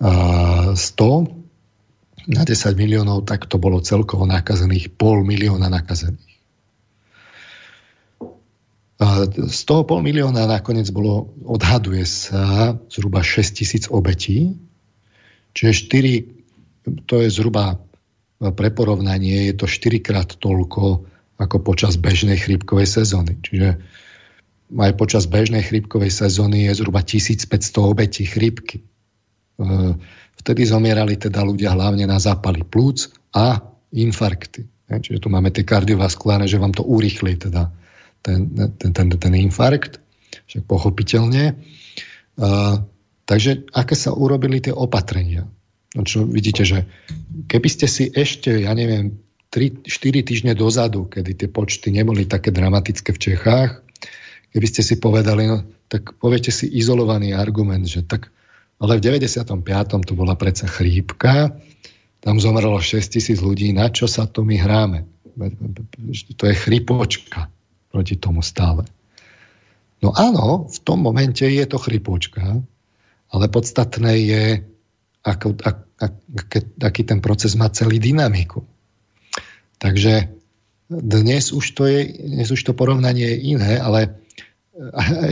uh, 0.01 0.73
100 0.73 1.47
na 2.27 2.43
10 2.43 2.75
miliónov, 2.75 3.23
tak 3.23 3.47
to 3.47 3.57
bolo 3.57 3.79
celkovo 3.81 4.27
nakazených 4.27 4.93
pol 4.93 5.23
milióna 5.23 5.71
nakazených. 5.71 6.36
Z 8.97 9.61
toho 9.69 9.85
pol 9.85 10.01
milióna 10.01 10.49
nakoniec 10.49 10.89
bolo, 10.89 11.29
odhaduje 11.45 12.01
sa 12.01 12.73
zhruba 12.89 13.21
6 13.21 13.61
tisíc 13.61 13.83
obetí, 13.93 14.57
čiže 15.53 15.85
4, 16.89 17.05
to 17.05 17.21
je 17.21 17.29
zhruba 17.29 17.77
pre 18.37 18.69
porovnanie, 18.73 19.53
je 19.53 19.55
to 19.57 19.69
4 19.69 20.01
krát 20.01 20.29
toľko 20.41 21.05
ako 21.37 21.57
počas 21.61 22.01
bežnej 22.01 22.41
chrípkovej 22.41 22.89
sezóny. 22.89 23.37
Čiže 23.45 23.77
aj 24.73 24.91
počas 24.97 25.29
bežnej 25.29 25.61
chrípkovej 25.61 26.09
sezóny 26.09 26.65
je 26.65 26.81
zhruba 26.81 27.05
1500 27.05 27.53
obetí 27.77 28.25
chrípky. 28.25 28.81
E, 28.81 28.85
vtedy 30.41 30.65
zomierali 30.65 31.15
teda 31.21 31.45
ľudia 31.45 31.77
hlavne 31.77 32.09
na 32.09 32.17
zápaly 32.17 32.65
plúc 32.65 33.13
a 33.37 33.61
infarkty. 33.93 34.65
Čiže 34.89 35.21
tu 35.21 35.29
máme 35.29 35.53
tie 35.53 35.61
kardiovaskulárne, 35.61 36.49
že 36.49 36.57
vám 36.57 36.73
to 36.73 36.81
urýchli 36.81 37.37
teda 37.37 37.69
ten, 38.27 38.39
ten, 38.75 38.91
ten, 38.91 39.07
ten 39.07 39.33
infarkt, 39.39 40.03
však 40.51 40.67
pochopiteľne. 40.67 41.55
Uh, 42.35 42.83
takže 43.23 43.63
aké 43.71 43.95
sa 43.95 44.11
urobili 44.11 44.59
tie 44.59 44.75
opatrenia? 44.75 45.47
No 45.95 46.03
čo 46.03 46.27
vidíte, 46.27 46.67
že 46.67 46.83
keby 47.47 47.69
ste 47.71 47.87
si 47.87 48.11
ešte, 48.11 48.67
ja 48.67 48.75
neviem, 48.75 49.23
3-4 49.49 50.27
týždne 50.27 50.53
dozadu, 50.53 51.07
kedy 51.07 51.31
tie 51.39 51.49
počty 51.49 51.95
neboli 51.95 52.27
také 52.27 52.51
dramatické 52.51 53.15
v 53.15 53.21
Čechách, 53.31 53.79
keby 54.51 54.67
ste 54.67 54.83
si 54.83 54.99
povedali, 54.99 55.47
no, 55.47 55.63
tak 55.87 56.19
poviete 56.19 56.51
si 56.51 56.67
izolovaný 56.67 57.31
argument, 57.31 57.87
že 57.87 58.03
tak, 58.03 58.27
ale 58.83 58.99
v 58.99 59.23
95. 59.23 59.55
to 60.03 60.13
bola 60.13 60.35
predsa 60.35 60.67
chrípka, 60.67 61.55
tam 62.19 62.43
zomrelo 62.43 62.75
6 62.83 62.99
tisíc 63.07 63.39
ľudí, 63.39 63.71
na 63.71 63.87
čo 63.87 64.05
sa 64.05 64.27
to 64.27 64.43
my 64.43 64.59
hráme? 64.59 65.07
To 66.35 66.43
je 66.43 66.55
chrypočka 66.59 67.47
proti 67.97 68.13
tomu 68.13 68.45
stále. 68.45 68.85
No 70.05 70.13
áno, 70.13 70.69
v 70.69 70.77
tom 70.85 71.01
momente 71.01 71.41
je 71.41 71.65
to 71.65 71.81
chrypúčka, 71.81 72.61
ale 73.33 73.45
podstatné 73.49 74.13
je, 74.21 74.43
ako, 75.25 75.57
ak, 75.57 75.77
ak, 75.97 76.13
aký 76.77 77.01
ten 77.01 77.17
proces 77.25 77.57
má 77.57 77.73
celý 77.73 77.97
dynamiku. 77.97 78.61
Takže 79.81 80.29
dnes 80.93 81.49
už 81.49 81.65
to, 81.73 81.89
je, 81.89 82.05
dnes 82.21 82.45
už 82.53 82.61
to 82.61 82.77
porovnanie 82.77 83.25
je 83.25 83.57
iné, 83.57 83.81
ale 83.81 84.21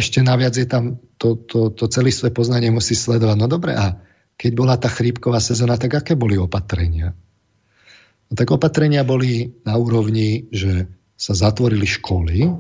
ešte 0.01 0.25
naviac 0.25 0.57
je 0.57 0.65
tam 0.65 0.97
to, 1.21 1.37
to, 1.37 1.69
to 1.69 1.85
celistvé 1.85 2.33
poznanie 2.33 2.73
musí 2.73 2.97
sledovať. 2.97 3.37
No 3.37 3.45
dobre, 3.45 3.77
a 3.77 4.01
keď 4.41 4.51
bola 4.57 4.75
tá 4.81 4.89
chrípková 4.89 5.37
sezóna, 5.37 5.77
tak 5.77 6.01
aké 6.01 6.17
boli 6.17 6.41
opatrenia? 6.41 7.13
No 8.25 8.33
tak 8.33 8.49
opatrenia 8.49 9.05
boli 9.05 9.53
na 9.61 9.77
úrovni, 9.77 10.49
že 10.49 10.89
sa 11.15 11.33
zatvorili 11.33 11.87
školy. 11.87 12.51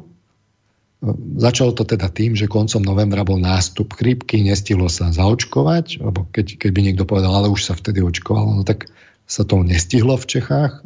Začalo 1.37 1.75
to 1.75 1.85
teda 1.85 2.09
tým, 2.09 2.33
že 2.33 2.49
koncom 2.49 2.81
novembra 2.81 3.21
bol 3.27 3.37
nástup 3.37 3.93
chrípky, 3.93 4.41
nestihlo 4.41 4.89
sa 4.89 5.11
zaočkovať, 5.11 6.01
alebo 6.01 6.25
keď, 6.31 6.57
keď 6.57 6.69
by 6.71 6.79
niekto 6.81 7.05
povedal, 7.05 7.35
ale 7.35 7.51
už 7.51 7.61
sa 7.61 7.77
vtedy 7.77 8.01
očkovalo, 8.01 8.57
no 8.57 8.63
tak 8.65 8.89
sa 9.27 9.45
to 9.45 9.61
nestihlo 9.61 10.17
v 10.17 10.25
Čechách. 10.25 10.81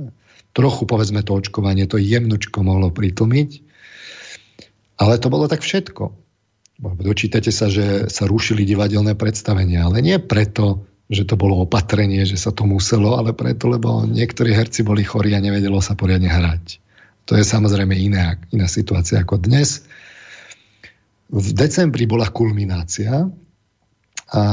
Trochu, 0.52 0.84
povedzme, 0.90 1.22
to 1.24 1.38
očkovanie 1.38 1.86
to 1.86 2.02
jemnučko 2.02 2.66
mohlo 2.66 2.90
pritlmiť. 2.90 3.50
Ale 5.00 5.16
to 5.22 5.32
bolo 5.32 5.48
tak 5.48 5.64
všetko. 5.64 6.12
Dočítate 6.80 7.52
sa, 7.52 7.72
že 7.72 8.12
sa 8.12 8.28
rušili 8.28 8.64
divadelné 8.68 9.16
predstavenia, 9.16 9.88
ale 9.88 10.04
nie 10.04 10.18
preto, 10.20 10.88
že 11.08 11.28
to 11.28 11.36
bolo 11.36 11.64
opatrenie, 11.64 12.24
že 12.24 12.36
sa 12.36 12.52
to 12.52 12.64
muselo, 12.64 13.16
ale 13.16 13.36
preto, 13.36 13.68
lebo 13.72 14.04
niektorí 14.04 14.52
herci 14.52 14.84
boli 14.84 15.04
chorí 15.04 15.36
a 15.36 15.44
nevedelo 15.44 15.80
sa 15.80 15.96
poriadne 15.96 16.28
hrať. 16.28 16.80
To 17.30 17.38
je 17.38 17.46
samozrejme 17.46 17.94
iná, 17.94 18.42
iná 18.50 18.66
situácia 18.66 19.22
ako 19.22 19.38
dnes. 19.38 19.86
V 21.30 21.48
decembri 21.54 22.10
bola 22.10 22.26
kulminácia 22.26 23.30
a 24.34 24.44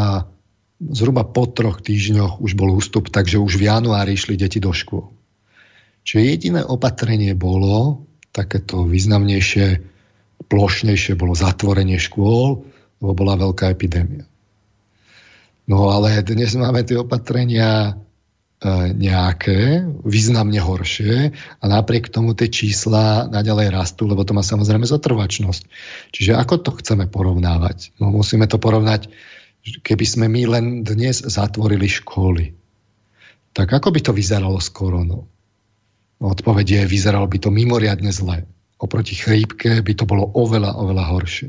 zhruba 0.77 1.25
po 1.25 1.49
troch 1.49 1.81
týždňoch 1.81 2.45
už 2.45 2.53
bol 2.53 2.77
ústup, 2.77 3.09
takže 3.09 3.41
už 3.41 3.57
v 3.57 3.73
januári 3.73 4.13
išli 4.13 4.37
deti 4.37 4.61
do 4.61 4.77
škôl. 4.77 5.09
Čiže 6.05 6.21
jediné 6.21 6.61
opatrenie 6.63 7.33
bolo, 7.33 8.05
takéto 8.29 8.85
významnejšie, 8.85 9.81
plošnejšie, 10.45 11.17
bolo 11.17 11.33
zatvorenie 11.33 11.97
škôl, 11.97 12.61
lebo 13.01 13.13
bola 13.17 13.41
veľká 13.41 13.73
epidémia. 13.73 14.29
No 15.65 15.89
ale 15.89 16.21
dnes 16.23 16.53
máme 16.55 16.85
tie 16.85 17.01
opatrenia 17.01 17.97
nejaké, 18.97 19.85
významne 20.01 20.57
horšie 20.57 21.37
a 21.61 21.65
napriek 21.69 22.09
tomu 22.09 22.33
tie 22.33 22.49
čísla 22.49 23.29
naďalej 23.29 23.69
rastú, 23.69 24.09
lebo 24.09 24.25
to 24.25 24.33
má 24.33 24.41
samozrejme 24.41 24.89
zotrvačnosť. 24.89 25.63
Čiže 26.17 26.33
ako 26.41 26.65
to 26.65 26.71
chceme 26.81 27.05
porovnávať? 27.05 27.93
No 28.01 28.09
musíme 28.09 28.49
to 28.49 28.57
porovnať, 28.57 29.13
keby 29.85 30.05
sme 30.09 30.27
my 30.33 30.43
len 30.49 30.65
dnes 30.89 31.21
zatvorili 31.21 31.85
školy. 31.85 32.57
Tak 33.53 33.77
ako 33.77 33.93
by 33.93 34.01
to 34.01 34.13
vyzeralo 34.17 34.57
s 34.57 34.73
koronou? 34.73 35.29
No, 36.17 36.25
odpoveď 36.33 36.67
je, 36.81 36.83
vyzeralo 36.89 37.29
by 37.29 37.37
to 37.37 37.53
mimoriadne 37.53 38.09
zle. 38.09 38.49
Oproti 38.81 39.17
chrípke 39.17 39.85
by 39.85 39.93
to 39.93 40.09
bolo 40.09 40.33
oveľa, 40.33 40.81
oveľa 40.81 41.05
horšie. 41.13 41.49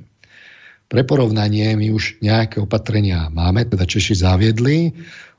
Pre 0.88 1.04
porovnanie 1.04 1.76
my 1.76 1.92
už 1.92 2.24
nejaké 2.24 2.64
opatrenia 2.64 3.28
máme, 3.28 3.68
teda 3.68 3.84
Češi 3.84 4.24
zaviedli, 4.24 4.96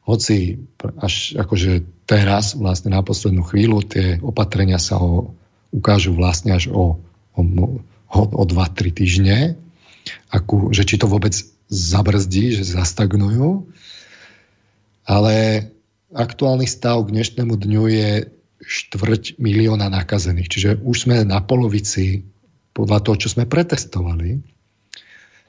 hoci 0.09 0.65
až 0.97 1.37
akože 1.37 1.85
teraz, 2.09 2.57
vlastne 2.57 2.97
na 2.97 3.05
poslednú 3.05 3.45
chvíľu, 3.45 3.85
tie 3.85 4.17
opatrenia 4.25 4.81
sa 4.81 4.97
o, 4.97 5.37
ukážu 5.69 6.17
vlastne 6.17 6.57
až 6.57 6.73
o, 6.73 6.97
o, 7.37 7.41
o, 8.09 8.21
o 8.25 8.43
2-3 8.49 8.89
týždne, 8.89 9.61
akú, 10.33 10.73
že 10.73 10.89
či 10.89 10.97
to 10.97 11.05
vôbec 11.05 11.37
zabrzdí, 11.69 12.57
že 12.57 12.65
zastagnujú. 12.65 13.69
Ale 15.05 15.69
aktuálny 16.17 16.65
stav 16.65 17.05
k 17.05 17.13
dnešnému 17.13 17.53
dňu 17.61 17.85
je 17.93 18.11
štvrť 18.65 19.37
milióna 19.37 19.93
nakazených. 19.93 20.49
Čiže 20.49 20.71
už 20.81 20.97
sme 21.05 21.17
na 21.29 21.45
polovici, 21.45 22.25
podľa 22.73 23.05
toho, 23.05 23.17
čo 23.21 23.29
sme 23.37 23.45
pretestovali, 23.45 24.41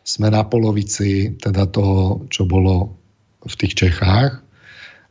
sme 0.03 0.27
na 0.31 0.43
polovici 0.43 1.35
teda 1.39 1.67
toho, 1.67 2.27
čo 2.27 2.43
bolo 2.43 2.99
v 3.43 3.53
tých 3.55 3.73
Čechách. 3.87 4.48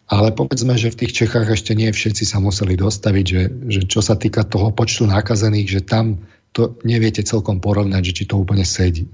Ale 0.08 0.32
povedzme, 0.32 0.72
že 0.80 0.88
v 0.88 1.04
tých 1.04 1.12
Čechách 1.12 1.52
ešte 1.52 1.76
nie 1.76 1.92
všetci 1.92 2.24
sa 2.24 2.40
museli 2.40 2.80
dostaviť, 2.80 3.26
že, 3.28 3.42
že 3.68 3.80
čo 3.84 4.00
sa 4.00 4.16
týka 4.16 4.40
toho 4.40 4.72
počtu 4.72 5.04
nakazených, 5.04 5.68
že 5.68 5.80
tam 5.84 6.24
to 6.56 6.80
neviete 6.80 7.20
celkom 7.20 7.60
porovnať, 7.60 8.02
že 8.08 8.16
či 8.16 8.24
to 8.24 8.40
úplne 8.40 8.64
sedí. 8.64 9.12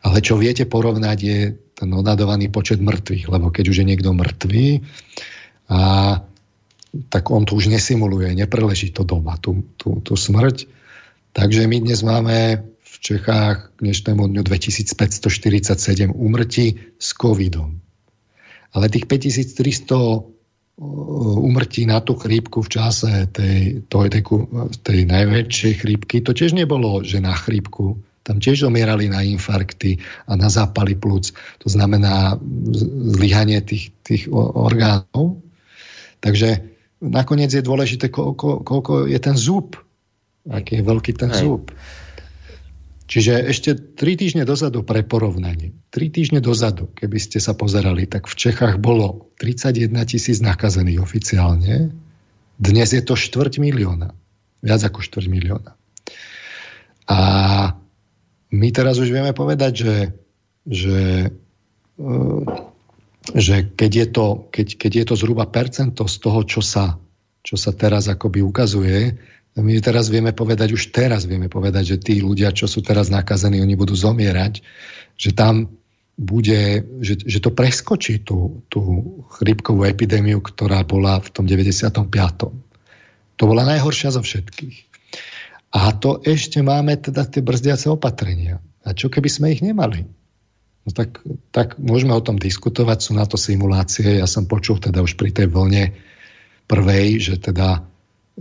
Ale 0.00 0.24
čo 0.24 0.40
viete 0.40 0.64
porovnať 0.64 1.18
je 1.20 1.38
ten 1.76 1.90
odhadovaný 1.92 2.48
počet 2.48 2.80
mŕtvych, 2.80 3.28
lebo 3.28 3.52
keď 3.52 3.64
už 3.68 3.84
je 3.84 3.88
niekto 3.92 4.16
mŕtvý, 4.16 4.66
a, 5.68 5.80
tak 7.12 7.24
on 7.28 7.44
to 7.44 7.60
už 7.60 7.68
nesimuluje, 7.68 8.32
nepreleží 8.32 8.96
to 8.96 9.04
doma, 9.04 9.36
tú, 9.36 9.68
tú, 9.76 10.00
tú 10.00 10.16
smrť. 10.16 10.64
Takže 11.36 11.68
my 11.68 11.76
dnes 11.84 12.00
máme 12.00 12.64
v 12.64 12.94
Čechách 13.04 13.76
k 13.76 13.78
dnešnému 13.84 14.32
dňu 14.32 14.42
2547 14.44 16.08
úmrtí 16.08 16.80
s 16.96 17.12
covidom. 17.12 17.79
Ale 18.74 18.86
tých 18.88 19.06
5300 19.06 20.40
umrtí 21.40 21.84
na 21.84 22.00
tú 22.00 22.16
chrípku 22.16 22.64
v 22.64 22.72
čase 22.72 23.28
tej, 23.28 23.84
tej, 23.84 24.08
tej, 24.08 24.22
tej 24.80 25.00
najväčšej 25.04 25.74
chrípky, 25.84 26.24
to 26.24 26.32
tiež 26.32 26.56
nebolo, 26.56 27.04
že 27.04 27.20
na 27.20 27.36
chrípku. 27.36 28.00
Tam 28.24 28.40
tiež 28.40 28.64
zomierali 28.64 29.08
na 29.12 29.20
infarkty 29.20 30.00
a 30.24 30.36
na 30.40 30.48
zápaly 30.48 30.96
plúc. 30.96 31.36
To 31.60 31.68
znamená 31.68 32.40
zlyhanie 33.16 33.60
tých, 33.60 33.92
tých 34.04 34.28
orgánov. 34.32 35.44
Takže 36.20 36.64
nakoniec 37.00 37.52
je 37.52 37.64
dôležité, 37.64 38.12
koľko, 38.12 38.64
koľko 38.64 38.92
je 39.08 39.18
ten 39.20 39.36
zub. 39.36 39.76
Aký 40.48 40.80
je 40.80 40.84
veľký 40.84 41.12
ten 41.16 41.32
Hej. 41.32 41.44
Čiže 43.10 43.42
ešte 43.42 43.70
tri 43.74 44.14
týždne 44.14 44.46
dozadu 44.46 44.86
pre 44.86 45.02
porovnanie. 45.02 45.74
Tri 45.90 46.14
týždne 46.14 46.38
dozadu, 46.38 46.86
keby 46.94 47.18
ste 47.18 47.42
sa 47.42 47.58
pozerali, 47.58 48.06
tak 48.06 48.30
v 48.30 48.38
Čechách 48.38 48.78
bolo 48.78 49.34
31 49.42 49.90
tisíc 50.06 50.38
nakazených 50.38 51.02
oficiálne. 51.02 51.90
Dnes 52.54 52.88
je 52.94 53.02
to 53.02 53.18
štvrť 53.18 53.58
milióna. 53.58 54.14
Viac 54.62 54.80
ako 54.86 55.02
štvrť 55.02 55.26
milióna. 55.26 55.74
A 57.10 57.18
my 58.54 58.68
teraz 58.70 59.02
už 59.02 59.10
vieme 59.10 59.34
povedať, 59.34 59.72
že, 59.74 59.96
že, 60.70 61.00
e, 61.98 62.14
že 63.34 63.56
keď, 63.74 63.90
je 63.90 64.06
to, 64.06 64.26
keď, 64.54 64.66
keď 64.78 64.92
je 64.94 65.04
to 65.10 65.14
zhruba 65.18 65.50
percento 65.50 66.06
z 66.06 66.16
toho, 66.22 66.46
čo 66.46 66.62
sa, 66.62 67.02
čo 67.42 67.58
sa 67.58 67.74
teraz 67.74 68.06
akoby 68.06 68.38
ukazuje, 68.38 69.18
my 69.58 69.72
teraz 69.82 70.06
vieme 70.06 70.30
povedať, 70.30 70.70
už 70.70 70.94
teraz 70.94 71.26
vieme 71.26 71.50
povedať, 71.50 71.96
že 71.96 72.02
tí 72.02 72.22
ľudia, 72.22 72.54
čo 72.54 72.70
sú 72.70 72.86
teraz 72.86 73.10
nakazení, 73.10 73.58
oni 73.58 73.74
budú 73.74 73.98
zomierať, 73.98 74.62
že 75.18 75.30
tam 75.34 75.74
bude, 76.20 76.84
že, 77.00 77.16
že 77.24 77.40
to 77.40 77.50
preskočí 77.50 78.22
tú, 78.22 78.62
tú 78.68 78.80
chrípkovú 79.40 79.88
epidémiu, 79.88 80.44
ktorá 80.44 80.84
bola 80.84 81.18
v 81.18 81.28
tom 81.32 81.48
95. 81.48 82.06
To 83.40 83.42
bola 83.48 83.64
najhoršia 83.64 84.12
zo 84.12 84.20
všetkých. 84.20 84.76
A 85.72 85.96
to 85.96 86.20
ešte 86.20 86.60
máme 86.60 86.98
teda 87.00 87.24
tie 87.24 87.40
brzdiace 87.40 87.88
opatrenia. 87.88 88.60
A 88.84 88.92
čo 88.92 89.08
keby 89.08 89.28
sme 89.32 89.54
ich 89.54 89.64
nemali? 89.64 90.04
No 90.84 90.90
tak, 90.92 91.24
tak 91.52 91.80
môžeme 91.80 92.12
o 92.12 92.24
tom 92.24 92.36
diskutovať, 92.36 92.98
sú 93.00 93.12
na 93.16 93.24
to 93.24 93.40
simulácie. 93.40 94.20
Ja 94.20 94.28
som 94.28 94.44
počul 94.44 94.76
teda 94.76 95.00
už 95.00 95.16
pri 95.16 95.32
tej 95.32 95.48
vlne 95.48 95.96
prvej, 96.68 97.20
že 97.20 97.34
teda 97.40 97.89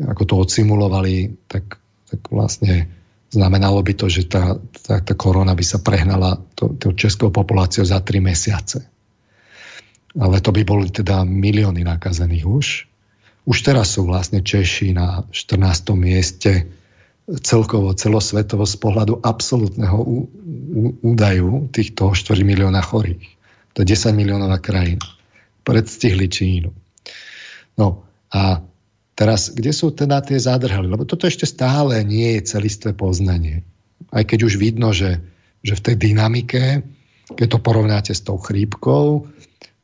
ako 0.08 0.24
to 0.24 0.36
odsimulovali, 0.39 1.36
tak, 1.47 1.80
tak 2.08 2.22
vlastne 2.32 2.88
znamenalo 3.30 3.84
by 3.84 3.93
to, 3.93 4.08
že 4.10 4.26
tá, 4.26 4.58
tá, 4.58 5.04
tá 5.04 5.14
korona 5.14 5.54
by 5.54 5.66
sa 5.66 5.80
prehnala 5.80 6.41
to, 6.56 6.74
to 6.80 6.95
českou 6.97 7.30
populáciou 7.30 7.86
za 7.86 8.02
3 8.02 8.20
mesiace. 8.24 8.80
Ale 10.18 10.41
to 10.41 10.50
by 10.50 10.66
boli 10.66 10.89
teda 10.89 11.22
milióny 11.22 11.86
nakazených 11.86 12.45
už. 12.50 12.68
Už 13.45 13.58
teraz 13.62 13.97
sú 13.97 14.10
vlastne 14.10 14.41
Češi 14.41 14.97
na 14.97 15.26
14. 15.30 15.93
mieste 15.93 16.66
celkovo, 17.30 17.93
celosvetovo 17.93 18.66
z 18.66 18.76
pohľadu 18.82 19.22
absolútneho 19.22 20.02
údaju 21.06 21.70
týchto 21.70 22.18
4 22.18 22.41
milióna 22.41 22.82
chorých. 22.82 23.38
To 23.78 23.86
je 23.86 23.93
10 23.93 24.18
miliónová 24.18 24.58
krajina. 24.58 25.06
Predstihli 25.62 26.26
Čínu. 26.26 26.74
No 27.78 28.10
a 28.34 28.66
Teraz, 29.20 29.51
kde 29.51 29.76
sú 29.76 29.91
teda 29.91 30.24
tie 30.24 30.39
zádrhaly? 30.39 30.88
Lebo 30.88 31.03
toto 31.03 31.28
ešte 31.28 31.43
stále 31.43 32.07
nie 32.07 32.39
je 32.39 32.55
celistvé 32.55 32.95
poznanie. 32.95 33.67
Aj 34.15 34.24
keď 34.24 34.47
už 34.47 34.55
vidno, 34.55 34.95
že, 34.95 35.20
že 35.59 35.76
v 35.76 35.84
tej 35.91 35.95
dynamike, 35.99 36.88
keď 37.36 37.47
to 37.51 37.59
porovnáte 37.59 38.15
s 38.15 38.24
tou 38.24 38.39
chrípkou, 38.39 39.28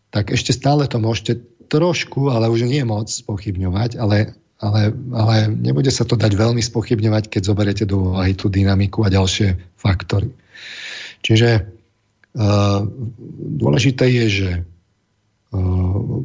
tak 0.07 0.31
ešte 0.31 0.55
stále 0.55 0.87
to 0.87 1.03
môžete 1.03 1.43
trošku, 1.67 2.31
ale 2.31 2.47
už 2.47 2.63
nie 2.63 2.79
moc 2.87 3.11
spochybňovať, 3.11 3.99
ale, 3.99 4.39
ale, 4.63 4.95
ale 5.11 5.51
nebude 5.51 5.91
sa 5.91 6.07
to 6.07 6.15
dať 6.15 6.31
veľmi 6.31 6.63
spochybňovať, 6.63 7.27
keď 7.27 7.41
zoberiete 7.43 7.83
do 7.83 8.15
úvahy 8.15 8.39
tú 8.39 8.47
dynamiku 8.47 9.03
a 9.03 9.11
ďalšie 9.11 9.75
faktory. 9.75 10.31
Čiže 11.27 11.49
uh, 11.59 12.87
dôležité 13.59 14.07
je, 14.07 14.25
že 14.31 14.51
uh, 15.51 16.23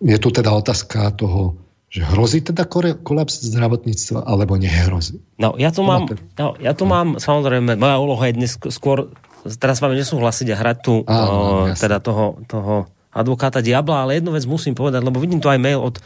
je 0.00 0.16
tu 0.18 0.28
teda 0.30 0.50
otázka 0.54 1.10
toho, 1.18 1.58
že 1.90 2.06
hrozí 2.06 2.38
teda 2.38 2.62
kolaps 3.02 3.42
zdravotníctva 3.50 4.22
alebo 4.22 4.54
nehrozí? 4.54 5.18
No, 5.42 5.58
ja 5.58 5.74
tu 5.74 5.82
mám, 5.82 6.06
no, 6.38 6.54
ja 6.62 6.72
tu 6.72 6.86
mám 6.86 7.18
samozrejme, 7.18 7.74
moja 7.74 7.96
úloha 7.98 8.30
je 8.30 8.38
dnes 8.38 8.52
skôr, 8.70 9.10
teraz 9.58 9.82
vám 9.82 9.98
nesúhlasiť 9.98 10.54
a 10.54 10.56
hrať 10.56 10.76
tu 10.86 10.94
Áno, 11.10 11.66
o, 11.66 11.74
teda 11.74 11.98
toho, 11.98 12.38
toho 12.46 12.86
advokáta 13.10 13.58
diabla, 13.58 14.06
ale 14.06 14.22
jednu 14.22 14.38
vec 14.38 14.46
musím 14.46 14.78
povedať, 14.78 15.02
lebo 15.02 15.18
vidím 15.18 15.42
tu 15.42 15.50
aj 15.50 15.58
mail 15.58 15.82
od 15.82 15.98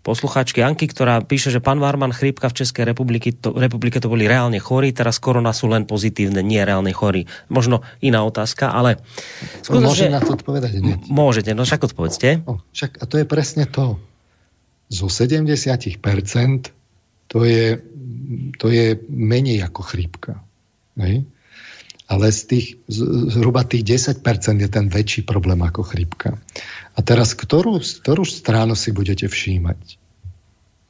poslucháčky 0.00 0.64
Anky, 0.64 0.88
ktorá 0.88 1.20
píše, 1.20 1.52
že 1.52 1.60
pán 1.60 1.76
Varman 1.76 2.12
chrípka 2.16 2.48
v 2.48 2.64
Českej 2.64 2.88
republike 2.88 3.36
to, 3.36 3.52
republike 3.52 4.00
to 4.00 4.08
boli 4.08 4.24
reálne 4.24 4.56
chorí, 4.56 4.96
teraz 4.96 5.20
korona 5.20 5.52
sú 5.52 5.68
len 5.68 5.84
pozitívne, 5.84 6.40
nie 6.40 6.60
reálne 6.64 6.92
chorí. 6.96 7.28
Možno 7.52 7.84
iná 8.00 8.24
otázka, 8.24 8.72
ale... 8.72 9.00
Môžem 9.68 10.12
na 10.12 10.24
to 10.24 10.36
odpovedať 10.40 10.80
hneď. 10.80 10.98
Môžete, 11.12 11.52
no 11.52 11.68
však 11.68 11.92
odpovedzte. 11.92 12.44
O, 12.48 12.64
však, 12.72 13.00
a 13.00 13.04
to 13.04 13.20
je 13.20 13.26
presne 13.28 13.68
to. 13.68 14.00
Zo 14.90 15.06
70% 15.06 16.00
to 17.30 17.38
je, 17.46 17.78
to 18.58 18.66
je 18.72 18.98
menej 19.06 19.62
ako 19.62 19.86
chrípka. 19.86 20.42
Hej? 20.98 21.28
Ale 22.10 22.34
z 22.34 22.40
tých, 22.50 22.66
zhruba 23.30 23.62
tých 23.62 23.86
10% 24.02 24.18
je 24.58 24.66
ten 24.66 24.90
väčší 24.90 25.22
problém 25.22 25.62
ako 25.62 25.86
chrypka. 25.86 26.34
A 26.94 27.06
teraz, 27.06 27.38
ktorú, 27.38 27.78
ktorú 27.78 28.26
stranu 28.26 28.74
si 28.74 28.90
budete 28.90 29.30
všímať? 29.30 29.78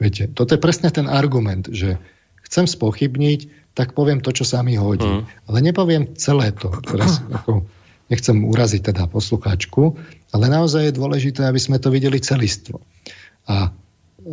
Viete, 0.00 0.32
toto 0.32 0.56
je 0.56 0.64
presne 0.64 0.88
ten 0.88 1.04
argument, 1.04 1.68
že 1.68 2.00
chcem 2.48 2.64
spochybniť, 2.64 3.72
tak 3.76 3.92
poviem 3.92 4.24
to, 4.24 4.32
čo 4.32 4.48
sa 4.48 4.64
mi 4.64 4.80
hodí. 4.80 5.04
Mm. 5.04 5.28
Ale 5.44 5.58
nepoviem 5.60 6.16
celé 6.16 6.56
to. 6.56 6.72
Teraz 6.88 7.20
ako, 7.36 7.68
nechcem 8.08 8.40
uraziť 8.40 8.80
teda 8.88 9.04
poslucháčku, 9.12 10.00
ale 10.32 10.44
naozaj 10.48 10.88
je 10.88 10.98
dôležité, 10.98 11.44
aby 11.44 11.60
sme 11.60 11.76
to 11.76 11.92
videli 11.92 12.16
celistvo. 12.16 12.80
A, 13.44 13.76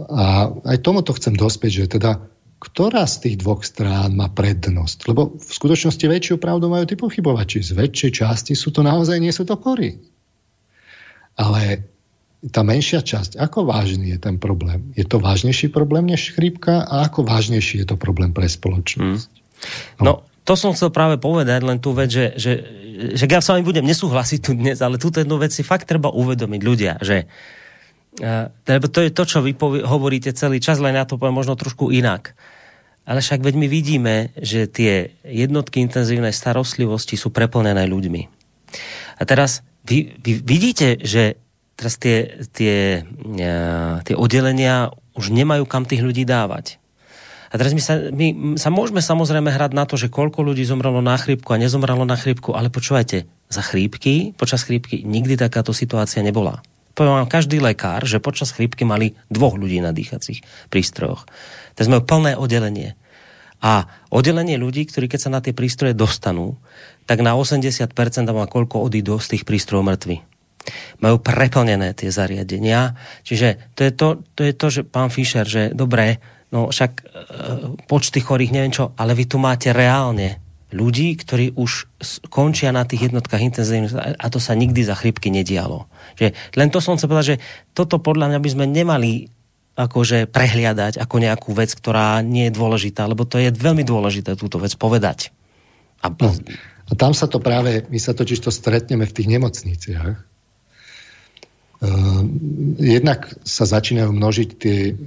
a 0.07 0.23
aj 0.71 0.77
tomuto 0.79 1.11
chcem 1.19 1.35
dospieť, 1.35 1.83
že 1.83 1.99
teda 1.99 2.23
ktorá 2.57 3.05
z 3.05 3.29
tých 3.29 3.35
dvoch 3.45 3.61
strán 3.61 4.17
má 4.17 4.33
prednosť. 4.33 5.05
Lebo 5.05 5.37
v 5.37 5.51
skutočnosti 5.51 6.01
väčšiu 6.01 6.35
pravdu 6.41 6.73
majú 6.73 6.89
tí 6.89 6.97
pochybovači. 6.97 7.61
Z 7.61 7.77
väčšej 7.77 8.11
časti 8.23 8.53
sú 8.57 8.73
to 8.73 8.81
naozaj, 8.81 9.21
nie 9.21 9.29
sú 9.29 9.45
to 9.45 9.53
kory. 9.61 10.01
Ale 11.37 11.85
tá 12.49 12.65
menšia 12.65 13.05
časť, 13.05 13.37
ako 13.37 13.69
vážny 13.69 14.13
je 14.13 14.19
ten 14.21 14.41
problém? 14.41 14.93
Je 14.97 15.05
to 15.05 15.21
vážnejší 15.21 15.69
problém 15.69 16.09
než 16.09 16.33
chrípka 16.33 16.85
a 16.85 17.05
ako 17.05 17.25
vážnejší 17.25 17.85
je 17.85 17.87
to 17.93 17.97
problém 17.97 18.33
pre 18.33 18.49
spoločnosť? 18.49 19.31
Mm. 19.33 19.45
No. 20.01 20.03
no, 20.05 20.13
to 20.45 20.53
som 20.53 20.73
chcel 20.73 20.89
práve 20.93 21.17
povedať, 21.21 21.61
len 21.65 21.77
tú 21.81 21.93
vec, 21.93 22.09
že, 22.13 22.37
že, 22.37 22.53
že 23.13 23.25
ja 23.25 23.41
s 23.41 23.49
vami 23.53 23.65
budem 23.65 23.85
nesúhlasiť 23.85 24.39
tu 24.41 24.57
dnes, 24.57 24.77
ale 24.81 25.01
túto 25.01 25.21
jednu 25.21 25.37
vec 25.41 25.53
si 25.53 25.65
fakt 25.65 25.89
treba 25.89 26.13
uvedomiť 26.13 26.61
ľudia, 26.61 26.93
že 27.01 27.25
lebo 28.17 28.85
to 28.89 28.99
je 29.05 29.13
to, 29.13 29.23
čo 29.29 29.45
vy 29.45 29.53
hovoríte 29.85 30.33
celý 30.33 30.57
čas, 30.57 30.81
len 30.81 30.97
ja 30.97 31.05
to 31.05 31.21
poviem 31.21 31.37
možno 31.37 31.53
trošku 31.53 31.93
inak. 31.93 32.33
Ale 33.07 33.23
však 33.23 33.39
veď 33.39 33.55
my 33.55 33.67
vidíme, 33.71 34.15
že 34.35 34.67
tie 34.67 35.15
jednotky 35.23 35.79
intenzívnej 35.79 36.35
starostlivosti 36.35 37.15
sú 37.15 37.31
preplnené 37.31 37.87
ľuďmi. 37.87 38.21
A 39.17 39.23
teraz 39.23 39.63
vy, 39.87 40.17
vy 40.19 40.43
vidíte, 40.43 40.99
že 40.99 41.39
teraz 41.79 41.95
tie, 41.95 42.43
tie, 42.51 43.07
tie 44.03 44.15
oddelenia 44.17 44.91
už 45.15 45.31
nemajú 45.31 45.63
kam 45.69 45.87
tých 45.87 46.03
ľudí 46.03 46.27
dávať. 46.27 46.81
A 47.47 47.55
teraz 47.55 47.71
my 47.71 47.79
sa, 47.79 48.11
my 48.11 48.27
sa 48.59 48.67
môžeme 48.67 48.99
samozrejme 48.99 49.55
hrať 49.55 49.71
na 49.71 49.87
to, 49.87 49.95
že 49.95 50.11
koľko 50.11 50.43
ľudí 50.43 50.67
zomrelo 50.67 50.99
na 50.99 51.15
chrípku 51.15 51.55
a 51.55 51.61
nezomrelo 51.61 52.03
na 52.03 52.19
chrípku, 52.19 52.51
ale 52.51 52.67
počúvajte, 52.67 53.23
za 53.47 53.63
chrípky, 53.63 54.35
počas 54.35 54.67
chrípky 54.67 55.07
nikdy 55.07 55.39
takáto 55.39 55.71
situácia 55.71 56.19
nebola 56.19 56.59
poviem 56.97 57.29
každý 57.29 57.61
lekár, 57.61 58.09
že 58.09 58.17
počas 58.17 58.49
chrípky 58.49 58.81
mali 58.81 59.13
dvoch 59.29 59.53
ľudí 59.53 59.77
na 59.77 59.93
dýchacích 59.93 60.41
prístrojoch. 60.73 61.29
To 61.77 61.81
sme 61.85 62.01
plné 62.01 62.33
oddelenie. 62.33 62.97
A 63.61 63.85
oddelenie 64.09 64.57
ľudí, 64.57 64.89
ktorí 64.89 65.05
keď 65.05 65.19
sa 65.21 65.33
na 65.33 65.41
tie 65.41 65.53
prístroje 65.53 65.93
dostanú, 65.93 66.57
tak 67.05 67.21
na 67.21 67.37
80% 67.37 67.93
má 68.33 68.45
koľko 68.49 68.81
odídu 68.81 69.21
z 69.21 69.37
tých 69.37 69.43
prístrojov 69.45 69.85
mŕtvi. 69.85 70.25
Majú 70.99 71.21
preplnené 71.21 71.93
tie 71.93 72.09
zariadenia. 72.09 72.97
Čiže 73.23 73.77
to 73.77 73.81
je 73.85 73.91
to, 73.93 74.07
to, 74.33 74.41
je 74.43 74.53
to 74.57 74.67
že 74.73 74.81
pán 74.83 75.13
Fischer, 75.13 75.47
že 75.47 75.71
dobré, 75.71 76.19
no 76.49 76.73
však 76.73 76.91
e, 76.97 77.03
počty 77.87 78.19
chorých, 78.19 78.51
neviem 78.51 78.73
čo, 78.73 78.91
ale 78.99 79.15
vy 79.15 79.25
tu 79.25 79.39
máte 79.39 79.71
reálne 79.71 80.46
ľudí, 80.71 81.15
ktorí 81.15 81.55
už 81.55 81.87
končia 82.27 82.75
na 82.75 82.83
tých 82.83 83.11
jednotkách 83.11 83.39
intenzívnych 83.39 83.95
a 83.95 84.27
to 84.27 84.39
sa 84.43 84.51
nikdy 84.51 84.83
za 84.83 84.99
chrypky 84.99 85.31
nedialo. 85.31 85.87
Že, 86.19 86.35
len 86.59 86.67
to 86.67 86.83
som 86.83 86.99
chcel 86.99 87.07
povedať, 87.07 87.39
že 87.39 87.41
toto 87.71 88.03
podľa 88.03 88.35
mňa 88.35 88.39
by 88.43 88.49
sme 88.51 88.65
nemali 88.67 89.31
akože 89.77 90.27
prehliadať 90.27 90.99
ako 90.99 91.15
nejakú 91.21 91.49
vec, 91.53 91.71
ktorá 91.71 92.19
nie 92.25 92.49
je 92.49 92.57
dôležitá, 92.57 93.05
lebo 93.07 93.23
to 93.23 93.37
je 93.39 93.53
veľmi 93.53 93.85
dôležité 93.85 94.35
túto 94.35 94.57
vec 94.57 94.73
povedať. 94.75 95.31
A, 96.01 96.11
no, 96.11 96.33
a 96.89 96.91
tam 96.97 97.13
sa 97.13 97.29
to 97.29 97.37
práve, 97.39 97.85
my 97.87 97.99
sa 98.01 98.17
totiž 98.17 98.41
to 98.41 98.51
stretneme 98.51 99.05
v 99.05 99.15
tých 99.15 99.27
nemocniciach. 99.29 100.13
Uh, 101.77 102.25
jednak 102.81 103.29
sa 103.45 103.69
začínajú 103.69 104.09
množiť 104.09 104.49
tie 104.57 104.97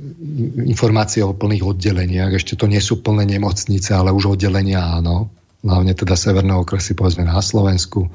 informácie 0.71 1.27
o 1.27 1.35
plných 1.35 1.67
oddeleniach. 1.67 2.31
Ešte 2.31 2.55
to 2.55 2.71
nie 2.71 2.79
sú 2.79 3.03
plné 3.03 3.27
nemocnice, 3.27 3.91
ale 3.91 4.15
už 4.15 4.39
oddelenia 4.39 4.79
áno 4.79 5.35
hlavne 5.61 5.93
teda 5.93 6.17
severné 6.17 6.55
okresy, 6.57 6.97
povedzme 6.97 7.25
na 7.29 7.41
Slovensku. 7.41 8.09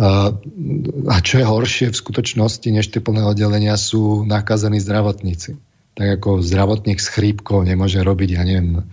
A 0.00 1.16
čo 1.20 1.34
je 1.40 1.44
horšie 1.44 1.92
v 1.92 2.00
skutočnosti, 2.00 2.64
než 2.72 2.88
tie 2.88 3.04
plné 3.04 3.28
oddelenia, 3.28 3.76
sú 3.76 4.24
nakazení 4.24 4.80
zdravotníci. 4.80 5.60
Tak 5.92 6.08
ako 6.20 6.40
zdravotník 6.40 6.96
s 6.96 7.12
chrípkou 7.12 7.60
nemôže 7.60 8.00
robiť, 8.00 8.28
ja 8.32 8.42
neviem, 8.48 8.88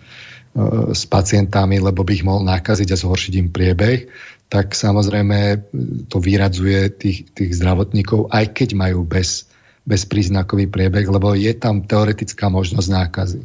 s 0.91 1.07
pacientami, 1.07 1.79
lebo 1.79 2.03
by 2.03 2.11
ich 2.11 2.27
mohol 2.27 2.43
nakaziť 2.43 2.89
a 2.91 2.99
zhoršiť 2.99 3.33
im 3.39 3.47
priebeh, 3.53 4.09
tak 4.49 4.73
samozrejme 4.73 5.69
to 6.09 6.17
vyradzuje 6.17 6.89
tých, 6.89 7.29
tých 7.31 7.51
zdravotníkov, 7.53 8.33
aj 8.33 8.45
keď 8.57 8.69
majú 8.73 9.05
bez, 9.05 9.45
bezpríznakový 9.85 10.65
priebeh, 10.65 11.05
lebo 11.05 11.37
je 11.37 11.53
tam 11.53 11.85
teoretická 11.85 12.49
možnosť 12.49 12.87
nákazy. 12.89 13.41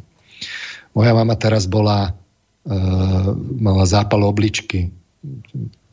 Moja 0.97 1.13
mama 1.13 1.37
teraz 1.37 1.69
bola, 1.69 2.09
e, 2.09 2.13
mala 3.61 3.85
zápal 3.85 4.25
obličky, 4.25 4.89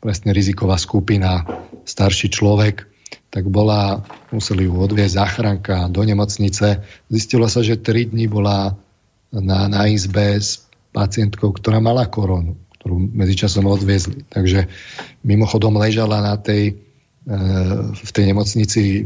presne 0.01 0.33
riziková 0.33 0.75
skupina, 0.81 1.45
starší 1.85 2.33
človek, 2.33 2.89
tak 3.29 3.49
bola, 3.49 4.01
museli 4.29 4.65
ju 4.65 4.77
odviezť 4.77 5.13
záchranka 5.17 5.75
do 5.89 6.01
nemocnice. 6.05 6.85
Zistilo 7.09 7.49
sa, 7.49 7.65
že 7.65 7.81
3 7.81 8.13
dní 8.13 8.29
bola 8.29 8.77
na, 9.33 9.69
na 9.69 9.89
izbe 9.89 10.37
s 10.37 10.65
pacientkou, 10.93 11.49
ktorá 11.53 11.81
mala 11.81 12.05
koronu 12.05 12.57
ktorú 12.83 12.99
medzičasom 13.15 13.63
odviezli. 13.63 14.27
Takže 14.27 14.67
mimochodom 15.23 15.79
ležala 15.79 16.19
na 16.19 16.35
tej, 16.35 16.75
e, 17.23 17.39
v 17.95 18.11
tej 18.11 18.25
nemocnici 18.27 18.83
e, 18.83 19.01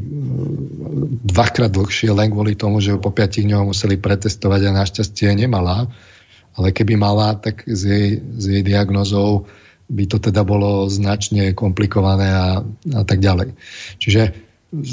dvakrát 1.22 1.70
dlhšie 1.70 2.10
len 2.10 2.34
kvôli 2.34 2.58
tomu, 2.58 2.82
že 2.82 2.90
ju 2.90 2.98
po 2.98 3.14
piatich 3.14 3.46
dňoch 3.46 3.70
museli 3.70 4.02
pretestovať 4.02 4.62
a 4.66 4.78
našťastie 4.82 5.30
nemala. 5.38 5.94
Ale 6.58 6.74
keby 6.74 6.98
mala, 6.98 7.38
tak 7.38 7.64
s 7.70 7.82
jej, 7.86 8.18
s 8.18 8.46
jej 8.50 8.66
diagnozou 8.66 9.46
by 9.88 10.04
to 10.10 10.18
teda 10.20 10.44
bolo 10.44 10.90
značne 10.92 11.56
komplikované 11.56 12.28
a, 12.28 12.48
a 12.98 13.02
tak 13.08 13.24
ďalej. 13.24 13.56
Čiže 14.02 14.22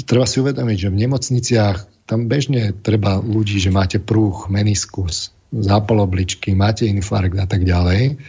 treba 0.07 0.23
si 0.23 0.39
uvedomiť, 0.39 0.77
že 0.87 0.91
v 0.93 0.99
nemocniciach 1.03 1.77
tam 2.05 2.29
bežne 2.29 2.71
treba 2.71 3.19
ľudí, 3.19 3.57
že 3.57 3.73
máte 3.73 3.97
prúch, 3.97 4.47
meniskus, 4.47 5.35
zápal 5.51 6.05
obličky, 6.05 6.53
máte 6.53 6.85
infarkt 6.85 7.35
a 7.35 7.49
tak 7.49 7.65
ďalej. 7.65 8.21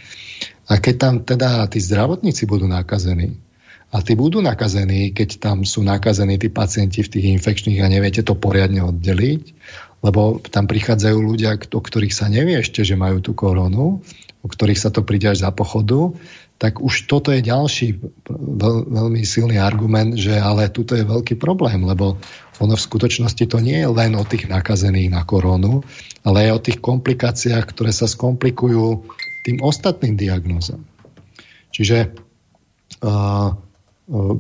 A 0.67 0.73
keď 0.83 0.95
tam 0.99 1.15
teda 1.23 1.69
tí 1.71 1.79
zdravotníci 1.79 2.49
budú 2.51 2.67
nakazení, 2.67 3.39
a 3.95 4.03
tí 4.03 4.19
budú 4.19 4.43
nakazení, 4.43 5.15
keď 5.15 5.39
tam 5.39 5.63
sú 5.63 5.87
nakazení 5.87 6.43
tí 6.43 6.51
pacienti 6.51 7.07
v 7.07 7.13
tých 7.17 7.27
infekčných 7.39 7.81
a 7.81 7.93
neviete 7.93 8.27
to 8.27 8.35
poriadne 8.35 8.83
oddeliť, 8.83 9.43
lebo 10.07 10.39
tam 10.39 10.71
prichádzajú 10.71 11.19
ľudia, 11.19 11.59
o 11.59 11.83
ktorých 11.83 12.15
sa 12.15 12.31
nevie 12.31 12.63
ešte, 12.63 12.87
že 12.87 12.95
majú 12.95 13.19
tú 13.19 13.35
koronu, 13.35 14.07
o 14.43 14.47
ktorých 14.47 14.79
sa 14.79 14.95
to 14.95 15.03
príde 15.03 15.35
až 15.35 15.43
za 15.43 15.51
pochodu, 15.51 16.15
tak 16.63 16.79
už 16.79 17.11
toto 17.11 17.35
je 17.35 17.43
ďalší 17.43 17.99
veľ, 18.31 18.77
veľmi 18.87 19.21
silný 19.27 19.59
argument, 19.59 20.15
že 20.15 20.39
ale 20.39 20.71
tuto 20.71 20.95
je 20.95 21.03
veľký 21.03 21.35
problém, 21.37 21.83
lebo 21.83 22.17
ono 22.63 22.75
v 22.79 22.87
skutočnosti 22.87 23.45
to 23.51 23.59
nie 23.61 23.85
je 23.85 23.91
len 23.91 24.17
o 24.17 24.25
tých 24.25 24.49
nakazených 24.49 25.13
na 25.13 25.27
koronu, 25.27 25.85
ale 26.25 26.49
aj 26.49 26.53
o 26.55 26.65
tých 26.71 26.79
komplikáciách, 26.81 27.65
ktoré 27.67 27.93
sa 27.93 28.09
skomplikujú 28.09 29.05
tým 29.45 29.61
ostatným 29.61 30.17
diagnózam. 30.17 30.81
Čiže 31.75 32.17
uh, 33.05 33.53
uh, 33.53 34.35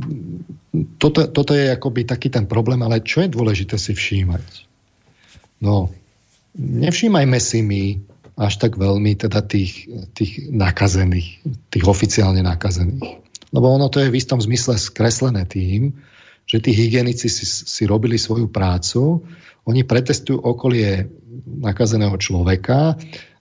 toto, 0.96 1.28
toto 1.28 1.52
je 1.52 1.68
akoby 1.68 2.08
taký 2.08 2.32
ten 2.32 2.48
problém, 2.48 2.80
ale 2.80 3.04
čo 3.04 3.20
je 3.20 3.28
dôležité 3.28 3.76
si 3.76 3.92
všímať? 3.92 4.65
No, 5.60 5.88
nevšímajme 6.56 7.38
si 7.40 7.60
my 7.64 7.84
až 8.36 8.60
tak 8.60 8.76
veľmi 8.76 9.16
teda 9.16 9.40
tých, 9.40 9.88
tých 10.12 10.52
nakazených, 10.52 11.40
tých 11.72 11.84
oficiálne 11.88 12.44
nakazených. 12.44 13.24
Lebo 13.48 13.66
ono 13.72 13.88
to 13.88 14.04
je 14.04 14.12
v 14.12 14.18
istom 14.20 14.36
zmysle 14.36 14.76
skreslené 14.76 15.48
tým, 15.48 15.96
že 16.44 16.60
tí 16.60 16.76
hygienici 16.76 17.32
si, 17.32 17.44
si 17.48 17.82
robili 17.88 18.20
svoju 18.20 18.52
prácu, 18.52 19.24
oni 19.66 19.82
pretestujú 19.82 20.38
okolie 20.38 21.10
nakazeného 21.44 22.14
človeka 22.20 22.94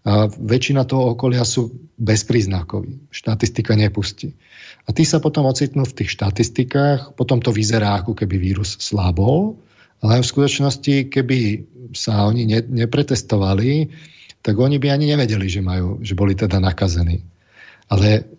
a 0.06 0.26
väčšina 0.30 0.88
toho 0.88 1.14
okolia 1.14 1.46
sú 1.46 1.70
bezpríznakoví. 1.98 3.12
Štatistika 3.14 3.78
nepustí. 3.78 4.34
A 4.86 4.94
tí 4.94 5.06
sa 5.06 5.18
potom 5.22 5.50
ocitnú 5.50 5.86
v 5.86 5.98
tých 6.02 6.14
štatistikách, 6.14 7.18
potom 7.18 7.42
to 7.42 7.50
vyzerá, 7.50 8.02
ako 8.02 8.14
keby 8.14 8.38
vírus 8.38 8.78
slabol, 8.78 9.58
ale 10.06 10.22
v 10.22 10.30
skutočnosti, 10.30 11.10
keby 11.10 11.40
sa 11.98 12.30
oni 12.30 12.46
ne, 12.46 12.62
nepretestovali, 12.62 13.90
tak 14.46 14.54
oni 14.62 14.78
by 14.78 14.94
ani 14.94 15.10
nevedeli, 15.10 15.50
že, 15.50 15.66
majú, 15.66 16.06
že 16.06 16.14
boli 16.14 16.38
teda 16.38 16.62
nakazení. 16.62 17.26
Ale 17.90 18.30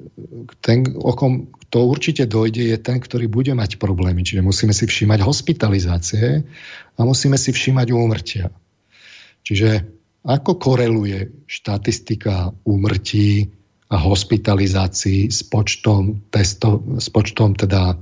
ten, 0.62 0.86
o 0.94 1.10
kom 1.18 1.50
to 1.66 1.82
určite 1.82 2.30
dojde, 2.30 2.62
je 2.62 2.78
ten, 2.78 3.02
ktorý 3.02 3.26
bude 3.26 3.50
mať 3.58 3.82
problémy. 3.82 4.22
Čiže 4.22 4.46
musíme 4.46 4.70
si 4.70 4.86
všímať 4.86 5.18
hospitalizácie 5.26 6.46
a 6.94 7.00
musíme 7.02 7.34
si 7.34 7.50
všímať 7.50 7.86
úmrtia. 7.90 8.54
Čiže 9.42 9.82
ako 10.26 10.58
koreluje 10.58 11.46
štatistika 11.46 12.54
úmrtí 12.66 13.50
a 13.90 13.98
hospitalizácií 13.98 15.30
s 15.30 15.46
počtom, 15.46 16.26
testo, 16.30 16.82
s 16.98 17.06
počtom 17.10 17.54
teda 17.54 17.98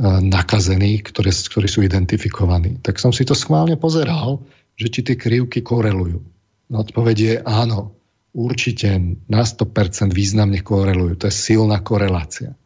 nakazených, 0.00 1.12
ktoré, 1.12 1.28
ktorí 1.28 1.68
sú 1.68 1.84
identifikovaní. 1.84 2.80
Tak 2.80 2.96
som 2.96 3.12
si 3.12 3.28
to 3.28 3.36
schválne 3.36 3.76
pozeral, 3.76 4.40
že 4.80 4.88
či 4.88 5.00
tie 5.04 5.16
krivky 5.20 5.60
korelujú. 5.60 6.24
No, 6.72 6.86
je 7.12 7.36
áno, 7.44 7.92
určite 8.32 8.96
na 9.28 9.42
100% 9.44 10.08
významne 10.14 10.64
korelujú. 10.64 11.20
To 11.20 11.28
je 11.28 11.34
silná 11.34 11.84
korelácia. 11.84 12.56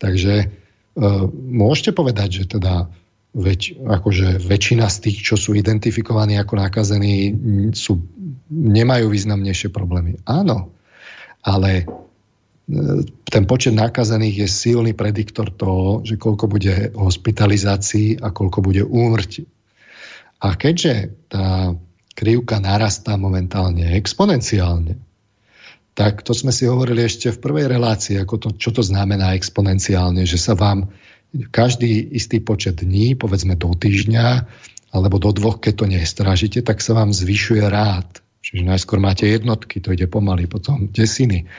Takže 0.00 0.34
e, 0.40 0.46
môžete 1.34 1.92
povedať, 1.92 2.42
že 2.42 2.56
teda 2.56 2.88
Veď, 3.34 3.82
akože 3.82 4.38
väčšina 4.38 4.86
z 4.86 5.10
tých, 5.10 5.26
čo 5.26 5.34
sú 5.34 5.58
identifikovaní 5.58 6.38
ako 6.38 6.54
nakazení, 6.54 7.34
sú, 7.74 7.98
nemajú 8.46 9.10
významnejšie 9.10 9.74
problémy. 9.74 10.22
Áno, 10.22 10.70
ale 11.42 11.82
ten 13.28 13.44
počet 13.44 13.76
nakazených 13.76 14.44
je 14.44 14.48
silný 14.48 14.96
prediktor 14.96 15.52
toho, 15.52 16.00
že 16.00 16.16
koľko 16.16 16.48
bude 16.48 16.96
hospitalizácií 16.96 18.16
a 18.24 18.32
koľko 18.32 18.64
bude 18.64 18.80
úmrtí. 18.80 19.44
A 20.40 20.56
keďže 20.56 21.12
tá 21.28 21.76
krivka 22.16 22.60
narastá 22.64 23.20
momentálne 23.20 23.92
exponenciálne, 23.96 24.96
tak 25.94 26.26
to 26.26 26.34
sme 26.34 26.50
si 26.50 26.66
hovorili 26.66 27.06
ešte 27.06 27.30
v 27.30 27.42
prvej 27.42 27.66
relácii, 27.70 28.18
ako 28.18 28.34
to, 28.40 28.48
čo 28.58 28.74
to 28.74 28.82
znamená 28.82 29.36
exponenciálne, 29.36 30.26
že 30.26 30.40
sa 30.40 30.56
vám 30.58 30.90
každý 31.54 32.00
istý 32.16 32.40
počet 32.42 32.80
dní, 32.82 33.14
povedzme 33.14 33.54
do 33.54 33.70
týždňa, 33.74 34.26
alebo 34.94 35.18
do 35.18 35.30
dvoch, 35.34 35.58
keď 35.58 35.74
to 35.74 35.86
nestrážite, 35.90 36.58
tak 36.62 36.78
sa 36.80 36.94
vám 36.94 37.10
zvyšuje 37.10 37.62
rád. 37.66 38.06
Čiže 38.42 38.62
najskôr 38.66 39.02
máte 39.02 39.26
jednotky, 39.26 39.82
to 39.82 39.90
ide 39.90 40.06
pomaly, 40.06 40.46
potom 40.46 40.90
desiny, 40.90 41.50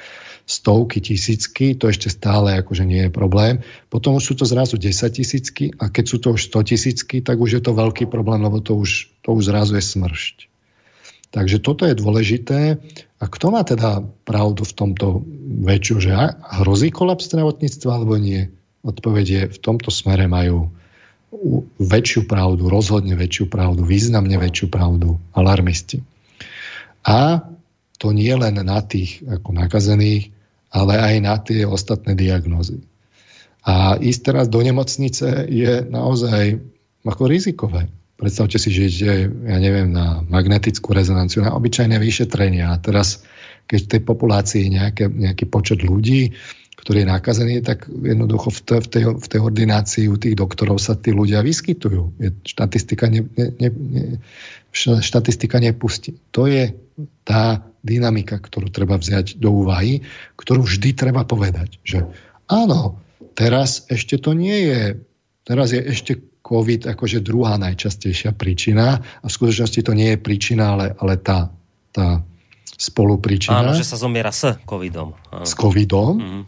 stovky, 0.45 1.01
tisícky, 1.01 1.73
to 1.73 1.89
ešte 1.89 2.13
stále 2.13 2.61
akože 2.61 2.85
nie 2.85 3.09
je 3.09 3.11
problém. 3.11 3.65
Potom 3.89 4.21
už 4.21 4.23
sú 4.23 4.33
to 4.37 4.45
zrazu 4.45 4.77
10 4.77 4.93
tisícky 5.09 5.73
a 5.81 5.89
keď 5.89 6.05
sú 6.05 6.17
to 6.21 6.37
už 6.37 6.53
100 6.53 6.69
tisícky, 6.69 7.25
tak 7.25 7.41
už 7.41 7.57
je 7.57 7.61
to 7.65 7.73
veľký 7.73 8.05
problém, 8.05 8.45
lebo 8.45 8.61
to 8.61 8.77
už, 8.77 9.09
to 9.25 9.33
už 9.33 9.49
zrazu 9.49 9.73
je 9.81 9.83
smršť. 9.83 10.35
Takže 11.33 11.57
toto 11.59 11.83
je 11.89 11.97
dôležité. 11.97 12.79
A 13.19 13.25
kto 13.25 13.51
má 13.51 13.65
teda 13.65 14.05
pravdu 14.23 14.63
v 14.63 14.73
tomto 14.77 15.25
väčšiu, 15.65 15.95
že 15.99 16.13
hrozí 16.61 16.93
kolaps 16.93 17.27
zdravotníctva 17.27 17.91
alebo 17.91 18.15
nie? 18.21 18.53
Odpoveď 18.85 19.25
je, 19.25 19.41
v 19.49 19.59
tomto 19.59 19.89
smere 19.89 20.29
majú 20.29 20.69
väčšiu 21.81 22.29
pravdu, 22.29 22.69
rozhodne 22.69 23.17
väčšiu 23.17 23.49
pravdu, 23.49 23.83
významne 23.83 24.37
väčšiu 24.37 24.67
pravdu 24.69 25.17
alarmisti. 25.33 26.05
A 27.03 27.49
to 27.97 28.11
nie 28.11 28.31
len 28.35 28.55
na 28.61 28.79
tých 28.83 29.23
ako 29.25 29.49
nakazených, 29.55 30.34
ale 30.75 30.99
aj 30.99 31.15
na 31.23 31.35
tie 31.39 31.63
ostatné 31.63 32.19
diagnózy. 32.19 32.83
A 33.63 33.95
ísť 33.95 34.21
teraz 34.35 34.45
do 34.51 34.59
nemocnice 34.59 35.47
je 35.47 35.87
naozaj 35.87 36.59
ako 37.07 37.23
rizikové. 37.31 37.87
Predstavte 38.19 38.59
si, 38.59 38.69
že 38.71 38.87
idete, 38.87 39.11
ja 39.27 39.57
neviem, 39.57 39.89
na 39.91 40.23
magnetickú 40.27 40.91
rezonanciu, 40.91 41.43
na 41.43 41.55
obyčajné 41.55 41.95
vyšetrenia. 41.97 42.71
A 42.71 42.79
teraz, 42.79 43.23
keď 43.65 43.79
v 43.81 43.91
tej 43.91 44.01
populácii 44.03 44.61
je 44.67 44.71
nejaký 45.09 45.45
počet 45.47 45.81
ľudí, 45.81 46.35
ktorý 46.75 47.01
je 47.01 47.11
nakazený, 47.11 47.55
tak 47.65 47.89
jednoducho 47.89 48.53
v, 48.53 48.59
tej, 48.61 48.79
v, 48.83 48.87
tej, 48.87 49.03
v 49.17 49.27
tej 49.31 49.39
ordinácii 49.41 50.05
u 50.11 50.17
tých 50.21 50.35
doktorov 50.37 50.77
sa 50.77 50.93
tí 50.93 51.15
ľudia 51.15 51.41
vyskytujú. 51.41 52.21
Je, 52.21 52.29
štatistika, 52.45 53.09
ne, 53.09 53.25
ne, 53.35 53.69
ne, 53.73 54.03
štatistika 55.01 55.57
nepustí. 55.57 56.19
To 56.29 56.45
je 56.45 56.84
tá 57.27 57.61
dynamika, 57.83 58.39
ktorú 58.39 58.71
treba 58.71 58.95
vziať 58.95 59.37
do 59.37 59.51
úvahy, 59.51 60.01
ktorú 60.39 60.63
vždy 60.63 60.95
treba 60.95 61.27
povedať, 61.27 61.77
že 61.83 62.07
áno, 62.47 62.97
teraz 63.35 63.85
ešte 63.91 64.17
to 64.17 64.33
nie 64.33 64.71
je, 64.71 64.81
teraz 65.43 65.75
je 65.75 65.81
ešte 65.83 66.17
COVID 66.45 66.93
akože 66.93 67.25
druhá 67.25 67.57
najčastejšia 67.57 68.37
príčina 68.37 69.01
a 69.01 69.25
v 69.25 69.33
skutočnosti 69.33 69.81
to 69.81 69.93
nie 69.97 70.13
je 70.13 70.19
príčina, 70.21 70.77
ale, 70.77 70.93
ale 70.97 71.17
tá, 71.17 71.49
tá 71.89 72.21
spolupríčina. 72.77 73.65
Áno, 73.65 73.73
že 73.73 73.87
sa 73.87 73.97
zomiera 73.97 74.29
s 74.29 74.53
covidom. 74.63 75.17
Áno. 75.33 75.45
S 75.45 75.57
covidom. 75.57 76.13
Mm-hmm. 76.21 76.43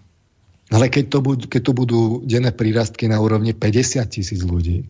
Ale 0.68 0.92
keď 0.92 1.06
to, 1.08 1.20
budú, 1.24 1.44
keď 1.48 1.62
to 1.64 1.74
budú 1.74 2.00
denné 2.28 2.52
prírastky 2.52 3.08
na 3.08 3.24
úrovni 3.24 3.56
50 3.56 4.04
tisíc 4.12 4.44
ľudí, 4.44 4.84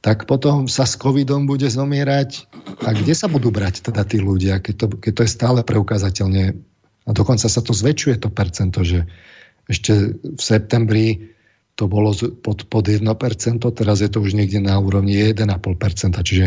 tak 0.00 0.24
potom 0.24 0.64
sa 0.64 0.88
s 0.88 0.96
covidom 0.96 1.44
bude 1.44 1.68
zomierať. 1.68 2.48
A 2.88 2.96
kde 2.96 3.12
sa 3.12 3.28
budú 3.28 3.52
brať 3.52 3.84
teda 3.84 4.04
tí 4.08 4.16
ľudia, 4.16 4.60
keď 4.64 4.74
to, 4.76 4.86
keď 4.96 5.12
to 5.12 5.22
je 5.24 5.30
stále 5.30 5.60
preukázateľne 5.60 6.56
a 7.04 7.10
dokonca 7.12 7.48
sa 7.48 7.60
to 7.60 7.76
zväčšuje 7.76 8.16
to 8.20 8.28
percento, 8.32 8.80
že 8.80 9.04
ešte 9.68 10.16
v 10.20 10.40
septembri 10.40 11.36
to 11.76 11.88
bolo 11.88 12.12
pod, 12.44 12.68
pod 12.68 12.84
1%, 12.84 13.06
teraz 13.72 14.04
je 14.04 14.10
to 14.12 14.20
už 14.20 14.36
niekde 14.36 14.60
na 14.60 14.76
úrovni 14.76 15.16
1,5%. 15.16 16.16
Čiže 16.16 16.46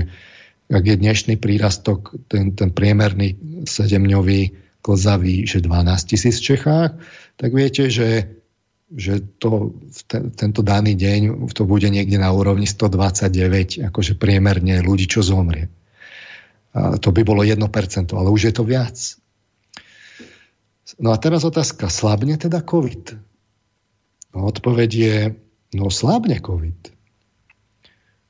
ak 0.70 0.84
je 0.84 0.96
dnešný 0.98 1.36
prírastok, 1.38 2.14
ten, 2.30 2.54
ten 2.58 2.70
priemerný 2.74 3.38
sedemňový 3.66 4.54
klzavý, 4.84 5.48
že 5.48 5.64
12 5.64 6.10
tisíc 6.10 6.42
v 6.42 6.54
Čechách, 6.54 6.92
tak 7.40 7.50
viete, 7.56 7.88
že 7.88 8.40
že 8.92 9.24
to, 9.40 9.74
ten, 10.06 10.34
tento 10.36 10.62
daný 10.62 10.94
deň 10.94 11.50
to 11.56 11.64
bude 11.64 11.88
niekde 11.88 12.20
na 12.20 12.30
úrovni 12.30 12.68
129, 12.68 13.90
akože 13.90 14.20
priemerne 14.20 14.84
ľudí, 14.84 15.08
čo 15.08 15.24
zomrie. 15.24 15.72
A 16.74 16.98
to 16.98 17.14
by 17.14 17.22
bolo 17.22 17.46
1%, 17.46 17.62
ale 18.14 18.28
už 18.34 18.50
je 18.50 18.54
to 18.54 18.64
viac. 18.66 18.98
No 21.02 21.14
a 21.14 21.18
teraz 21.18 21.46
otázka, 21.46 21.90
slabne 21.90 22.38
teda 22.38 22.62
COVID? 22.62 23.18
No, 24.34 24.50
odpoveď 24.50 24.90
je, 24.90 25.18
no 25.78 25.90
slabne 25.94 26.38
COVID. 26.42 26.94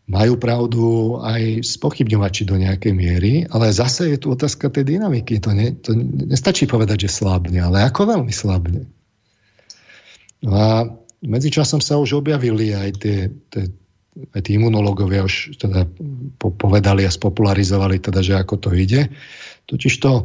Majú 0.03 0.35
pravdu 0.35 0.83
aj 1.23 1.63
spochybňovači 1.63 2.43
do 2.43 2.59
nejakej 2.59 2.91
miery, 2.91 3.33
ale 3.47 3.71
zase 3.71 4.11
je 4.11 4.19
tu 4.19 4.35
otázka 4.35 4.67
tej 4.67 4.99
dynamiky. 4.99 5.39
To, 5.39 5.55
ne, 5.55 5.71
to 5.79 5.95
nestačí 6.27 6.67
povedať, 6.67 7.07
že 7.07 7.23
slabne, 7.23 7.63
ale 7.63 7.87
ako 7.87 8.11
veľmi 8.11 8.31
slabne. 8.35 8.83
No 10.43 10.51
a 10.53 10.71
medzičasom 11.23 11.79
sa 11.79 11.95
už 11.95 12.19
objavili 12.19 12.75
aj 12.75 12.89
tie, 12.99 13.31
tie, 13.47 13.63
aj 14.35 14.41
tí 14.43 14.59
imunológovia 14.59 15.23
už 15.23 15.55
teda 15.55 15.87
po, 16.35 16.51
povedali 16.51 17.07
a 17.07 17.11
spopularizovali 17.11 18.03
teda, 18.03 18.19
že 18.19 18.35
ako 18.35 18.55
to 18.59 18.69
ide. 18.75 19.07
Totiž 19.65 19.93
to 20.03 20.11
e, 20.19 20.23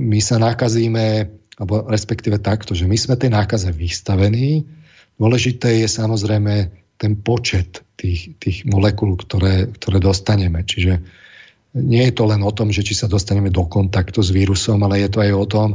my 0.00 0.18
sa 0.24 0.40
nakazíme, 0.40 1.28
alebo 1.60 1.84
respektíve 1.84 2.40
takto, 2.40 2.72
že 2.72 2.88
my 2.88 2.96
sme 2.96 3.20
tej 3.20 3.30
nákaze 3.36 3.68
vystavení. 3.68 4.64
Dôležité 5.20 5.84
je 5.84 5.88
samozrejme 5.88 6.72
ten 6.96 7.12
počet 7.20 7.84
tých, 8.00 8.40
tých 8.40 8.64
molekúl, 8.64 9.20
ktoré, 9.20 9.68
ktoré 9.68 10.00
dostaneme. 10.00 10.64
Čiže 10.64 11.04
nie 11.74 12.02
je 12.06 12.14
to 12.14 12.24
len 12.30 12.40
o 12.40 12.54
tom, 12.54 12.70
že 12.70 12.86
či 12.86 12.96
sa 12.96 13.10
dostaneme 13.10 13.50
do 13.50 13.66
kontaktu 13.66 14.22
s 14.22 14.30
vírusom, 14.30 14.80
ale 14.86 15.04
je 15.04 15.10
to 15.10 15.18
aj 15.20 15.32
o 15.34 15.46
tom, 15.46 15.68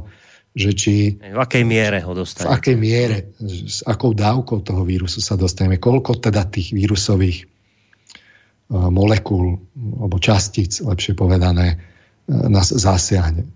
že 0.60 0.72
či... 0.76 0.94
V 1.16 1.40
akej 1.40 1.64
miere 1.64 2.04
ho 2.04 2.12
dostaneme. 2.12 2.52
V 2.52 2.56
akej 2.60 2.76
miere, 2.76 3.18
s 3.64 3.80
akou 3.88 4.12
dávkou 4.12 4.60
toho 4.60 4.84
vírusu 4.84 5.24
sa 5.24 5.40
dostaneme, 5.40 5.80
koľko 5.80 6.20
teda 6.20 6.44
tých 6.52 6.76
vírusových 6.76 7.48
uh, 7.48 8.92
molekúl, 8.92 9.56
alebo 9.80 10.20
častíc, 10.20 10.84
lepšie 10.84 11.16
povedané, 11.16 11.80
uh, 11.80 12.52
nás 12.52 12.76
zasiahne. 12.76 13.48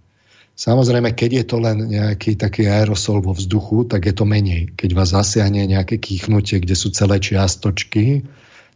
Samozrejme, 0.54 1.18
keď 1.18 1.44
je 1.44 1.46
to 1.50 1.58
len 1.60 1.78
nejaký 1.92 2.38
taký 2.38 2.70
aerosol 2.70 3.26
vo 3.26 3.34
vzduchu, 3.34 3.90
tak 3.90 4.06
je 4.06 4.14
to 4.14 4.24
menej. 4.24 4.72
Keď 4.78 4.90
vás 4.94 5.12
zasiahne 5.12 5.66
nejaké 5.66 5.98
kýchnutie, 5.98 6.62
kde 6.62 6.78
sú 6.78 6.94
celé 6.94 7.18
čiastočky, 7.18 8.22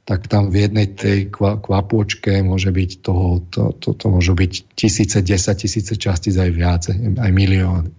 tak 0.07 0.31
tam 0.31 0.47
v 0.47 0.63
jednej 0.63 0.87
tej 0.87 1.27
kvapôčke 1.35 2.39
môže 2.39 2.71
byť 2.71 2.91
toho, 3.03 3.43
to, 3.51 3.75
to, 3.75 3.91
to 3.91 4.05
môže 4.07 4.31
byť 4.31 4.53
tisíce, 4.71 5.19
desať 5.19 5.67
tisíce 5.67 5.99
častíc 5.99 6.31
aj 6.39 6.51
viac, 6.55 6.87
aj 6.95 7.31
milióny. 7.35 7.91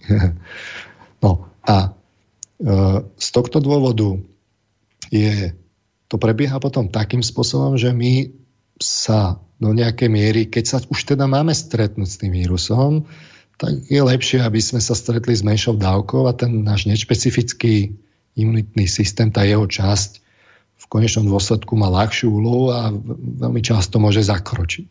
no 1.22 1.52
a 1.68 1.76
e, 1.84 1.88
z 3.04 3.28
tohto 3.28 3.60
dôvodu 3.60 4.16
je, 5.12 5.52
to 6.08 6.16
prebieha 6.16 6.56
potom 6.56 6.88
takým 6.88 7.20
spôsobom, 7.20 7.76
že 7.76 7.92
my 7.92 8.32
sa 8.80 9.36
do 9.60 9.76
nejakej 9.76 10.08
miery, 10.08 10.42
keď 10.48 10.64
sa 10.64 10.78
už 10.80 11.12
teda 11.12 11.28
máme 11.28 11.52
stretnúť 11.52 12.08
s 12.08 12.20
tým 12.24 12.32
vírusom, 12.32 13.04
tak 13.60 13.84
je 13.84 14.00
lepšie, 14.00 14.40
aby 14.40 14.64
sme 14.64 14.80
sa 14.80 14.96
stretli 14.96 15.36
s 15.36 15.44
menšou 15.44 15.76
dávkou 15.76 16.24
a 16.24 16.32
ten 16.32 16.64
náš 16.64 16.88
nešpecifický 16.88 18.00
imunitný 18.32 18.88
systém, 18.88 19.28
tá 19.28 19.44
jeho 19.44 19.68
časť, 19.68 20.24
konečnom 20.88 21.28
dôsledku 21.28 21.76
má 21.76 21.92
ľahšiu 21.92 22.28
úlohu 22.32 22.72
a 22.72 22.88
veľmi 23.14 23.60
často 23.60 24.00
môže 24.00 24.24
zakročiť. 24.24 24.90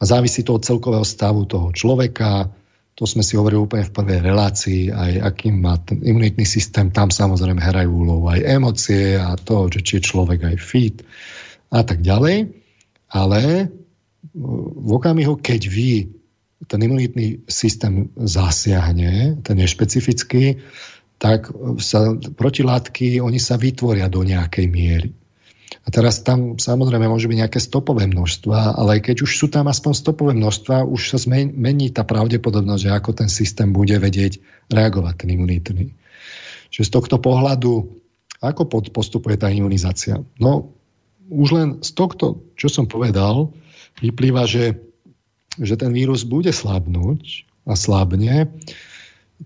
A 0.00 0.02
závisí 0.08 0.40
to 0.46 0.56
od 0.56 0.64
celkového 0.64 1.04
stavu 1.04 1.44
toho 1.44 1.74
človeka, 1.76 2.48
to 2.96 3.08
sme 3.08 3.24
si 3.24 3.36
hovorili 3.36 3.64
úplne 3.64 3.84
v 3.88 3.96
prvej 3.96 4.20
relácii, 4.20 4.82
aj 4.92 5.12
akým 5.24 5.60
má 5.60 5.80
ten 5.80 6.04
imunitný 6.04 6.44
systém, 6.44 6.92
tam 6.92 7.08
samozrejme 7.08 7.60
hrajú 7.60 7.88
úlohu 7.88 8.28
aj 8.28 8.44
emócie 8.44 9.16
a 9.16 9.36
to, 9.40 9.72
že 9.72 9.80
či 9.80 9.92
je 10.00 10.08
človek 10.08 10.40
aj 10.52 10.56
fit 10.60 10.96
a 11.72 11.80
tak 11.80 12.04
ďalej. 12.04 12.52
Ale 13.10 13.72
v 14.36 14.90
okamihu, 14.92 15.40
keď 15.40 15.60
vy 15.66 16.12
ten 16.68 16.80
imunitný 16.80 17.48
systém 17.48 18.12
zasiahne, 18.20 19.40
ten 19.40 19.56
je 19.56 19.66
špecifický, 19.66 20.60
tak 21.20 21.52
sa 21.84 22.16
protilátky, 22.16 23.20
oni 23.20 23.36
sa 23.36 23.60
vytvoria 23.60 24.08
do 24.08 24.24
nejakej 24.24 24.66
miery. 24.72 25.12
A 25.84 25.88
teraz 25.92 26.24
tam 26.24 26.56
samozrejme 26.56 27.06
môže 27.06 27.28
byť 27.28 27.38
nejaké 27.44 27.60
stopové 27.60 28.08
množstva, 28.08 28.80
ale 28.80 29.04
keď 29.04 29.28
už 29.28 29.30
sú 29.36 29.46
tam 29.52 29.68
aspoň 29.68 29.92
stopové 29.94 30.32
množstva, 30.32 30.88
už 30.88 31.14
sa 31.14 31.18
zmení 31.20 31.92
tá 31.92 32.08
pravdepodobnosť, 32.08 32.82
že 32.88 32.90
ako 32.90 33.10
ten 33.12 33.28
systém 33.28 33.70
bude 33.70 33.94
vedieť 34.00 34.40
reagovať, 34.72 35.14
ten 35.24 35.28
imunitný. 35.36 35.92
Čiže 36.72 36.88
z 36.88 36.94
tohto 36.96 37.16
pohľadu, 37.20 38.00
ako 38.40 38.62
postupuje 38.90 39.36
tá 39.36 39.52
imunizácia? 39.52 40.18
No, 40.40 40.72
už 41.28 41.48
len 41.52 41.68
z 41.84 41.90
tohto, 41.92 42.48
čo 42.56 42.72
som 42.72 42.88
povedal, 42.88 43.52
vyplýva, 44.00 44.48
že, 44.48 44.80
že 45.60 45.76
ten 45.76 45.92
vírus 45.92 46.24
bude 46.24 46.50
slabnúť 46.50 47.44
a 47.68 47.76
slabne 47.76 48.50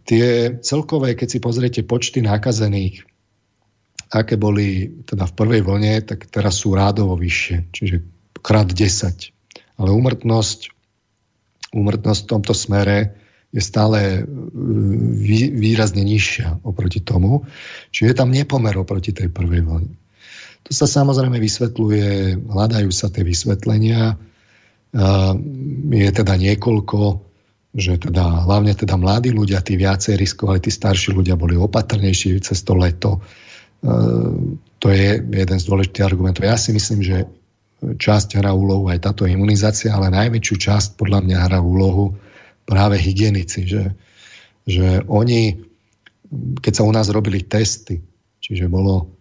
tie 0.02 0.58
celkové, 0.58 1.14
keď 1.14 1.28
si 1.30 1.38
pozriete 1.38 1.80
počty 1.86 2.18
nákazených, 2.18 3.06
aké 4.10 4.34
boli 4.34 4.90
teda 5.06 5.30
v 5.30 5.36
prvej 5.38 5.62
vlne, 5.62 5.94
tak 6.02 6.26
teraz 6.26 6.62
sú 6.62 6.74
rádovo 6.74 7.14
vyššie, 7.14 7.70
čiže 7.70 7.96
krát 8.42 8.66
10. 8.66 9.78
Ale 9.78 9.90
úmrtnosť, 9.90 10.70
úmrtnosť 11.74 12.20
v 12.26 12.30
tomto 12.30 12.54
smere 12.54 13.18
je 13.54 13.62
stále 13.62 13.98
e, 14.02 14.20
výrazne 15.54 16.02
nižšia 16.02 16.66
oproti 16.66 17.02
tomu. 17.02 17.46
Čiže 17.94 18.06
je 18.10 18.16
tam 18.18 18.34
nepomer 18.34 18.74
oproti 18.74 19.14
tej 19.14 19.30
prvej 19.30 19.62
vlne. 19.62 19.94
To 20.64 20.70
sa 20.72 20.88
samozrejme 20.88 21.36
vysvetľuje, 21.38 22.40
hľadajú 22.48 22.88
sa 22.88 23.12
tie 23.12 23.20
vysvetlenia. 23.20 24.16
Je 25.92 26.08
teda 26.08 26.34
niekoľko 26.40 27.23
že 27.74 27.98
teda 27.98 28.46
hlavne 28.46 28.70
teda 28.78 28.94
mladí 28.94 29.34
ľudia, 29.34 29.58
tí 29.58 29.74
viacej 29.74 30.14
riskovali, 30.14 30.62
tí 30.62 30.70
starší 30.70 31.10
ľudia 31.10 31.34
boli 31.34 31.58
opatrnejší 31.58 32.38
cez 32.38 32.62
to 32.62 32.78
leto. 32.78 33.18
E, 33.18 33.20
to 34.78 34.86
je 34.94 35.18
jeden 35.18 35.58
z 35.58 35.64
dôležitých 35.66 36.06
argumentov. 36.06 36.46
Ja 36.46 36.54
si 36.54 36.70
myslím, 36.70 37.02
že 37.02 37.26
časť 37.82 38.38
hrá 38.38 38.54
úlohu 38.54 38.86
aj 38.88 39.02
táto 39.02 39.26
imunizácia, 39.26 39.90
ale 39.90 40.14
najväčšiu 40.14 40.54
časť 40.54 40.88
podľa 40.94 41.20
mňa 41.26 41.38
hrá 41.50 41.58
úlohu 41.58 42.14
práve 42.64 42.96
hygienici, 42.96 43.66
že, 43.66 43.92
že 44.64 45.02
oni, 45.10 45.58
keď 46.62 46.72
sa 46.72 46.86
u 46.86 46.92
nás 46.94 47.10
robili 47.10 47.44
testy, 47.44 48.00
čiže 48.40 48.70
bolo 48.70 49.12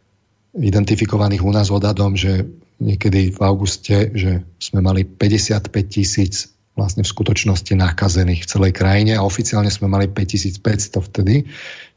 identifikovaných 0.54 1.42
u 1.42 1.52
nás 1.52 1.74
odhadom, 1.74 2.14
že 2.14 2.46
niekedy 2.78 3.34
v 3.34 3.40
auguste, 3.42 4.14
že 4.14 4.46
sme 4.62 4.80
mali 4.86 5.04
55 5.04 5.74
tisíc 5.90 6.53
vlastne 6.74 7.06
v 7.06 7.12
skutočnosti 7.14 7.74
nakazených 7.78 8.44
v 8.46 8.50
celej 8.50 8.74
krajine 8.74 9.14
a 9.18 9.26
oficiálne 9.26 9.70
sme 9.70 9.86
mali 9.90 10.10
5500 10.10 11.10
vtedy, 11.14 11.46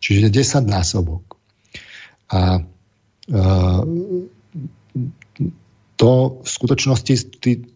čiže 0.01 0.29
10 0.29 0.69
násobok. 0.69 1.41
A 2.29 2.61
e, 2.61 3.41
to 5.97 6.11
v 6.45 6.49
skutočnosti, 6.49 7.15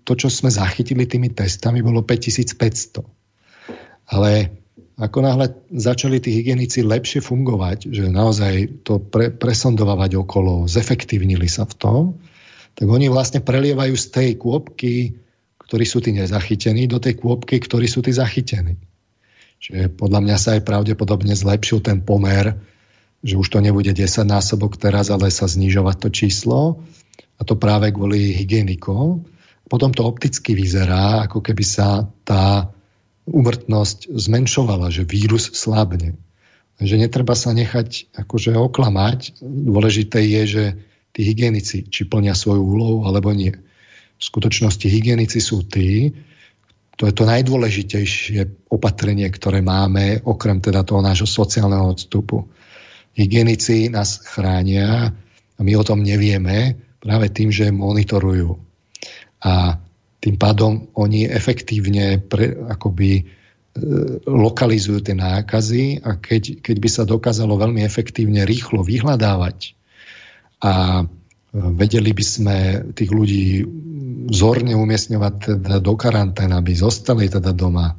to, 0.04 0.12
čo 0.12 0.28
sme 0.28 0.52
zachytili 0.52 1.08
tými 1.08 1.32
testami, 1.32 1.80
bolo 1.80 2.04
5500. 2.04 3.00
Ale 4.12 4.60
ako 5.00 5.18
náhle 5.24 5.56
začali 5.72 6.20
tí 6.20 6.36
hygienici 6.36 6.84
lepšie 6.84 7.24
fungovať, 7.24 7.88
že 7.88 8.12
naozaj 8.12 8.84
to 8.84 9.00
pre, 9.00 9.32
presondovať 9.32 10.20
okolo, 10.20 10.68
zefektívnili 10.68 11.48
sa 11.48 11.64
v 11.64 11.74
tom, 11.80 12.02
tak 12.76 12.84
oni 12.84 13.08
vlastne 13.08 13.40
prelievajú 13.40 13.96
z 13.96 14.06
tej 14.12 14.28
kôpky 14.36 15.16
ktorí 15.70 15.86
sú 15.86 16.02
tí 16.02 16.10
nezachytení, 16.10 16.90
do 16.90 16.98
tej 16.98 17.14
kôpky, 17.14 17.62
ktorí 17.62 17.86
sú 17.86 18.02
tí 18.02 18.10
zachytení. 18.10 18.74
Čiže 19.62 19.94
podľa 19.94 20.20
mňa 20.26 20.36
sa 20.40 20.58
aj 20.58 20.66
pravdepodobne 20.66 21.38
zlepšil 21.38 21.78
ten 21.78 22.02
pomer, 22.02 22.58
že 23.22 23.38
už 23.38 23.46
to 23.46 23.62
nebude 23.62 23.94
10 23.94 24.02
násobok 24.26 24.74
teraz, 24.74 25.14
ale 25.14 25.30
sa 25.30 25.46
znižovať 25.46 25.96
to 26.02 26.08
číslo. 26.10 26.82
A 27.38 27.46
to 27.46 27.54
práve 27.54 27.94
kvôli 27.94 28.34
hygienikom. 28.34 29.22
Potom 29.70 29.94
to 29.94 30.02
opticky 30.02 30.58
vyzerá, 30.58 31.30
ako 31.30 31.38
keby 31.38 31.62
sa 31.62 32.10
tá 32.26 32.74
umrtnosť 33.30 34.10
zmenšovala, 34.10 34.90
že 34.90 35.06
vírus 35.06 35.54
slabne. 35.54 36.18
Že 36.82 37.06
netreba 37.06 37.38
sa 37.38 37.54
nechať 37.54 38.10
akože 38.18 38.58
oklamať. 38.58 39.38
Dôležité 39.38 40.18
je, 40.18 40.42
že 40.50 40.64
tí 41.14 41.22
hygienici, 41.22 41.86
či 41.86 42.10
plnia 42.10 42.34
svoju 42.34 42.58
úlohu 42.58 43.06
alebo 43.06 43.30
nie. 43.30 43.54
V 44.20 44.22
skutočnosti 44.22 44.84
hygienici 44.84 45.40
sú 45.40 45.64
tí, 45.64 46.12
to 47.00 47.08
je 47.08 47.16
to 47.16 47.24
najdôležitejšie 47.24 48.68
opatrenie, 48.68 49.24
ktoré 49.32 49.64
máme, 49.64 50.20
okrem 50.28 50.60
teda 50.60 50.84
toho 50.84 51.00
nášho 51.00 51.24
sociálneho 51.24 51.96
odstupu. 51.96 52.44
Hygienici 53.16 53.88
nás 53.88 54.20
chránia 54.20 55.08
a 55.56 55.60
my 55.64 55.72
o 55.80 55.84
tom 55.84 56.04
nevieme 56.04 56.76
práve 57.00 57.32
tým, 57.32 57.48
že 57.48 57.72
monitorujú. 57.72 58.60
A 59.40 59.80
tým 60.20 60.36
pádom 60.36 60.92
oni 61.00 61.24
efektívne 61.24 62.20
pre, 62.20 62.52
akoby 62.52 63.40
E, 63.70 63.82
lokalizujú 64.26 64.98
tie 64.98 65.14
nákazy 65.14 66.02
a 66.02 66.18
keď, 66.18 66.58
keď 66.58 66.76
by 66.82 66.88
sa 66.90 67.06
dokázalo 67.06 67.54
veľmi 67.54 67.86
efektívne 67.86 68.42
rýchlo 68.42 68.82
vyhľadávať 68.82 69.78
a 70.58 70.72
e, 70.98 71.04
vedeli 71.78 72.10
by 72.10 72.24
sme 72.26 72.56
tých 72.98 73.14
ľudí 73.14 73.62
vzorne 74.30 74.78
umiestňovať 74.78 75.34
teda 75.58 75.78
do 75.82 75.94
karantén, 75.98 76.54
aby 76.54 76.72
zostali 76.78 77.26
teda 77.26 77.50
doma, 77.50 77.98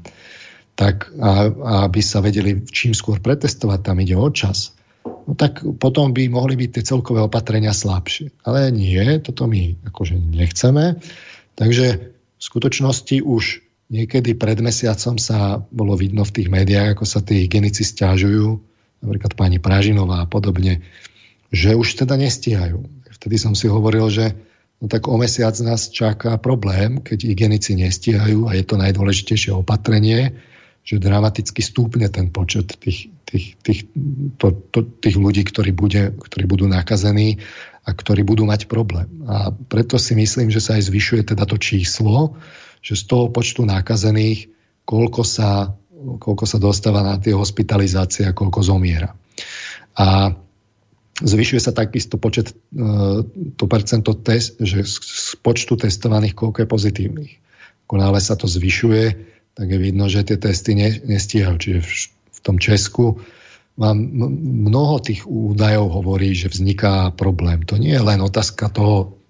tak 0.79 1.11
a, 1.19 1.51
a 1.51 1.73
aby 1.91 1.99
sa 1.99 2.23
vedeli 2.23 2.63
čím 2.63 2.95
skôr 2.95 3.19
pretestovať, 3.19 3.79
tam 3.83 3.99
ide 3.99 4.15
o 4.15 4.31
čas, 4.31 4.71
no 5.03 5.35
tak 5.35 5.61
potom 5.77 6.15
by 6.15 6.31
mohli 6.31 6.55
byť 6.55 6.69
tie 6.71 6.83
celkové 6.87 7.19
opatrenia 7.27 7.75
slabšie. 7.75 8.31
Ale 8.47 8.71
nie, 8.71 9.19
toto 9.19 9.45
my 9.45 9.83
akože 9.91 10.15
nechceme. 10.15 11.03
Takže 11.59 11.87
v 12.15 12.41
skutočnosti 12.41 13.19
už 13.21 13.43
Niekedy 13.91 14.39
pred 14.39 14.55
mesiacom 14.63 15.19
sa 15.19 15.59
bolo 15.67 15.99
vidno 15.99 16.23
v 16.23 16.31
tých 16.31 16.47
médiách, 16.47 16.95
ako 16.95 17.03
sa 17.03 17.19
tí 17.19 17.43
hygienici 17.43 17.83
stiažujú, 17.83 18.63
napríklad 19.03 19.35
pani 19.35 19.59
Pražinová 19.59 20.23
a 20.23 20.31
podobne, 20.31 20.79
že 21.51 21.75
už 21.75 21.99
teda 21.99 22.15
nestíhajú. 22.15 22.87
Vtedy 23.19 23.35
som 23.35 23.51
si 23.51 23.67
hovoril, 23.67 24.07
že 24.07 24.31
no 24.81 24.85
tak 24.89 25.05
o 25.05 25.15
mesiac 25.15 25.53
nás 25.61 25.93
čaká 25.93 26.35
problém, 26.41 26.99
keď 26.99 27.29
hygienici 27.29 27.77
nestíhajú 27.77 28.49
a 28.49 28.57
je 28.57 28.63
to 28.65 28.75
najdôležitejšie 28.81 29.53
opatrenie, 29.53 30.41
že 30.81 30.97
dramaticky 30.97 31.61
stúpne 31.61 32.09
ten 32.09 32.33
počet 32.33 32.73
tých, 32.81 33.13
tých, 33.29 33.53
tých, 33.61 33.85
to, 34.41 34.57
to, 34.73 34.81
tých 34.97 35.13
ľudí, 35.13 35.45
ktorí, 35.45 35.71
bude, 35.77 36.09
ktorí 36.17 36.49
budú 36.49 36.65
nakazení 36.65 37.37
a 37.85 37.93
ktorí 37.93 38.25
budú 38.25 38.49
mať 38.49 38.65
problém. 38.65 39.05
A 39.29 39.53
preto 39.53 40.01
si 40.01 40.17
myslím, 40.17 40.49
že 40.49 40.61
sa 40.61 40.81
aj 40.81 40.89
zvyšuje 40.89 41.21
teda 41.33 41.45
to 41.45 41.61
číslo, 41.61 42.33
že 42.81 42.97
z 42.97 43.03
toho 43.05 43.29
počtu 43.29 43.61
nakazených, 43.69 44.49
koľko 44.89 45.21
sa, 45.21 45.77
koľko 46.17 46.45
sa 46.49 46.57
dostáva 46.57 47.05
na 47.05 47.21
tie 47.21 47.37
hospitalizácie 47.37 48.25
a 48.25 48.33
koľko 48.33 48.65
zomiera. 48.65 49.13
A 49.93 50.33
zvyšuje 51.21 51.61
sa 51.61 51.71
takisto 51.71 52.17
počet, 52.17 52.51
e, 52.51 52.55
to 53.55 53.63
percento 53.69 54.17
test, 54.17 54.57
že 54.59 54.83
z 54.83 55.37
počtu 55.39 55.77
testovaných 55.77 56.35
koľko 56.35 56.65
je 56.65 56.67
pozitívnych. 56.67 57.33
Ako 57.87 57.95
náhle 58.01 58.19
sa 58.19 58.35
to 58.35 58.49
zvyšuje, 58.49 59.03
tak 59.55 59.67
je 59.67 59.79
vidno, 59.79 60.09
že 60.09 60.25
tie 60.25 60.37
testy 60.41 60.75
nestíhajú. 61.05 61.55
Čiže 61.57 61.79
v 62.31 62.39
tom 62.41 62.57
Česku 62.57 63.21
vám 63.75 63.97
mnoho 64.67 64.99
tých 64.99 65.23
údajov 65.27 66.01
hovorí, 66.01 66.35
že 66.35 66.51
vzniká 66.51 67.13
problém. 67.15 67.63
To 67.67 67.79
nie 67.79 67.95
je 67.95 68.03
len 68.03 68.19
otázka 68.19 68.67
toho 68.71 69.21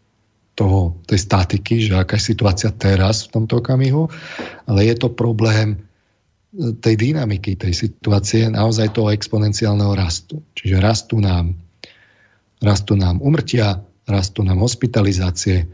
toho, 0.55 0.99
tej 1.07 1.19
statiky, 1.25 1.89
že 1.89 1.97
aká 1.97 2.19
je 2.19 2.29
situácia 2.35 2.69
teraz 2.69 3.25
v 3.25 3.41
tomto 3.41 3.63
okamihu, 3.63 4.11
ale 4.67 4.85
je 4.85 4.95
to 4.99 5.09
problém 5.09 5.73
e, 5.73 6.75
tej 6.77 6.95
dynamiky, 6.99 7.55
tej 7.55 7.73
situácie, 7.73 8.51
naozaj 8.51 8.91
toho 8.91 9.09
exponenciálneho 9.15 9.95
rastu. 9.95 10.43
Čiže 10.53 10.83
rastú 10.83 11.17
nám, 11.23 11.55
rastú 12.61 12.95
nám 12.95 13.19
umrtia, 13.19 13.83
rastú 14.05 14.45
nám 14.45 14.61
hospitalizácie, 14.61 15.67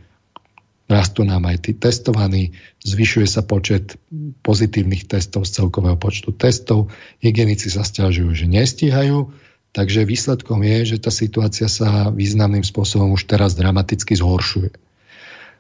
rastú 0.88 1.28
nám 1.28 1.44
aj 1.52 1.68
tí 1.68 1.72
testovaní, 1.76 2.56
zvyšuje 2.82 3.28
sa 3.28 3.44
počet 3.44 4.00
pozitívnych 4.42 5.06
testov 5.06 5.44
z 5.44 5.62
celkového 5.62 6.00
počtu 6.00 6.32
testov, 6.32 6.90
hygienici 7.20 7.68
sa 7.68 7.84
stiažujú, 7.84 8.32
že 8.34 8.48
nestíhajú, 8.48 9.30
Takže 9.78 10.10
výsledkom 10.10 10.66
je, 10.66 10.96
že 10.96 10.98
tá 10.98 11.14
situácia 11.14 11.70
sa 11.70 12.10
významným 12.10 12.66
spôsobom 12.66 13.14
už 13.14 13.30
teraz 13.30 13.54
dramaticky 13.54 14.18
zhoršuje. 14.18 14.74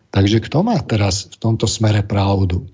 Takže 0.10 0.42
kto 0.42 0.66
má 0.66 0.82
teraz 0.82 1.30
v 1.30 1.38
tomto 1.38 1.70
smere 1.70 2.02
pravdu? 2.02 2.66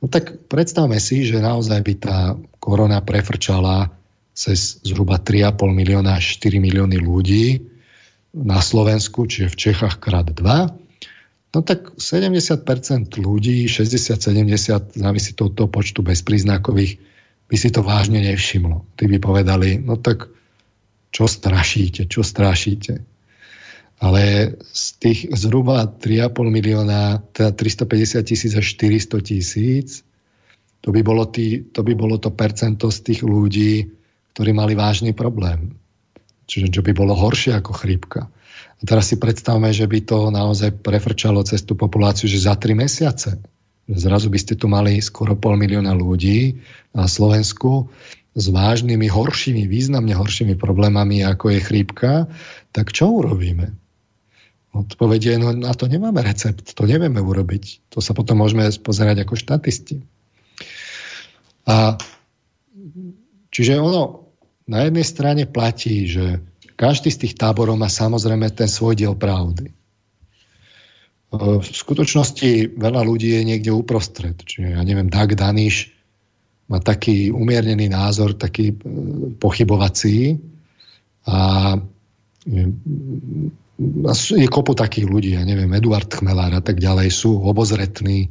No 0.00 0.06
tak 0.08 0.48
predstavme 0.48 0.96
si, 1.04 1.28
že 1.28 1.44
naozaj 1.44 1.80
by 1.84 1.94
tá 2.00 2.16
korona 2.64 3.04
prefrčala 3.04 3.92
cez 4.34 4.82
zhruba 4.82 5.22
3,5 5.22 5.70
milióna 5.70 6.18
až 6.18 6.42
4 6.42 6.58
milióny 6.58 6.98
ľudí 6.98 7.70
na 8.34 8.58
Slovensku, 8.58 9.30
čiže 9.30 9.54
v 9.54 9.56
Čechách 9.70 10.02
krát 10.02 10.26
2. 10.26 11.54
No 11.54 11.62
tak 11.62 11.94
70% 11.94 12.66
ľudí, 13.14 13.70
60-70, 13.70 14.98
závisí 14.98 15.38
to 15.38 15.54
toho 15.54 15.70
počtu 15.70 16.02
bezpríznakových, 16.02 16.98
by 17.46 17.56
si 17.56 17.70
to 17.70 17.86
vážne 17.86 18.18
nevšimlo. 18.18 18.82
Tí 18.98 19.06
by 19.06 19.22
povedali, 19.22 19.78
no 19.78 19.94
tak 19.94 20.26
čo 21.14 21.30
strašíte, 21.30 22.10
čo 22.10 22.26
strašíte. 22.26 23.06
Ale 24.02 24.58
z 24.74 24.84
tých 24.98 25.30
zhruba 25.30 25.86
3,5 25.86 26.50
milióna, 26.50 27.22
teda 27.30 27.54
350 27.54 28.26
tisíc 28.26 28.52
až 28.58 28.66
400 28.74 29.22
tisíc, 29.22 30.02
to 30.82 30.90
by, 30.90 31.06
bolo 31.06 31.24
tý, 31.30 31.62
to 31.70 31.86
by 31.86 31.94
bolo 31.94 32.18
to 32.18 32.34
percento 32.34 32.90
z 32.90 32.98
tých 33.00 33.20
ľudí, 33.22 33.94
ktorí 34.34 34.50
mali 34.50 34.74
vážny 34.74 35.14
problém. 35.14 35.78
Čiže 36.44 36.74
čo 36.74 36.80
by 36.84 36.92
bolo 36.92 37.14
horšie 37.16 37.56
ako 37.56 37.72
chrípka. 37.72 38.28
A 38.78 38.82
teraz 38.82 39.08
si 39.08 39.16
predstavme, 39.16 39.70
že 39.70 39.86
by 39.86 39.98
to 40.04 40.28
naozaj 40.34 40.74
prefrčalo 40.82 41.40
cez 41.46 41.62
tú 41.62 41.78
populáciu, 41.78 42.26
že 42.26 42.42
za 42.42 42.58
3 42.58 42.74
mesiace. 42.74 43.38
Zrazu 43.86 44.28
by 44.28 44.38
ste 44.40 44.54
tu 44.58 44.66
mali 44.66 44.98
skoro 44.98 45.36
pol 45.38 45.54
milióna 45.54 45.94
ľudí 45.94 46.60
na 46.92 47.06
Slovensku 47.06 47.88
s 48.34 48.44
vážnymi, 48.50 49.06
horšími, 49.06 49.70
významne 49.70 50.16
horšími 50.18 50.58
problémami, 50.58 51.22
ako 51.22 51.54
je 51.54 51.60
chrípka, 51.62 52.26
tak 52.74 52.90
čo 52.90 53.12
urobíme? 53.22 53.70
Odpovedie, 54.74 55.38
no 55.38 55.54
na 55.54 55.70
to 55.70 55.86
nemáme 55.86 56.18
recept, 56.18 56.74
to 56.74 56.82
nevieme 56.82 57.22
urobiť. 57.22 57.94
To 57.94 58.02
sa 58.02 58.10
potom 58.10 58.42
môžeme 58.42 58.66
pozerať 58.82 59.22
ako 59.22 59.38
štatisti. 59.38 60.02
A 61.70 61.94
čiže 63.54 63.78
ono 63.78 64.23
na 64.64 64.88
jednej 64.88 65.04
strane 65.04 65.44
platí, 65.44 66.08
že 66.08 66.40
každý 66.74 67.12
z 67.12 67.28
tých 67.28 67.34
táborov 67.38 67.78
má 67.78 67.86
samozrejme 67.86 68.50
ten 68.50 68.66
svoj 68.66 68.98
diel 68.98 69.14
pravdy. 69.14 69.70
V 71.34 71.66
skutočnosti 71.66 72.78
veľa 72.78 73.02
ľudí 73.02 73.34
je 73.34 73.42
niekde 73.42 73.74
uprostred. 73.74 74.38
Čiže 74.38 74.78
ja 74.78 74.82
neviem, 74.86 75.10
Doug 75.10 75.34
Daniš 75.34 75.90
má 76.70 76.78
taký 76.80 77.34
umiernený 77.34 77.90
názor, 77.90 78.38
taký 78.38 78.72
e, 78.72 78.76
pochybovací 79.36 80.40
a 81.28 81.36
je 84.14 84.48
kopu 84.48 84.72
takých 84.76 85.06
ľudí, 85.08 85.30
ja 85.36 85.44
neviem, 85.44 85.68
Eduard 85.74 86.08
Chmelár 86.08 86.52
a 86.54 86.62
tak 86.62 86.78
ďalej, 86.78 87.10
sú 87.10 87.40
obozretní 87.40 88.30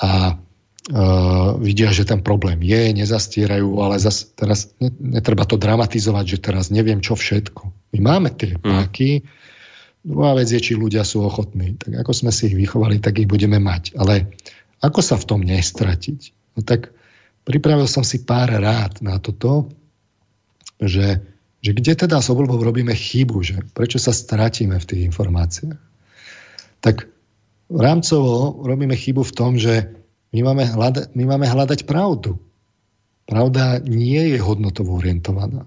a 0.00 0.38
uh, 0.90 1.56
vidia, 1.56 1.94
že 1.94 2.04
ten 2.04 2.20
problém 2.20 2.60
je, 2.60 2.92
nezastierajú, 2.92 3.78
ale 3.80 4.02
zas, 4.02 4.34
teraz 4.34 4.74
netreba 4.98 5.46
to 5.46 5.56
dramatizovať, 5.56 6.24
že 6.26 6.38
teraz 6.42 6.68
neviem 6.74 6.98
čo 6.98 7.14
všetko. 7.14 7.94
My 7.96 7.98
máme 8.02 8.34
tie 8.34 8.58
mm. 8.58 8.62
páky, 8.62 9.24
druhá 10.02 10.34
vec 10.34 10.50
je, 10.50 10.60
či 10.60 10.74
ľudia 10.74 11.06
sú 11.06 11.22
ochotní. 11.22 11.78
Tak 11.78 12.02
ako 12.02 12.12
sme 12.12 12.30
si 12.34 12.50
ich 12.50 12.56
vychovali, 12.58 12.98
tak 12.98 13.22
ich 13.22 13.30
budeme 13.30 13.62
mať. 13.62 13.94
Ale 13.96 14.34
ako 14.82 15.00
sa 15.00 15.16
v 15.20 15.28
tom 15.28 15.40
nestratiť? 15.46 16.20
No 16.58 16.66
tak 16.66 16.90
pripravil 17.46 17.86
som 17.86 18.02
si 18.02 18.26
pár 18.26 18.50
rád 18.50 19.00
na 19.04 19.20
toto, 19.22 19.70
že, 20.80 21.20
že 21.60 21.70
kde 21.76 21.92
teda 21.94 22.18
s 22.18 22.32
obľubou 22.32 22.60
robíme 22.64 22.96
chybu, 22.96 23.36
že 23.44 23.56
prečo 23.76 24.00
sa 24.00 24.16
stratíme 24.16 24.80
v 24.80 24.88
tých 24.88 25.02
informáciách. 25.12 25.78
Tak 26.80 27.04
rámcovo 27.68 28.64
robíme 28.64 28.96
chybu 28.96 29.20
v 29.20 29.36
tom, 29.36 29.60
že 29.60 29.99
my 30.30 30.40
máme, 30.46 30.64
hľada, 30.66 31.10
my 31.14 31.24
máme 31.26 31.46
hľadať 31.46 31.86
pravdu. 31.86 32.38
Pravda 33.26 33.82
nie 33.82 34.34
je 34.34 34.38
hodnotovo 34.38 34.98
orientovaná. 34.98 35.66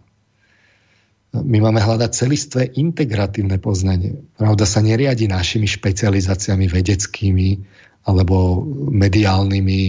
My 1.34 1.58
máme 1.60 1.82
hľadať 1.82 2.12
celistvé 2.14 2.62
integratívne 2.78 3.58
poznanie. 3.58 4.22
Pravda 4.38 4.70
sa 4.70 4.86
neriadi 4.86 5.26
našimi 5.26 5.66
špecializáciami 5.66 6.70
vedeckými 6.70 7.50
alebo 8.06 8.62
mediálnymi 8.92 9.82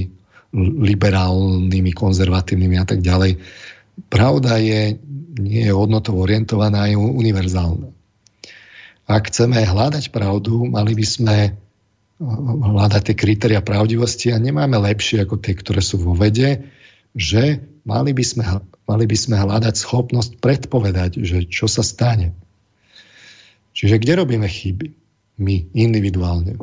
liberálnymi, 0.54 1.90
konzervatívnymi 1.92 2.76
a 2.78 2.86
tak 2.86 3.02
ďalej. 3.02 3.42
Pravda 4.06 4.62
je, 4.62 4.96
nie 5.38 5.66
je 5.66 5.74
hodnotovo 5.74 6.22
orientovaná, 6.22 6.86
je 6.86 6.96
univerzálna. 6.96 7.90
Ak 9.04 9.28
chceme 9.28 9.60
hľadať 9.60 10.14
pravdu, 10.14 10.64
mali 10.64 10.96
by 10.96 11.04
sme 11.04 11.36
hľadať 12.20 13.02
tie 13.10 13.16
kritéria 13.18 13.60
pravdivosti 13.64 14.30
a 14.30 14.38
nemáme 14.38 14.78
lepšie 14.78 15.26
ako 15.26 15.42
tie, 15.42 15.54
ktoré 15.58 15.82
sú 15.82 15.98
vo 15.98 16.14
vede, 16.14 16.70
že 17.14 17.62
mali 17.82 18.14
by 18.14 18.24
sme, 18.24 18.44
mali 18.86 19.04
by 19.06 19.16
sme 19.18 19.36
hľadať 19.38 19.74
schopnosť 19.74 20.38
predpovedať, 20.38 21.22
že 21.22 21.46
čo 21.46 21.66
sa 21.66 21.82
stane. 21.82 22.34
Čiže 23.74 23.98
kde 23.98 24.22
robíme 24.22 24.46
chyby? 24.46 24.86
My, 25.42 25.66
individuálne. 25.74 26.62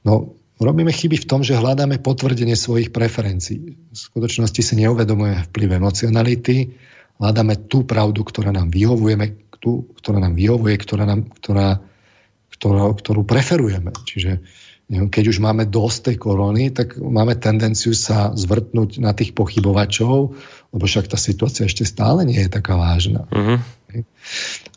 No, 0.00 0.38
robíme 0.56 0.88
chyby 0.88 1.20
v 1.20 1.28
tom, 1.28 1.44
že 1.44 1.60
hľadáme 1.60 2.00
potvrdenie 2.00 2.56
svojich 2.56 2.88
preferencií. 2.96 3.76
V 3.76 3.96
skutočnosti 3.96 4.60
si 4.64 4.74
neuvedomujeme 4.80 5.44
vplyv 5.52 5.68
emocionality, 5.76 6.72
hľadáme 7.20 7.68
tú 7.68 7.84
pravdu, 7.84 8.24
ktorá 8.24 8.48
nám 8.56 8.72
vyhovuje, 8.72 9.36
tú, 9.60 9.90
ktorá 10.00 10.22
nám 10.22 10.38
vyhovuje, 10.38 10.74
ktorá 10.80 11.04
nám, 11.04 11.28
ktorá, 11.42 11.82
ktorá, 12.58 12.90
ktorú 12.90 13.22
preferujeme. 13.22 13.94
Čiže 14.04 14.42
keď 14.88 15.24
už 15.30 15.38
máme 15.44 15.68
dosť 15.68 16.10
tej 16.10 16.16
korony, 16.16 16.72
tak 16.72 16.96
máme 16.96 17.36
tendenciu 17.36 17.92
sa 17.92 18.32
zvrtnúť 18.32 19.04
na 19.04 19.12
tých 19.12 19.36
pochybovačov, 19.36 20.32
lebo 20.72 20.84
však 20.88 21.12
tá 21.12 21.20
situácia 21.20 21.68
ešte 21.68 21.84
stále 21.84 22.24
nie 22.24 22.40
je 22.40 22.50
taká 22.50 22.74
vážna. 22.74 23.28
Uh-huh. 23.28 23.60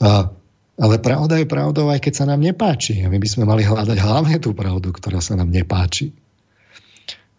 A, 0.03 0.27
ale 0.75 0.95
pravda 0.99 1.39
je 1.39 1.47
pravdou, 1.47 1.87
aj 1.87 2.03
keď 2.03 2.13
sa 2.13 2.25
nám 2.27 2.43
nepáči. 2.43 2.99
A 3.01 3.07
my 3.07 3.23
by 3.23 3.29
sme 3.31 3.47
mali 3.47 3.63
hľadať 3.63 3.97
hlavne 4.03 4.37
tú 4.43 4.51
pravdu, 4.51 4.91
ktorá 4.91 5.23
sa 5.23 5.39
nám 5.39 5.47
nepáči. 5.47 6.11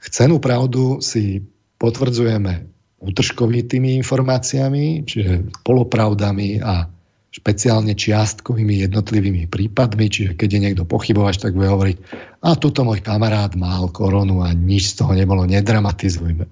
Chcenú 0.00 0.40
pravdu 0.40 1.04
si 1.04 1.44
potvrdzujeme 1.76 2.72
útržkovitými 3.04 4.00
informáciami, 4.00 5.04
čiže 5.04 5.60
polopravdami 5.60 6.62
a 6.64 6.88
špeciálne 7.32 7.96
čiastkovými 7.96 8.84
jednotlivými 8.84 9.48
prípadmi, 9.48 10.12
čiže 10.12 10.36
keď 10.36 10.48
je 10.52 10.60
niekto 10.60 10.84
pochybovač, 10.84 11.40
tak 11.40 11.56
bude 11.56 11.72
hovoriť, 11.72 11.96
a 12.44 12.52
tuto 12.60 12.84
môj 12.84 13.00
kamarát 13.00 13.56
mal 13.56 13.88
koronu 13.88 14.44
a 14.44 14.52
nič 14.52 14.92
z 14.92 15.00
toho 15.00 15.16
nebolo, 15.16 15.48
nedramatizujme. 15.48 16.44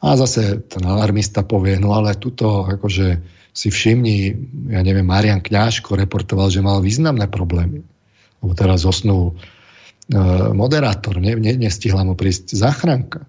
A 0.00 0.06
zase 0.16 0.62
ten 0.64 0.86
alarmista 0.86 1.42
povie, 1.42 1.76
no 1.76 1.92
ale 1.92 2.14
tuto 2.16 2.64
akože 2.64 3.20
si 3.50 3.68
všimni, 3.68 4.16
ja 4.70 4.80
neviem, 4.86 5.04
Marian 5.04 5.42
Kňažko 5.42 5.98
reportoval, 5.98 6.54
že 6.54 6.62
mal 6.62 6.78
významné 6.78 7.26
problémy. 7.26 7.82
Lebo 8.40 8.52
teraz 8.54 8.86
zosnul 8.86 9.34
e, 9.34 10.16
moderátor, 10.54 11.18
ne, 11.18 11.34
ne, 11.36 11.52
nestihla 11.58 12.06
mu 12.06 12.14
prísť 12.14 12.54
záchranka. 12.54 13.26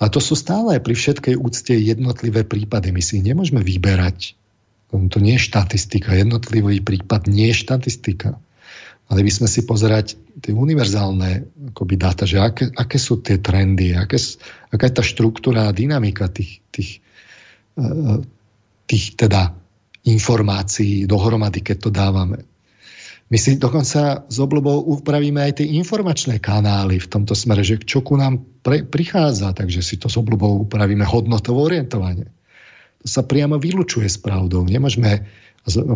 A 0.00 0.08
to 0.08 0.18
sú 0.18 0.32
stále 0.32 0.80
pri 0.80 0.96
všetkej 0.96 1.36
úcte 1.36 1.76
jednotlivé 1.76 2.48
prípady. 2.48 2.88
My 2.90 3.04
si 3.04 3.20
nemôžeme 3.20 3.60
vyberať. 3.60 4.39
To 4.90 5.18
nie 5.22 5.38
je 5.38 5.46
štatistika. 5.46 6.18
Jednotlivý 6.18 6.82
prípad 6.82 7.30
nie 7.30 7.54
je 7.54 7.62
štatistika. 7.62 8.42
Ale 9.10 9.26
by 9.26 9.30
sme 9.30 9.48
si 9.50 9.66
pozerať 9.66 10.14
tie 10.38 10.54
univerzálne 10.54 11.50
akoby 11.74 11.94
dáta, 11.98 12.26
že 12.26 12.38
aké, 12.38 12.70
aké 12.70 12.98
sú 12.98 13.18
tie 13.18 13.42
trendy, 13.42 13.94
aké, 13.98 14.18
aká 14.70 14.86
je 14.86 14.94
tá 14.94 15.02
štruktúra 15.02 15.66
a 15.66 15.74
dynamika 15.74 16.30
tých, 16.30 16.62
tých, 16.70 17.02
e, 17.74 18.22
tých 18.86 19.18
teda 19.18 19.50
informácií 20.06 21.10
dohromady, 21.10 21.58
keď 21.58 21.76
to 21.82 21.90
dávame. 21.90 22.38
My 23.30 23.38
si 23.38 23.62
dokonca 23.62 24.26
s 24.26 24.36
obľubou 24.42 24.90
upravíme 24.90 25.38
aj 25.38 25.62
tie 25.62 25.66
informačné 25.78 26.42
kanály 26.42 26.98
v 26.98 27.10
tomto 27.10 27.38
smere, 27.38 27.62
že 27.62 27.78
čo 27.78 28.02
ku 28.02 28.18
nám 28.18 28.42
pre, 28.62 28.82
prichádza, 28.82 29.54
takže 29.54 29.86
si 29.86 30.02
to 30.02 30.10
s 30.10 30.18
obľubou 30.18 30.66
upravíme 30.66 31.06
hodnotovo 31.06 31.62
orientovanie. 31.62 32.26
Sa 33.00 33.24
priamo 33.24 33.56
vylučuje 33.56 34.08
s 34.08 34.20
pravdou. 34.20 34.64
Nemôžeme, 34.64 35.24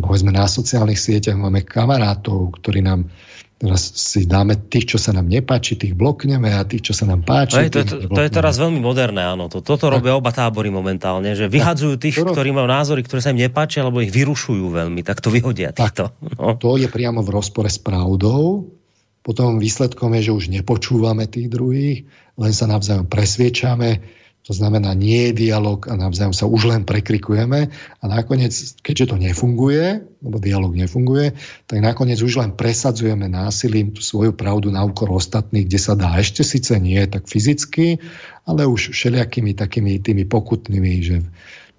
povedzme 0.00 0.32
na 0.32 0.48
sociálnych 0.48 1.00
sieťach 1.00 1.36
máme 1.36 1.64
kamarátov, 1.64 2.56
ktorí 2.60 2.80
nám 2.80 3.12
Teraz 3.54 3.96
si 3.96 4.26
dáme 4.26 4.66
tých, 4.66 4.92
čo 4.92 4.98
sa 4.98 5.14
nám 5.14 5.24
nepáči, 5.24 5.78
tých 5.78 5.94
blokneme 5.94 6.50
a 6.52 6.66
tých, 6.66 6.90
čo 6.90 6.92
sa 6.92 7.06
nám 7.06 7.22
páči. 7.22 7.56
To 7.56 7.62
je, 7.62 7.70
to, 7.70 7.80
to, 7.86 7.96
to 8.10 8.22
je 8.26 8.30
teraz 8.34 8.58
veľmi 8.58 8.82
moderné, 8.82 9.24
áno. 9.24 9.46
To, 9.46 9.62
toto 9.62 9.88
robia 9.88 10.18
oba 10.18 10.34
tábory 10.34 10.74
momentálne, 10.74 11.32
že 11.38 11.46
vyhadzujú 11.46 11.94
tých, 11.96 12.18
to, 12.18 12.34
ktorí 12.34 12.50
majú 12.50 12.66
názory, 12.66 13.06
ktoré 13.06 13.22
sa 13.22 13.30
im 13.30 13.38
nepáčia, 13.38 13.86
alebo 13.86 14.02
ich 14.02 14.10
vyrušujú 14.10 14.74
veľmi, 14.74 15.06
tak 15.06 15.22
to 15.22 15.30
vyhodia 15.30 15.70
týchto. 15.70 16.12
No. 16.34 16.58
To 16.58 16.74
je 16.76 16.90
priamo 16.90 17.22
v 17.22 17.30
rozpore 17.30 17.70
s 17.70 17.78
pravdou. 17.78 18.74
Potom 19.22 19.56
výsledkom 19.56 20.12
je, 20.18 20.28
že 20.28 20.36
už 20.36 20.44
nepočúvame 20.52 21.24
tých 21.30 21.48
druhých, 21.48 22.04
len 22.36 22.52
sa 22.52 22.68
navzájom 22.68 23.08
presviečame 23.08 24.02
to 24.44 24.52
znamená, 24.52 24.92
nie 24.92 25.32
je 25.32 25.48
dialog 25.48 25.88
a 25.88 25.96
navzájom 25.96 26.36
sa 26.36 26.44
už 26.44 26.68
len 26.68 26.84
prekrikujeme 26.84 27.72
a 27.72 28.04
nakoniec, 28.04 28.52
keďže 28.84 29.12
to 29.12 29.16
nefunguje, 29.16 30.04
lebo 30.20 30.36
dialog 30.36 30.76
nefunguje, 30.76 31.32
tak 31.64 31.80
nakoniec 31.80 32.20
už 32.20 32.44
len 32.44 32.52
presadzujeme 32.52 33.24
násilím 33.24 33.96
tú 33.96 34.04
svoju 34.04 34.36
pravdu 34.36 34.68
na 34.68 34.84
úkor 34.84 35.08
ostatných, 35.16 35.64
kde 35.64 35.80
sa 35.80 35.96
dá. 35.96 36.20
Ešte 36.20 36.44
síce 36.44 36.76
nie 36.76 37.00
tak 37.08 37.24
fyzicky, 37.24 38.04
ale 38.44 38.68
už 38.68 38.92
všelijakými 38.92 39.56
takými 39.56 39.96
tými 40.04 40.28
pokutnými, 40.28 40.92
že 41.00 41.16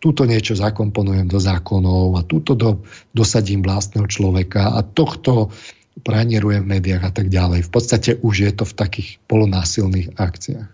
túto 0.02 0.26
niečo 0.26 0.58
zakomponujem 0.58 1.30
do 1.30 1.38
zákonov 1.38 2.18
a 2.18 2.22
túto 2.26 2.58
do, 2.58 2.82
dosadím 3.14 3.62
vlastného 3.62 4.10
človeka 4.10 4.74
a 4.74 4.82
tohto 4.82 5.54
pranierujem 6.02 6.66
v 6.66 6.72
médiách 6.82 7.04
a 7.08 7.12
tak 7.14 7.30
ďalej. 7.30 7.66
V 7.66 7.72
podstate 7.72 8.10
už 8.26 8.36
je 8.42 8.52
to 8.58 8.66
v 8.66 8.74
takých 8.74 9.10
polonásilných 9.30 10.18
akciách. 10.18 10.70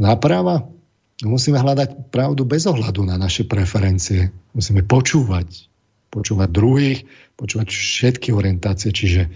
Náprava? 0.00 0.71
Musíme 1.28 1.58
hľadať 1.58 2.10
pravdu 2.10 2.42
bez 2.42 2.66
ohľadu 2.66 3.06
na 3.06 3.18
naše 3.18 3.46
preferencie. 3.46 4.34
Musíme 4.54 4.82
počúvať. 4.82 5.70
Počúvať 6.12 6.48
druhých, 6.52 7.00
počúvať 7.38 7.72
všetky 7.72 8.34
orientácie. 8.34 8.92
Čiže 8.92 9.32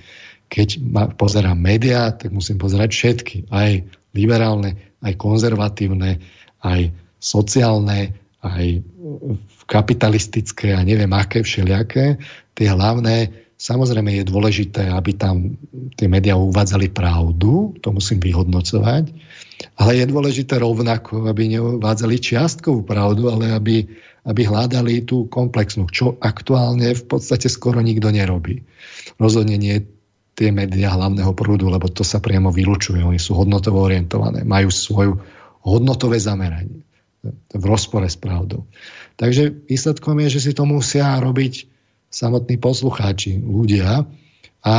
keď 0.47 0.69
ma, 0.83 1.09
pozerám 1.11 1.57
médiá, 1.57 2.13
tak 2.13 2.31
musím 2.31 2.61
pozerať 2.61 2.91
všetky. 2.93 3.37
Aj 3.51 3.81
liberálne, 4.13 4.97
aj 5.03 5.15
konzervatívne, 5.17 6.21
aj 6.63 6.93
sociálne, 7.19 8.15
aj 8.45 8.85
kapitalistické 9.67 10.77
a 10.77 10.85
neviem 10.87 11.11
aké 11.11 11.43
všelijaké. 11.43 12.21
Tie 12.55 12.67
hlavné 12.71 13.47
Samozrejme 13.57 14.21
je 14.21 14.29
dôležité, 14.29 14.93
aby 14.93 15.17
tam 15.17 15.57
tie 15.97 16.13
médiá 16.13 16.37
uvádzali 16.37 16.93
pravdu, 16.93 17.73
to 17.81 17.89
musím 17.89 18.21
vyhodnocovať, 18.21 19.09
ale 19.77 20.01
je 20.01 20.05
dôležité 20.09 20.61
rovnako, 20.61 21.29
aby 21.29 21.57
neuvádzali 21.57 22.21
čiastkovú 22.21 22.85
pravdu, 22.85 23.33
ale 23.33 23.57
aby, 23.57 23.89
aby 24.29 24.43
hľadali 24.45 25.05
tú 25.09 25.29
komplexnú, 25.29 25.89
čo 25.89 26.17
aktuálne 26.21 26.93
v 26.93 27.05
podstate 27.09 27.49
skoro 27.49 27.81
nikto 27.81 28.13
nerobí. 28.13 28.65
Rozhodne 29.17 29.57
nie 29.57 29.85
tie 30.37 30.53
médiá 30.53 30.93
hlavného 30.93 31.33
prúdu, 31.33 31.73
lebo 31.73 31.89
to 31.89 32.05
sa 32.05 32.21
priamo 32.21 32.53
vylučuje. 32.53 33.01
Oni 33.01 33.17
sú 33.17 33.33
hodnotovo 33.33 33.81
orientované, 33.81 34.45
majú 34.45 34.69
svoju 34.69 35.17
hodnotové 35.65 36.21
zameranie 36.21 36.85
v 37.51 37.65
rozpore 37.65 38.07
s 38.07 38.15
pravdou. 38.15 38.69
Takže 39.17 39.67
výsledkom 39.67 40.21
je, 40.23 40.39
že 40.39 40.41
si 40.47 40.53
to 40.53 40.69
musia 40.69 41.17
robiť 41.19 41.67
samotní 42.13 42.61
poslucháči, 42.61 43.41
ľudia 43.41 44.07
a 44.63 44.77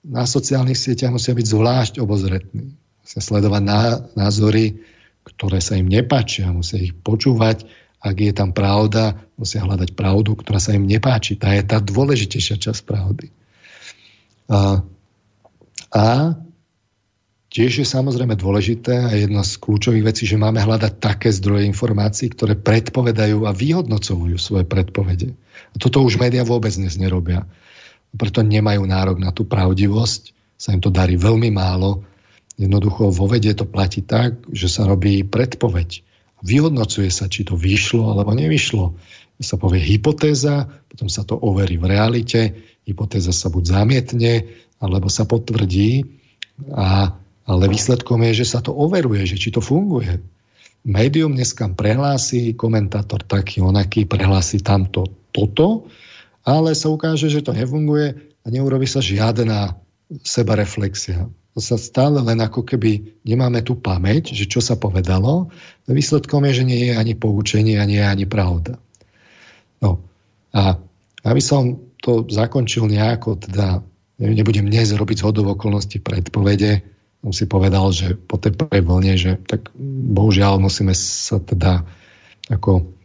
na 0.00 0.24
sociálnych 0.24 0.78
sieťach 0.78 1.12
musia 1.12 1.36
byť 1.36 1.46
zvlášť 1.48 1.94
obozretní. 2.00 2.79
Musia 3.04 3.20
sledovať 3.20 3.62
názory, 4.14 4.80
ktoré 5.24 5.58
sa 5.60 5.76
im 5.76 5.88
nepáčia, 5.88 6.52
musia 6.52 6.80
ich 6.80 6.96
počúvať, 6.96 7.64
ak 8.00 8.16
je 8.16 8.32
tam 8.32 8.56
pravda, 8.56 9.20
musia 9.36 9.60
hľadať 9.60 9.92
pravdu, 9.92 10.32
ktorá 10.32 10.56
sa 10.56 10.72
im 10.72 10.88
nepáči. 10.88 11.36
Tá 11.36 11.52
je 11.52 11.64
tá 11.64 11.84
dôležitejšia 11.84 12.56
časť 12.56 12.80
pravdy. 12.88 13.28
A, 14.48 14.80
a 15.92 16.06
tiež 17.52 17.84
je 17.84 17.86
samozrejme 17.86 18.40
dôležité 18.40 19.04
a 19.04 19.12
jedna 19.12 19.44
z 19.44 19.60
kľúčových 19.60 20.06
vecí, 20.16 20.24
že 20.24 20.40
máme 20.40 20.64
hľadať 20.64 20.96
také 20.96 21.28
zdroje 21.28 21.68
informácií, 21.68 22.32
ktoré 22.32 22.56
predpovedajú 22.56 23.44
a 23.44 23.52
vyhodnocujú 23.52 24.40
svoje 24.40 24.64
predpovede. 24.64 25.36
A 25.70 25.76
toto 25.76 26.00
už 26.00 26.16
médiá 26.16 26.40
vôbec 26.40 26.72
dnes 26.72 26.96
nerobia. 26.96 27.44
Preto 28.16 28.40
nemajú 28.40 28.82
nárok 28.88 29.20
na 29.20 29.30
tú 29.30 29.44
pravdivosť, 29.44 30.32
sa 30.56 30.72
im 30.72 30.80
to 30.80 30.88
darí 30.88 31.20
veľmi 31.20 31.52
málo. 31.52 32.02
Jednoducho 32.56 33.12
vo 33.12 33.26
vede 33.30 33.52
to 33.54 33.68
platí 33.68 34.02
tak, 34.02 34.40
že 34.50 34.66
sa 34.66 34.88
robí 34.88 35.22
predpoveď. 35.22 36.02
Vyhodnocuje 36.40 37.12
sa, 37.12 37.28
či 37.28 37.44
to 37.44 37.54
vyšlo 37.54 38.10
alebo 38.10 38.32
nevyšlo. 38.32 38.96
Sa 39.40 39.56
povie 39.56 39.80
hypotéza, 39.80 40.68
potom 40.88 41.08
sa 41.08 41.24
to 41.24 41.36
overí 41.36 41.80
v 41.80 41.88
realite, 41.88 42.40
hypotéza 42.84 43.32
sa 43.32 43.48
buď 43.48 43.64
zamietne, 43.64 44.32
alebo 44.80 45.08
sa 45.08 45.24
potvrdí, 45.24 46.04
a, 46.72 47.16
ale 47.48 47.64
výsledkom 47.68 48.20
je, 48.28 48.44
že 48.44 48.56
sa 48.56 48.60
to 48.60 48.72
overuje, 48.72 49.24
že 49.24 49.40
či 49.40 49.48
to 49.52 49.64
funguje. 49.64 50.20
Médium 50.84 51.36
dneska 51.36 51.68
prehlási, 51.72 52.56
komentátor 52.56 53.24
taký, 53.24 53.60
onaký, 53.60 54.08
prehlási 54.08 54.64
tamto, 54.64 55.08
toto, 55.32 55.88
ale 56.44 56.72
sa 56.72 56.88
ukáže, 56.88 57.28
že 57.28 57.44
to 57.44 57.52
nefunguje 57.52 58.16
a 58.44 58.46
neurobi 58.48 58.88
sa 58.88 59.04
žiadna 59.04 59.76
sebareflexia. 60.24 61.28
To 61.54 61.58
sa 61.58 61.74
stále 61.74 62.22
len 62.22 62.38
ako 62.38 62.62
keby 62.62 63.22
nemáme 63.26 63.66
tú 63.66 63.74
pamäť, 63.74 64.30
že 64.30 64.46
čo 64.46 64.62
sa 64.62 64.78
povedalo. 64.78 65.50
Výsledkom 65.90 66.46
je, 66.46 66.62
že 66.62 66.64
nie 66.64 66.80
je 66.90 66.94
ani 66.94 67.18
poučenie 67.18 67.82
a 67.82 67.88
nie 67.88 67.98
je 67.98 68.06
ani 68.06 68.26
pravda. 68.30 68.78
No 69.82 70.04
a 70.54 70.78
aby 71.26 71.42
som 71.42 71.90
to 71.98 72.24
zakončil 72.30 72.86
nejako, 72.86 73.36
teda 73.36 73.82
nebudem 74.22 74.70
dnes 74.70 74.94
robiť 74.94 75.20
zhodov 75.20 75.58
okolností 75.58 75.98
predpovede, 76.00 76.86
som 77.20 77.32
si 77.36 77.44
povedal, 77.44 77.92
že 77.92 78.16
po 78.16 78.40
tej 78.40 78.56
prvej 78.56 78.80
vlne, 78.80 79.14
že 79.20 79.36
tak 79.44 79.68
bohužiaľ 79.76 80.56
musíme 80.56 80.96
sa 80.96 81.36
teda 81.36 81.84
ako 82.48 82.96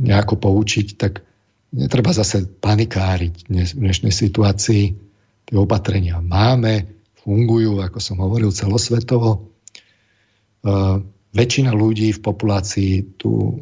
nejako 0.00 0.34
poučiť, 0.40 0.86
tak 0.96 1.20
netreba 1.76 2.16
zase 2.16 2.48
panikáriť 2.48 3.34
v 3.52 3.76
dnešnej 3.76 4.14
situácii. 4.14 4.84
Tie 5.48 5.56
opatrenia 5.56 6.20
máme, 6.24 6.97
fungujú, 7.28 7.84
ako 7.84 8.00
som 8.00 8.16
hovoril, 8.24 8.48
celosvetovo. 8.48 9.52
Uh, 10.64 11.04
väčšina 11.36 11.76
ľudí 11.76 12.16
v 12.16 12.24
populácii 12.24 13.20
tu, 13.20 13.60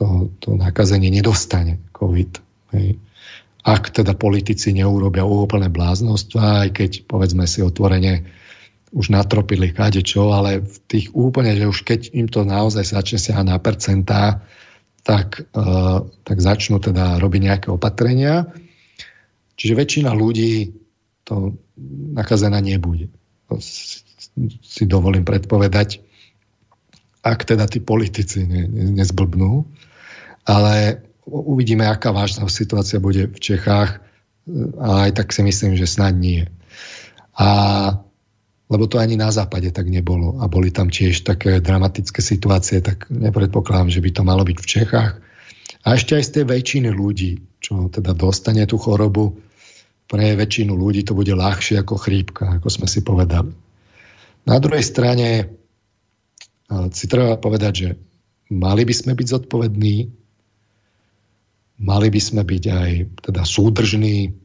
to, 0.00 0.32
to 0.40 0.56
nakazenie 0.56 1.12
nedostane, 1.12 1.84
COVID. 1.92 2.40
Hej. 2.72 2.96
Ak 3.62 3.92
teda 3.92 4.16
politici 4.16 4.72
neurobia 4.72 5.28
úplné 5.28 5.68
bláznostva, 5.68 6.66
aj 6.66 6.70
keď 6.72 6.90
povedzme 7.04 7.44
si 7.44 7.60
otvorene 7.60 8.24
už 8.92 9.12
natropili 9.12 9.72
kade 9.72 10.04
ale 10.16 10.60
v 10.64 10.76
tých 10.88 11.12
úplne, 11.12 11.52
že 11.56 11.68
už 11.68 11.84
keď 11.84 12.00
im 12.16 12.28
to 12.28 12.48
naozaj 12.48 12.84
začne 12.84 13.20
sa 13.20 13.44
na 13.44 13.60
percentá, 13.60 14.40
tak, 15.04 15.46
uh, 15.52 16.08
tak 16.24 16.38
začnú 16.40 16.80
teda 16.80 17.20
robiť 17.20 17.40
nejaké 17.44 17.68
opatrenia. 17.68 18.48
Čiže 19.56 19.78
väčšina 19.78 20.10
ľudí 20.10 20.81
to 21.24 21.56
nakazená 22.12 22.60
nebude. 22.60 23.08
To 23.48 23.58
si, 23.60 24.84
dovolím 24.86 25.26
predpovedať, 25.26 26.02
ak 27.22 27.46
teda 27.46 27.70
tí 27.70 27.78
politici 27.78 28.46
ne, 28.46 28.66
ne, 28.66 28.84
nezblbnú. 28.98 29.66
Ale 30.42 31.04
uvidíme, 31.26 31.86
aká 31.86 32.10
vážna 32.10 32.50
situácia 32.50 32.98
bude 32.98 33.30
v 33.30 33.38
Čechách 33.38 34.02
a 34.82 35.06
aj 35.06 35.22
tak 35.22 35.30
si 35.30 35.46
myslím, 35.46 35.78
že 35.78 35.86
snad 35.86 36.18
nie. 36.18 36.50
A 37.38 37.48
lebo 38.72 38.88
to 38.88 38.96
ani 38.96 39.20
na 39.20 39.28
západe 39.28 39.68
tak 39.68 39.92
nebolo 39.92 40.40
a 40.40 40.48
boli 40.48 40.72
tam 40.72 40.88
tiež 40.88 41.28
také 41.28 41.60
dramatické 41.60 42.24
situácie, 42.24 42.80
tak 42.80 43.04
nepredpokladám, 43.12 43.92
že 43.92 44.00
by 44.00 44.10
to 44.16 44.22
malo 44.24 44.48
byť 44.48 44.56
v 44.56 44.70
Čechách. 44.80 45.12
A 45.84 45.86
ešte 45.92 46.16
aj 46.16 46.24
z 46.24 46.30
tej 46.40 46.44
väčšiny 46.48 46.88
ľudí, 46.88 47.44
čo 47.60 47.92
teda 47.92 48.16
dostane 48.16 48.64
tú 48.64 48.80
chorobu, 48.80 49.36
pre 50.12 50.36
väčšinu 50.36 50.76
ľudí 50.76 51.08
to 51.08 51.16
bude 51.16 51.32
ľahšie 51.32 51.80
ako 51.80 51.96
chrípka, 51.96 52.60
ako 52.60 52.68
sme 52.68 52.84
si 52.84 53.00
povedali. 53.00 53.48
Na 54.44 54.60
druhej 54.60 54.84
strane 54.84 55.56
si 56.92 57.08
treba 57.08 57.40
povedať, 57.40 57.72
že 57.72 57.96
mali 58.52 58.84
by 58.84 58.92
sme 58.92 59.16
byť 59.16 59.26
zodpovední, 59.32 59.96
mali 61.80 62.08
by 62.12 62.20
sme 62.20 62.44
byť 62.44 62.64
aj 62.68 62.90
teda 63.24 63.42
súdržní, 63.48 64.36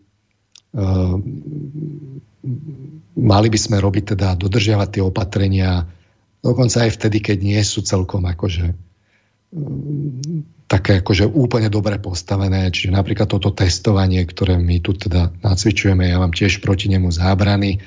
mali 3.19 3.47
by 3.51 3.59
sme 3.59 3.77
robiť 3.83 4.15
teda, 4.15 4.39
dodržiavať 4.39 4.87
tie 4.87 5.03
opatrenia, 5.03 5.83
dokonca 6.39 6.87
aj 6.87 6.95
vtedy, 6.95 7.19
keď 7.19 7.37
nie 7.43 7.59
sú 7.59 7.83
celkom 7.83 8.23
akože 8.23 8.71
také 10.67 10.99
akože 10.99 11.31
úplne 11.31 11.71
dobre 11.71 11.95
postavené, 11.95 12.67
čiže 12.67 12.91
napríklad 12.91 13.31
toto 13.31 13.55
testovanie, 13.55 14.19
ktoré 14.27 14.59
my 14.59 14.83
tu 14.83 14.91
teda 14.93 15.31
nacvičujeme, 15.39 16.11
ja 16.11 16.19
mám 16.19 16.35
tiež 16.35 16.59
proti 16.59 16.91
nemu 16.91 17.07
zábrany, 17.07 17.79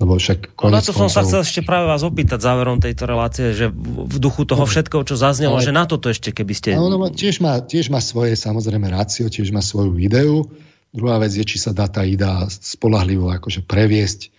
lebo 0.00 0.16
však 0.16 0.56
no 0.56 0.72
na 0.72 0.80
to 0.80 0.96
som 0.96 1.12
sa 1.12 1.20
chcel 1.26 1.44
ešte 1.44 1.60
práve 1.60 1.90
vás 1.90 2.00
opýtať 2.00 2.40
záverom 2.40 2.80
tejto 2.80 3.04
relácie, 3.04 3.52
že 3.52 3.68
v 3.68 4.16
duchu 4.16 4.48
toho 4.48 4.64
všetkého, 4.64 5.04
čo 5.04 5.20
zaznelo, 5.20 5.60
ale, 5.60 5.66
že 5.68 5.74
na 5.74 5.84
toto 5.84 6.08
ešte, 6.08 6.32
keby 6.32 6.54
ste... 6.56 6.68
No, 6.78 6.88
no, 6.88 6.96
tiež, 7.12 7.44
má, 7.44 7.60
tiež 7.60 7.92
má 7.92 8.00
svoje 8.00 8.38
samozrejme 8.38 8.88
rácio, 8.88 9.28
tiež 9.28 9.52
má 9.52 9.60
svoju 9.60 9.98
ideu. 10.00 10.48
Druhá 10.94 11.20
vec 11.20 11.36
je, 11.36 11.44
či 11.44 11.60
sa 11.60 11.76
tá 11.76 12.06
idea 12.06 12.48
spolahlivo 12.48 13.28
akože 13.28 13.66
previesť 13.68 14.32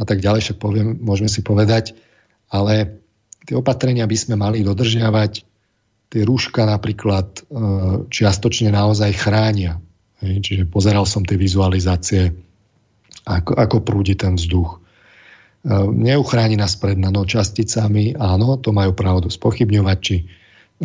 a 0.00 0.08
tak 0.08 0.24
ďalej, 0.24 0.40
však 0.48 0.56
poviem, 0.56 0.96
môžeme 0.96 1.28
si 1.28 1.44
povedať, 1.44 1.92
ale 2.48 3.02
tie 3.44 3.58
opatrenia 3.58 4.08
by 4.08 4.16
sme 4.16 4.40
mali 4.40 4.64
dodržiavať. 4.64 5.51
Tie 6.12 6.22
rúška 6.28 6.68
napríklad 6.68 7.28
e, 7.32 7.40
čiastočne 8.12 8.68
naozaj 8.68 9.16
chránia. 9.16 9.80
Čiže 10.20 10.68
pozeral 10.68 11.08
som 11.08 11.24
tie 11.24 11.40
vizualizácie, 11.40 12.36
ako, 13.24 13.56
ako 13.56 13.76
prúdi 13.80 14.12
ten 14.12 14.36
vzduch. 14.36 14.76
E, 14.76 14.78
neuchráni 15.88 16.60
nás 16.60 16.76
pred 16.76 17.00
nanočasticami, 17.00 18.20
áno, 18.20 18.60
to 18.60 18.76
majú 18.76 18.92
pravdu 18.92 19.32
spochybňovať, 19.32 19.98
či 20.04 20.28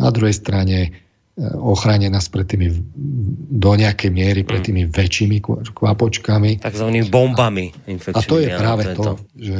na 0.00 0.08
druhej 0.08 0.32
strane 0.32 1.08
ochráne 1.38 2.10
nás 2.10 2.26
pred 2.26 2.50
tými 2.50 2.66
do 3.62 3.72
nejakej 3.78 4.10
miery 4.10 4.42
pred 4.42 4.66
tými 4.66 4.90
väčšími 4.90 5.38
kvapočkami. 5.70 6.58
Takzvanými 6.58 7.06
bombami 7.06 7.70
infekčnými. 7.86 8.18
A 8.18 8.26
to 8.26 8.36
je 8.42 8.48
práve 8.58 8.82
to 8.98 9.04
že, 9.38 9.58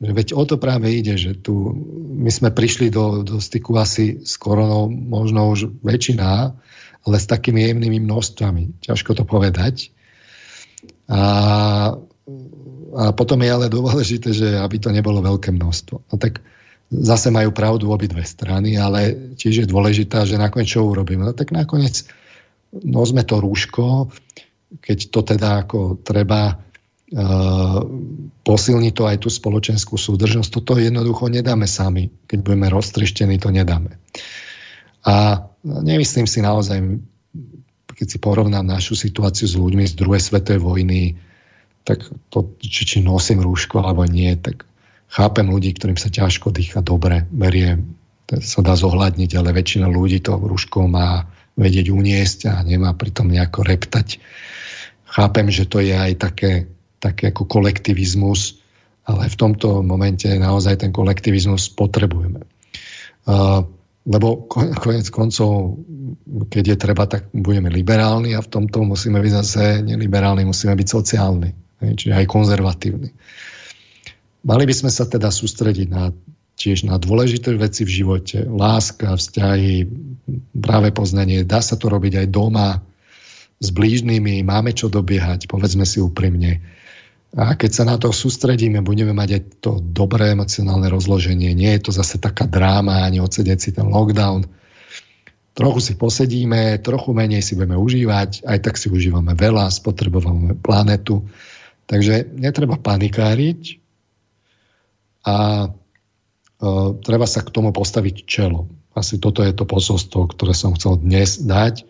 že 0.00 0.12
veď 0.16 0.28
o 0.32 0.42
to 0.48 0.56
práve 0.56 0.88
ide, 0.88 1.20
že 1.20 1.36
tu 1.36 1.76
my 2.20 2.32
sme 2.32 2.48
prišli 2.48 2.88
do, 2.88 3.20
do 3.20 3.36
styku 3.36 3.76
asi 3.76 4.24
s 4.24 4.40
koronou 4.40 4.88
možno 4.88 5.52
už 5.52 5.76
väčšina, 5.84 6.56
ale 7.04 7.16
s 7.16 7.28
takými 7.28 7.68
jemnými 7.68 8.00
množstvami. 8.00 8.80
Ťažko 8.80 9.20
to 9.20 9.24
povedať. 9.28 9.92
A, 11.12 11.22
a 12.96 13.04
potom 13.12 13.38
je 13.44 13.50
ale 13.52 13.68
dôležité, 13.68 14.32
že 14.32 14.56
aby 14.56 14.76
to 14.80 14.88
nebolo 14.88 15.20
veľké 15.20 15.52
množstvo. 15.52 15.96
No 16.00 16.14
tak 16.16 16.40
zase 16.88 17.28
majú 17.28 17.52
pravdu 17.52 17.92
obidve 17.92 18.24
strany, 18.24 18.80
ale 18.80 19.36
tiež 19.36 19.64
je 19.64 19.66
dôležité, 19.68 20.24
že 20.24 20.40
nakoniec 20.40 20.72
čo 20.72 20.88
urobíme. 20.88 21.28
No 21.28 21.36
tak 21.36 21.52
nakoniec 21.52 22.08
nosme 22.72 23.20
to 23.22 23.36
rúško, 23.36 24.08
keď 24.80 24.98
to 25.12 25.20
teda 25.22 25.48
ako 25.66 26.00
treba 26.00 26.69
uh, 27.14 27.80
posilniť 28.42 28.92
to 28.94 29.04
aj 29.06 29.16
tú 29.22 29.28
spoločenskú 29.28 29.94
súdržnosť. 29.98 30.50
Toto 30.50 30.80
jednoducho 30.80 31.30
nedáme 31.30 31.66
sami. 31.70 32.10
Keď 32.26 32.38
budeme 32.42 32.66
roztreštení, 32.70 33.38
to 33.38 33.54
nedáme. 33.54 33.98
A 35.06 35.46
nemyslím 35.64 36.28
si 36.28 36.44
naozaj, 36.44 36.80
keď 37.96 38.06
si 38.08 38.18
porovnám 38.20 38.64
našu 38.64 38.96
situáciu 38.96 39.48
s 39.48 39.56
ľuďmi 39.56 39.84
z 39.88 39.94
druhej 39.96 40.20
svetovej 40.20 40.60
vojny, 40.60 41.00
tak 41.84 42.04
to, 42.28 42.56
či, 42.60 42.84
či 42.84 42.98
nosím 43.00 43.40
rúško 43.40 43.80
alebo 43.80 44.04
nie, 44.04 44.36
tak 44.36 44.68
chápem 45.08 45.48
ľudí, 45.48 45.72
ktorým 45.76 45.96
sa 45.96 46.12
ťažko 46.12 46.52
dýcha 46.52 46.84
dobre, 46.84 47.24
berie, 47.32 47.80
sa 48.38 48.62
dá 48.62 48.78
zohľadniť, 48.78 49.30
ale 49.34 49.50
väčšina 49.50 49.90
ľudí 49.90 50.22
to 50.22 50.38
rúško 50.38 50.86
má 50.86 51.26
vedieť 51.58 51.90
uniesť 51.90 52.38
a 52.46 52.54
nemá 52.62 52.94
pritom 52.94 53.26
nejako 53.26 53.66
reptať. 53.66 54.22
Chápem, 55.10 55.50
že 55.50 55.66
to 55.66 55.82
je 55.82 55.90
aj 55.90 56.12
také, 56.22 56.70
také 57.00 57.32
ako 57.32 57.48
kolektivizmus, 57.48 58.60
ale 59.08 59.32
v 59.32 59.36
tomto 59.36 59.80
momente 59.80 60.28
naozaj 60.28 60.84
ten 60.84 60.92
kolektivizmus 60.92 61.72
potrebujeme. 61.72 62.44
Lebo 64.04 64.28
konec 64.76 65.08
koncov, 65.08 65.80
keď 66.52 66.64
je 66.72 66.76
treba, 66.76 67.04
tak 67.08 67.32
budeme 67.32 67.72
liberálni 67.72 68.36
a 68.36 68.44
v 68.44 68.52
tomto 68.52 68.84
musíme 68.84 69.20
byť 69.20 69.32
zase 69.32 69.62
neliberálni, 69.80 70.44
musíme 70.44 70.76
byť 70.76 70.88
sociálni, 70.88 71.50
čiže 71.80 72.16
aj 72.16 72.26
konzervatívni. 72.28 73.10
Mali 74.40 74.64
by 74.64 74.74
sme 74.76 74.88
sa 74.92 75.04
teda 75.04 75.28
sústrediť 75.28 75.88
na, 75.92 76.16
tiež 76.56 76.88
na 76.88 76.96
dôležité 76.96 77.52
veci 77.60 77.84
v 77.84 77.92
živote. 77.92 78.48
Láska, 78.48 79.16
vzťahy, 79.16 79.84
práve 80.56 80.96
poznanie. 80.96 81.44
Dá 81.44 81.60
sa 81.60 81.76
to 81.76 81.92
robiť 81.92 82.24
aj 82.24 82.26
doma, 82.32 82.80
s 83.60 83.68
blížnymi, 83.76 84.40
máme 84.40 84.72
čo 84.72 84.88
dobiehať, 84.88 85.44
povedzme 85.44 85.84
si 85.84 86.00
úprimne. 86.00 86.64
A 87.30 87.54
keď 87.54 87.70
sa 87.70 87.84
na 87.86 87.94
to 87.94 88.10
sústredíme, 88.10 88.82
budeme 88.82 89.14
mať 89.14 89.28
aj 89.38 89.42
to 89.62 89.72
dobré 89.78 90.34
emocionálne 90.34 90.90
rozloženie. 90.90 91.54
Nie 91.54 91.78
je 91.78 91.86
to 91.86 91.92
zase 91.94 92.18
taká 92.18 92.50
dráma, 92.50 93.06
ani 93.06 93.22
odsedieť 93.22 93.58
si 93.58 93.70
ten 93.70 93.86
lockdown. 93.86 94.50
Trochu 95.54 95.78
si 95.78 95.92
posedíme, 95.94 96.82
trochu 96.82 97.14
menej 97.14 97.42
si 97.42 97.54
budeme 97.54 97.78
užívať, 97.78 98.42
aj 98.42 98.58
tak 98.66 98.74
si 98.74 98.90
užívame 98.90 99.38
veľa, 99.38 99.70
spotrebujeme 99.70 100.58
planetu. 100.58 101.26
Takže 101.86 102.34
netreba 102.34 102.78
panikáriť, 102.78 103.80
a 105.24 105.68
uh, 105.68 106.88
treba 107.04 107.26
sa 107.28 107.44
k 107.44 107.52
tomu 107.52 107.70
postaviť 107.76 108.24
čelo. 108.24 108.68
Asi 108.96 109.20
toto 109.20 109.44
je 109.44 109.52
to 109.52 109.68
posolstvo, 109.68 110.32
ktoré 110.32 110.56
som 110.56 110.74
chcel 110.74 110.98
dnes 110.98 111.38
dať. 111.40 111.86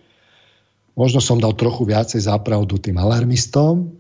Možno 0.98 1.22
som 1.22 1.40
dal 1.40 1.54
trochu 1.56 1.86
viacej 1.86 2.20
zápravdu 2.26 2.76
tým 2.76 2.98
alarmistom, 2.98 3.96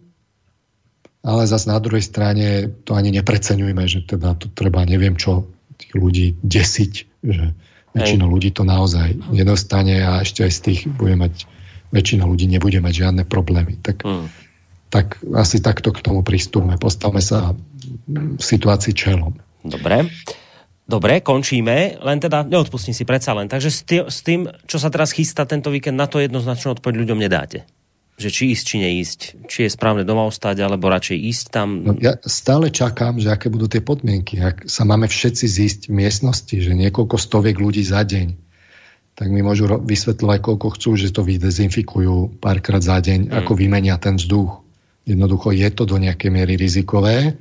ale 1.20 1.44
zase 1.44 1.68
na 1.68 1.76
druhej 1.80 2.04
strane 2.04 2.72
to 2.84 2.96
ani 2.96 3.12
nepreceňujme, 3.12 3.84
že 3.84 4.08
teda 4.08 4.36
to 4.40 4.48
treba 4.52 4.84
neviem 4.88 5.16
čo 5.20 5.44
tých 5.80 5.92
ľudí 5.96 6.26
desiť, 6.44 6.92
že 7.24 7.44
väčšina 7.96 8.24
Hej. 8.24 8.32
ľudí 8.32 8.50
to 8.52 8.62
naozaj 8.62 9.16
nedostane 9.32 10.04
a 10.04 10.20
ešte 10.22 10.44
aj 10.44 10.52
z 10.52 10.60
tých 10.60 10.80
bude 10.88 11.16
mať, 11.16 11.48
väčšina 11.90 12.24
ľudí 12.28 12.46
nebude 12.46 12.78
mať 12.78 12.94
žiadne 13.06 13.22
problémy. 13.26 13.80
Tak, 13.80 14.04
hmm. 14.04 14.26
tak 14.92 15.18
asi 15.34 15.58
takto 15.64 15.90
k 15.90 16.04
tomu 16.04 16.22
pristúpme. 16.22 16.76
Postavme 16.76 17.24
sa 17.24 17.56
v 18.06 18.42
situácii 18.42 18.92
čelom. 18.94 19.34
Dobre. 19.64 20.06
Dobre, 20.90 21.22
končíme, 21.22 22.02
len 22.02 22.18
teda 22.18 22.42
neodpustím 22.42 22.90
si 22.90 23.06
predsa 23.06 23.30
len. 23.30 23.46
Takže 23.46 23.70
s 23.70 23.80
tým, 23.86 24.02
s 24.10 24.26
tým, 24.26 24.50
čo 24.66 24.82
sa 24.82 24.90
teraz 24.90 25.14
chystá 25.14 25.46
tento 25.46 25.70
víkend, 25.70 25.94
na 25.94 26.10
to 26.10 26.18
jednoznačnú 26.18 26.74
odpoveď 26.74 27.06
ľuďom 27.06 27.18
nedáte. 27.22 27.62
Že 28.20 28.28
či 28.28 28.44
ísť, 28.52 28.64
či 28.68 28.76
neísť. 28.84 29.20
Či 29.48 29.58
je 29.64 29.70
správne 29.72 30.04
doma 30.04 30.28
ostať, 30.28 30.60
alebo 30.60 30.92
radšej 30.92 31.16
ísť 31.16 31.44
tam. 31.48 31.68
No, 31.88 31.96
ja 31.96 32.20
stále 32.28 32.68
čakám, 32.68 33.16
že 33.16 33.32
aké 33.32 33.48
budú 33.48 33.64
tie 33.64 33.80
podmienky. 33.80 34.36
Ak 34.44 34.68
sa 34.68 34.84
máme 34.84 35.08
všetci 35.08 35.44
zísť 35.48 35.80
v 35.88 36.04
miestnosti, 36.04 36.52
že 36.52 36.76
niekoľko 36.76 37.16
stoviek 37.16 37.56
ľudí 37.56 37.80
za 37.80 38.04
deň, 38.04 38.36
tak 39.16 39.32
mi 39.32 39.40
môžu 39.40 39.68
vysvetľovať, 39.68 40.38
koľko 40.40 40.68
chcú, 40.76 40.90
že 41.00 41.12
to 41.12 41.24
vydezinfikujú 41.24 42.40
párkrát 42.44 42.80
za 42.84 43.00
deň, 43.00 43.28
mm. 43.28 43.36
ako 43.40 43.52
vymenia 43.56 43.96
ten 43.96 44.20
vzduch. 44.20 44.60
Jednoducho 45.08 45.56
je 45.56 45.68
to 45.72 45.88
do 45.88 45.96
nejakej 45.96 46.28
miery 46.28 46.60
rizikové. 46.60 47.40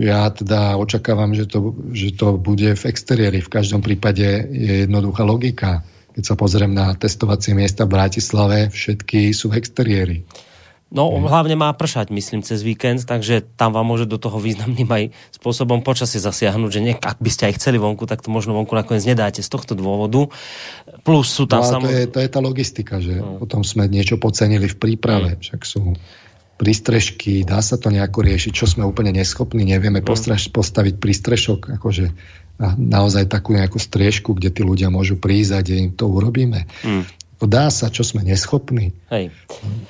Ja 0.00 0.28
teda 0.28 0.76
očakávam, 0.76 1.32
že 1.32 1.48
to, 1.48 1.72
že 1.92 2.12
to 2.16 2.36
bude 2.36 2.68
v 2.72 2.82
exteriéri. 2.84 3.40
V 3.40 3.52
každom 3.52 3.80
prípade 3.80 4.24
je 4.48 4.84
jednoduchá 4.84 5.24
logika. 5.24 5.84
Keď 6.12 6.24
sa 6.24 6.34
pozriem 6.36 6.72
na 6.72 6.92
testovacie 6.92 7.56
miesta 7.56 7.88
v 7.88 7.96
Bratislave, 7.96 8.68
všetky 8.68 9.32
sú 9.32 9.52
v 9.52 9.58
exteriéri. 9.58 10.18
No, 10.92 11.08
mm. 11.08 11.24
hlavne 11.24 11.56
má 11.56 11.72
pršať, 11.72 12.12
myslím, 12.12 12.44
cez 12.44 12.60
víkend, 12.60 13.08
takže 13.08 13.40
tam 13.56 13.72
vám 13.72 13.88
môže 13.88 14.04
do 14.04 14.20
toho 14.20 14.36
významným 14.36 14.84
aj 14.84 15.04
spôsobom 15.40 15.80
počasie 15.80 16.20
zasiahnuť, 16.20 16.68
že 16.68 16.80
nie, 16.84 16.92
ak 16.92 17.16
by 17.16 17.30
ste 17.32 17.48
aj 17.48 17.56
chceli 17.56 17.80
vonku, 17.80 18.04
tak 18.04 18.20
to 18.20 18.28
možno 18.28 18.52
vonku 18.52 18.76
nakoniec 18.76 19.08
nedáte 19.08 19.40
z 19.40 19.48
tohto 19.48 19.72
dôvodu. 19.72 20.28
Plus 21.00 21.32
sú 21.32 21.48
tam... 21.48 21.64
No, 21.64 21.72
samo... 21.80 21.88
to, 21.88 21.96
je, 21.96 22.04
to 22.12 22.20
je 22.20 22.28
tá 22.28 22.40
logistika, 22.44 23.00
že 23.00 23.16
no. 23.24 23.40
potom 23.40 23.64
sme 23.64 23.88
niečo 23.88 24.20
pocenili 24.20 24.68
v 24.68 24.76
príprave, 24.76 25.40
mm. 25.40 25.40
však 25.40 25.60
sú 25.64 25.96
prístrežky, 26.60 27.42
dá 27.48 27.64
sa 27.64 27.80
to 27.80 27.88
nejako 27.88 28.28
riešiť, 28.28 28.52
čo 28.52 28.68
sme 28.68 28.84
úplne 28.84 29.16
neschopní, 29.16 29.64
nevieme 29.64 30.04
mm. 30.04 30.52
postaviť 30.52 30.94
prístrešok, 31.00 31.80
akože 31.80 32.12
naozaj 32.60 33.26
takú 33.26 33.56
nejakú 33.56 33.78
striežku, 33.80 34.36
kde 34.36 34.52
tí 34.52 34.62
ľudia 34.62 34.92
môžu 34.92 35.18
prísť 35.18 35.52
a 35.56 35.58
kde 35.64 35.74
im 35.88 35.90
to 35.92 36.06
urobíme. 36.08 36.68
Mm. 36.86 37.04
Dá 37.42 37.74
sa, 37.74 37.90
čo 37.90 38.06
sme 38.06 38.22
neschopní. 38.22 38.94
Hej. 39.10 39.34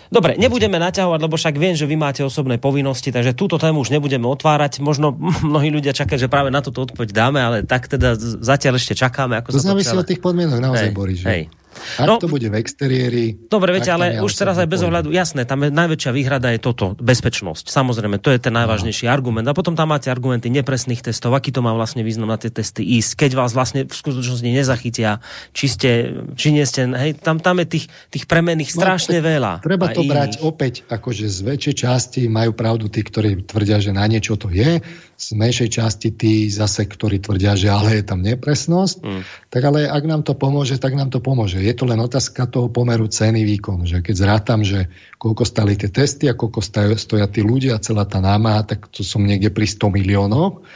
Dobre, 0.09 0.41
nebudeme 0.41 0.81
naťahovať, 0.81 1.21
lebo 1.21 1.37
však 1.37 1.61
viem, 1.61 1.77
že 1.77 1.85
vy 1.85 2.01
máte 2.01 2.25
osobné 2.25 2.57
povinnosti, 2.57 3.13
takže 3.13 3.37
túto 3.37 3.61
tému 3.61 3.85
už 3.85 3.93
nebudeme 3.93 4.25
otvárať. 4.25 4.81
Možno 4.81 5.13
mnohí 5.45 5.69
ľudia 5.69 5.93
čakajú, 5.93 6.17
že 6.17 6.33
práve 6.33 6.49
na 6.49 6.65
túto 6.65 6.89
odpoveď 6.89 7.13
dáme, 7.13 7.45
ale 7.45 7.57
tak 7.69 7.93
teda 7.93 8.17
zatiaľ 8.17 8.81
ešte 8.81 8.97
čakáme. 8.97 9.37
Ako 9.37 9.53
to 9.53 9.61
závisí 9.61 9.93
od 9.93 10.09
tých 10.09 10.25
podmienok, 10.25 10.65
naozaj, 10.65 10.97
Boris. 10.97 11.21
Hej. 11.29 11.53
Ak 11.99 12.07
no, 12.09 12.17
to 12.21 12.29
bude 12.31 12.47
v 12.49 12.57
exteriéri... 12.57 13.37
Dobre, 13.49 13.75
viete, 13.75 13.91
ale 13.91 14.21
už 14.21 14.33
teraz 14.33 14.57
aj 14.61 14.69
bez 14.69 14.81
ohľadu, 14.85 15.11
jasné, 15.13 15.45
tam 15.45 15.67
je 15.67 15.71
najväčšia 15.73 16.11
výhrada 16.15 16.53
je 16.55 16.61
toto, 16.61 16.95
bezpečnosť. 17.01 17.69
Samozrejme, 17.69 18.21
to 18.23 18.33
je 18.33 18.39
ten 18.39 18.55
najvážnejší 18.55 19.09
no. 19.09 19.13
argument. 19.13 19.47
A 19.49 19.57
potom 19.57 19.75
tam 19.75 19.91
máte 19.93 20.09
argumenty 20.09 20.49
nepresných 20.49 21.03
testov, 21.03 21.35
aký 21.37 21.51
to 21.51 21.65
má 21.65 21.73
vlastne 21.75 22.05
význam 22.07 22.31
na 22.31 22.39
tie 22.39 22.53
testy 22.53 22.85
ísť, 22.85 23.27
keď 23.27 23.31
vás 23.39 23.53
vlastne 23.53 23.85
v 23.89 23.95
skutočnosti 23.95 24.47
nezachytia, 24.47 25.25
či 25.57 25.67
ste, 25.69 25.91
či 26.39 26.55
nie 26.55 26.65
ste, 26.65 26.89
hej, 26.89 27.19
tam, 27.19 27.43
tam 27.43 27.61
je 27.65 27.67
tých, 27.79 27.87
tých 28.09 28.25
premených 28.29 28.73
no, 28.73 28.79
strašne 28.85 29.19
no, 29.21 29.27
veľa. 29.27 29.53
Treba 29.65 29.91
to 29.91 30.05
iných. 30.05 30.11
brať 30.11 30.33
opäť, 30.45 30.75
akože 30.89 31.27
z 31.29 31.39
väčšej 31.43 31.75
časti 31.75 32.23
majú 32.29 32.55
pravdu 32.55 32.89
tí, 32.89 33.01
ktorí 33.03 33.45
tvrdia, 33.45 33.83
že 33.83 33.93
na 33.93 34.05
niečo 34.07 34.37
to 34.37 34.53
je, 34.53 34.81
z 35.23 35.39
menšej 35.39 35.79
časti 35.79 36.11
tí 36.11 36.51
zase, 36.51 36.83
ktorí 36.83 37.23
tvrdia, 37.23 37.55
že 37.55 37.71
ale 37.71 38.03
je 38.03 38.05
tam 38.05 38.27
nepresnosť, 38.27 38.97
mm. 38.99 39.23
tak 39.55 39.63
ale 39.63 39.87
ak 39.87 40.03
nám 40.03 40.27
to 40.27 40.35
pomôže, 40.35 40.83
tak 40.83 40.99
nám 40.99 41.15
to 41.15 41.23
pomôže. 41.23 41.63
Je 41.63 41.71
to 41.71 41.87
len 41.87 42.03
otázka 42.03 42.51
toho 42.51 42.67
pomeru 42.67 43.07
ceny 43.07 43.47
výkon, 43.47 43.87
že 43.87 44.03
keď 44.03 44.15
zrátam, 44.19 44.67
že 44.67 44.91
koľko 45.23 45.47
stali 45.47 45.79
tie 45.79 45.95
testy 45.95 46.27
a 46.27 46.35
koľko 46.35 46.59
stoja 46.99 47.27
tí 47.31 47.47
ľudia, 47.47 47.79
celá 47.79 48.03
tá 48.03 48.19
námaha, 48.19 48.67
tak 48.67 48.91
to 48.91 49.07
som 49.07 49.23
niekde 49.23 49.55
pri 49.55 49.71
100 49.71 49.95
miliónoch 49.95 50.67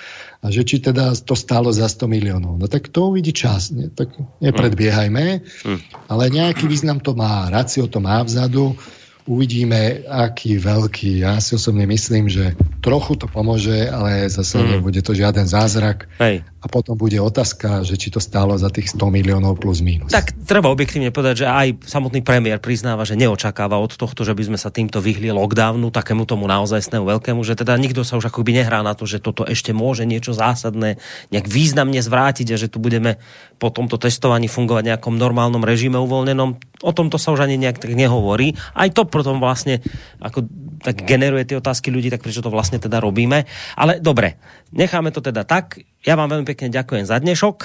a 0.44 0.46
že 0.54 0.62
či 0.62 0.78
teda 0.78 1.10
to 1.18 1.34
stálo 1.34 1.74
za 1.74 1.90
100 1.90 2.06
miliónov. 2.06 2.54
No 2.54 2.70
tak 2.70 2.86
to 2.94 3.10
uvidí 3.10 3.34
čas, 3.34 3.74
ne? 3.74 3.90
tak 3.90 4.14
nepredbiehajme, 4.38 5.42
mm. 5.42 5.78
ale 6.06 6.22
nejaký 6.30 6.70
význam 6.70 7.02
to 7.02 7.18
má, 7.18 7.50
racio 7.50 7.90
to 7.90 7.98
má 7.98 8.22
vzadu, 8.22 8.78
uvidíme, 9.26 10.06
aký 10.06 10.56
veľký. 10.56 11.26
Ja 11.26 11.38
si 11.42 11.58
osobne 11.58 11.84
myslím, 11.84 12.30
že 12.30 12.54
trochu 12.80 13.18
to 13.18 13.26
pomôže, 13.26 13.90
ale 13.90 14.30
zase 14.30 14.62
mm. 14.62 14.66
nebude 14.78 15.00
to 15.02 15.12
žiaden 15.12 15.44
zázrak. 15.44 16.06
Hej. 16.22 16.46
A 16.66 16.74
potom 16.74 16.98
bude 16.98 17.14
otázka, 17.22 17.86
že 17.86 17.94
či 17.94 18.10
to 18.10 18.18
stálo 18.18 18.58
za 18.58 18.66
tých 18.74 18.90
100 18.90 19.06
miliónov 19.06 19.54
plus 19.54 19.78
minus. 19.86 20.10
Tak 20.10 20.34
treba 20.50 20.66
objektívne 20.66 21.14
povedať, 21.14 21.46
že 21.46 21.46
aj 21.46 21.86
samotný 21.86 22.26
premiér 22.26 22.58
priznáva, 22.58 23.06
že 23.06 23.14
neočakáva 23.14 23.78
od 23.78 23.94
tohto, 23.94 24.26
že 24.26 24.34
by 24.34 24.50
sme 24.50 24.58
sa 24.58 24.74
týmto 24.74 24.98
vyhli 24.98 25.30
lockdownu, 25.30 25.94
takému 25.94 26.26
tomu 26.26 26.50
naozaj 26.50 26.82
snému 26.90 27.06
veľkému, 27.06 27.38
že 27.46 27.54
teda 27.54 27.78
nikto 27.78 28.02
sa 28.02 28.18
už 28.18 28.34
akoby 28.34 28.58
nehrá 28.58 28.82
na 28.82 28.98
to, 28.98 29.06
že 29.06 29.22
toto 29.22 29.46
ešte 29.46 29.70
môže 29.70 30.02
niečo 30.02 30.34
zásadné 30.34 30.98
nejak 31.30 31.46
významne 31.46 32.02
zvrátiť 32.02 32.50
a 32.50 32.58
že 32.58 32.66
tu 32.66 32.82
budeme 32.82 33.22
po 33.62 33.70
tomto 33.70 33.94
testovaní 33.94 34.50
fungovať 34.50 34.82
v 34.82 34.90
nejakom 34.90 35.14
normálnom 35.14 35.62
režime 35.62 36.02
uvoľnenom. 36.02 36.82
O 36.82 36.90
tomto 36.90 37.14
sa 37.14 37.30
už 37.30 37.46
ani 37.46 37.62
nejak 37.62 37.78
tak 37.78 37.94
nehovorí. 37.94 38.58
Aj 38.74 38.90
to 38.90 39.06
potom 39.06 39.38
vlastne 39.38 39.78
ako, 40.18 40.50
tak 40.86 41.02
generuje 41.02 41.42
tie 41.42 41.58
otázky 41.58 41.90
ľudí, 41.90 42.06
tak 42.14 42.22
prečo 42.22 42.38
to 42.38 42.54
vlastne 42.54 42.78
teda 42.78 43.02
robíme. 43.02 43.42
Ale 43.74 43.98
dobre, 43.98 44.38
necháme 44.70 45.10
to 45.10 45.18
teda 45.18 45.42
tak. 45.42 45.82
Ja 46.06 46.14
vám 46.14 46.30
veľmi 46.30 46.46
pekne 46.46 46.70
ďakujem 46.70 47.02
za 47.02 47.18
dnešok. 47.18 47.56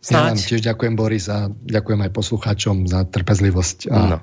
Snáď. 0.00 0.32
Ja 0.32 0.32
vám 0.32 0.48
tiež 0.48 0.62
ďakujem, 0.64 0.94
Boris, 0.96 1.28
a 1.28 1.52
ďakujem 1.52 2.00
aj 2.08 2.10
poslucháčom 2.16 2.76
za 2.88 3.04
trpezlivosť. 3.04 3.92
A 3.92 3.96
no 4.16 4.18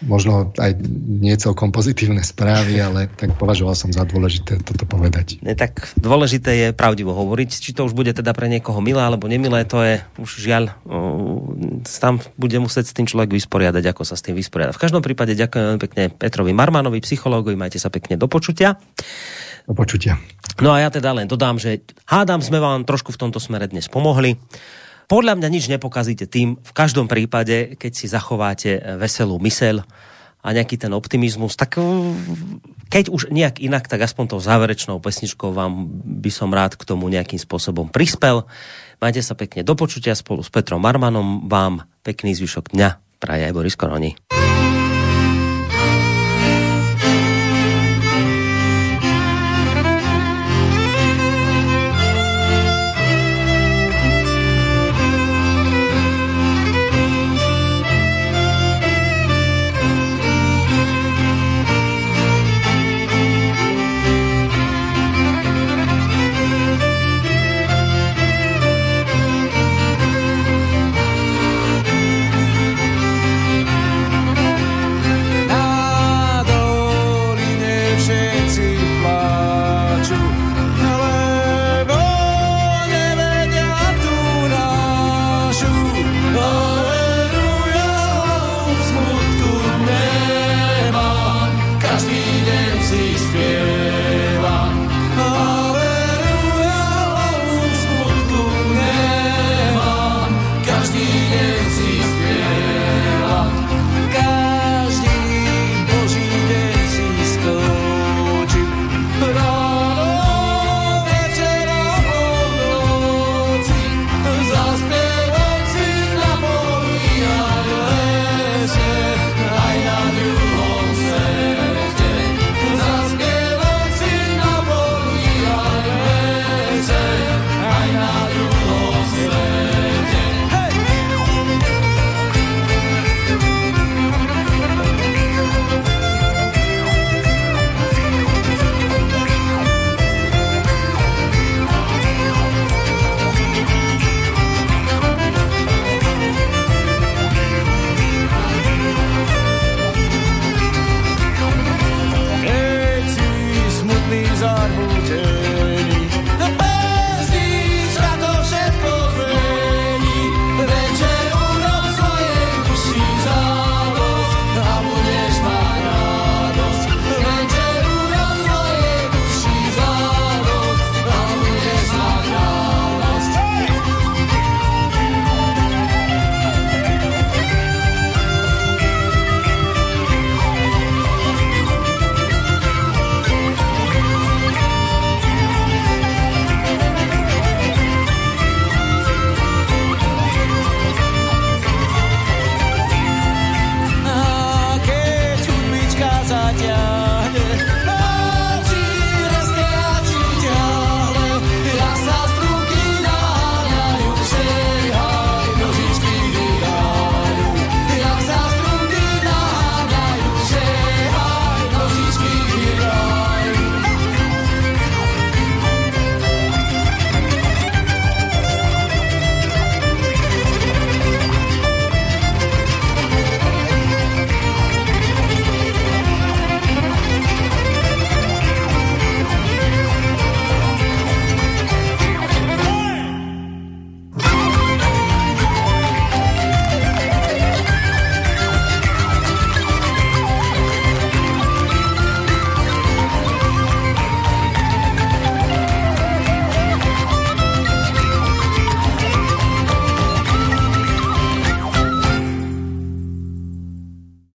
možno 0.00 0.52
aj 0.56 0.80
nie 1.20 1.36
celkom 1.36 1.68
pozitívne 1.72 2.24
správy, 2.24 2.80
ale 2.80 3.08
tak 3.12 3.36
považoval 3.36 3.76
som 3.76 3.92
za 3.92 4.04
dôležité 4.08 4.60
toto 4.64 4.88
povedať. 4.88 5.40
Ne, 5.44 5.52
tak 5.52 5.92
dôležité 6.00 6.50
je 6.56 6.68
pravdivo 6.72 7.12
hovoriť. 7.12 7.50
Či 7.60 7.76
to 7.76 7.84
už 7.84 7.92
bude 7.92 8.12
teda 8.12 8.32
pre 8.32 8.48
niekoho 8.48 8.80
milé 8.80 9.00
alebo 9.00 9.28
nemilé, 9.28 9.68
to 9.68 9.84
je 9.84 10.00
už 10.16 10.30
žiaľ, 10.40 10.72
tam 12.00 12.20
bude 12.40 12.56
musieť 12.56 12.88
s 12.88 12.96
tým 12.96 13.04
človek 13.04 13.32
vysporiadať, 13.32 13.84
ako 13.92 14.02
sa 14.08 14.16
s 14.16 14.24
tým 14.24 14.36
vysporiada. 14.36 14.72
V 14.72 14.80
každom 14.80 15.04
prípade 15.04 15.36
ďakujem 15.36 15.76
pekne 15.76 16.08
Petrovi 16.08 16.56
Marmanovi, 16.56 17.04
psychológovi, 17.04 17.60
majte 17.60 17.76
sa 17.76 17.92
pekne 17.92 18.16
do 18.16 18.24
počutia. 18.24 18.80
Do 19.68 19.76
počutia. 19.76 20.16
No 20.60 20.72
a 20.72 20.80
ja 20.80 20.88
teda 20.88 21.12
len 21.12 21.28
dodám, 21.28 21.60
že 21.60 21.84
hádam 22.08 22.40
sme 22.40 22.60
vám 22.60 22.88
trošku 22.88 23.12
v 23.12 23.20
tomto 23.20 23.40
smere 23.40 23.68
dnes 23.68 23.86
pomohli 23.88 24.40
podľa 25.10 25.34
mňa 25.42 25.48
nič 25.50 25.66
nepokazíte 25.66 26.30
tým, 26.30 26.54
v 26.62 26.72
každom 26.72 27.10
prípade, 27.10 27.74
keď 27.74 27.92
si 27.92 28.06
zachováte 28.06 28.78
eh, 28.78 28.94
veselú 28.94 29.42
mysel 29.42 29.82
a 30.40 30.56
nejaký 30.56 30.78
ten 30.78 30.94
optimizmus, 30.94 31.58
tak 31.58 31.82
eh, 31.82 31.84
keď 32.86 33.10
už 33.10 33.34
nejak 33.34 33.58
inak, 33.58 33.90
tak 33.90 34.06
aspoň 34.06 34.38
tou 34.38 34.40
záverečnou 34.40 35.02
pesničkou 35.02 35.50
vám 35.50 35.90
by 36.22 36.30
som 36.30 36.54
rád 36.54 36.78
k 36.78 36.86
tomu 36.86 37.10
nejakým 37.10 37.42
spôsobom 37.42 37.90
prispel. 37.90 38.46
Majte 39.02 39.26
sa 39.26 39.34
pekne 39.34 39.66
do 39.66 39.74
počutia 39.74 40.14
spolu 40.14 40.46
s 40.46 40.50
Petrom 40.52 40.78
Marmanom. 40.78 41.50
Vám 41.50 41.90
pekný 42.06 42.38
zvyšok 42.38 42.70
dňa. 42.70 43.18
Praje 43.18 43.50
aj 43.50 43.52
Boris 43.52 43.76
Koroni. 43.76 44.14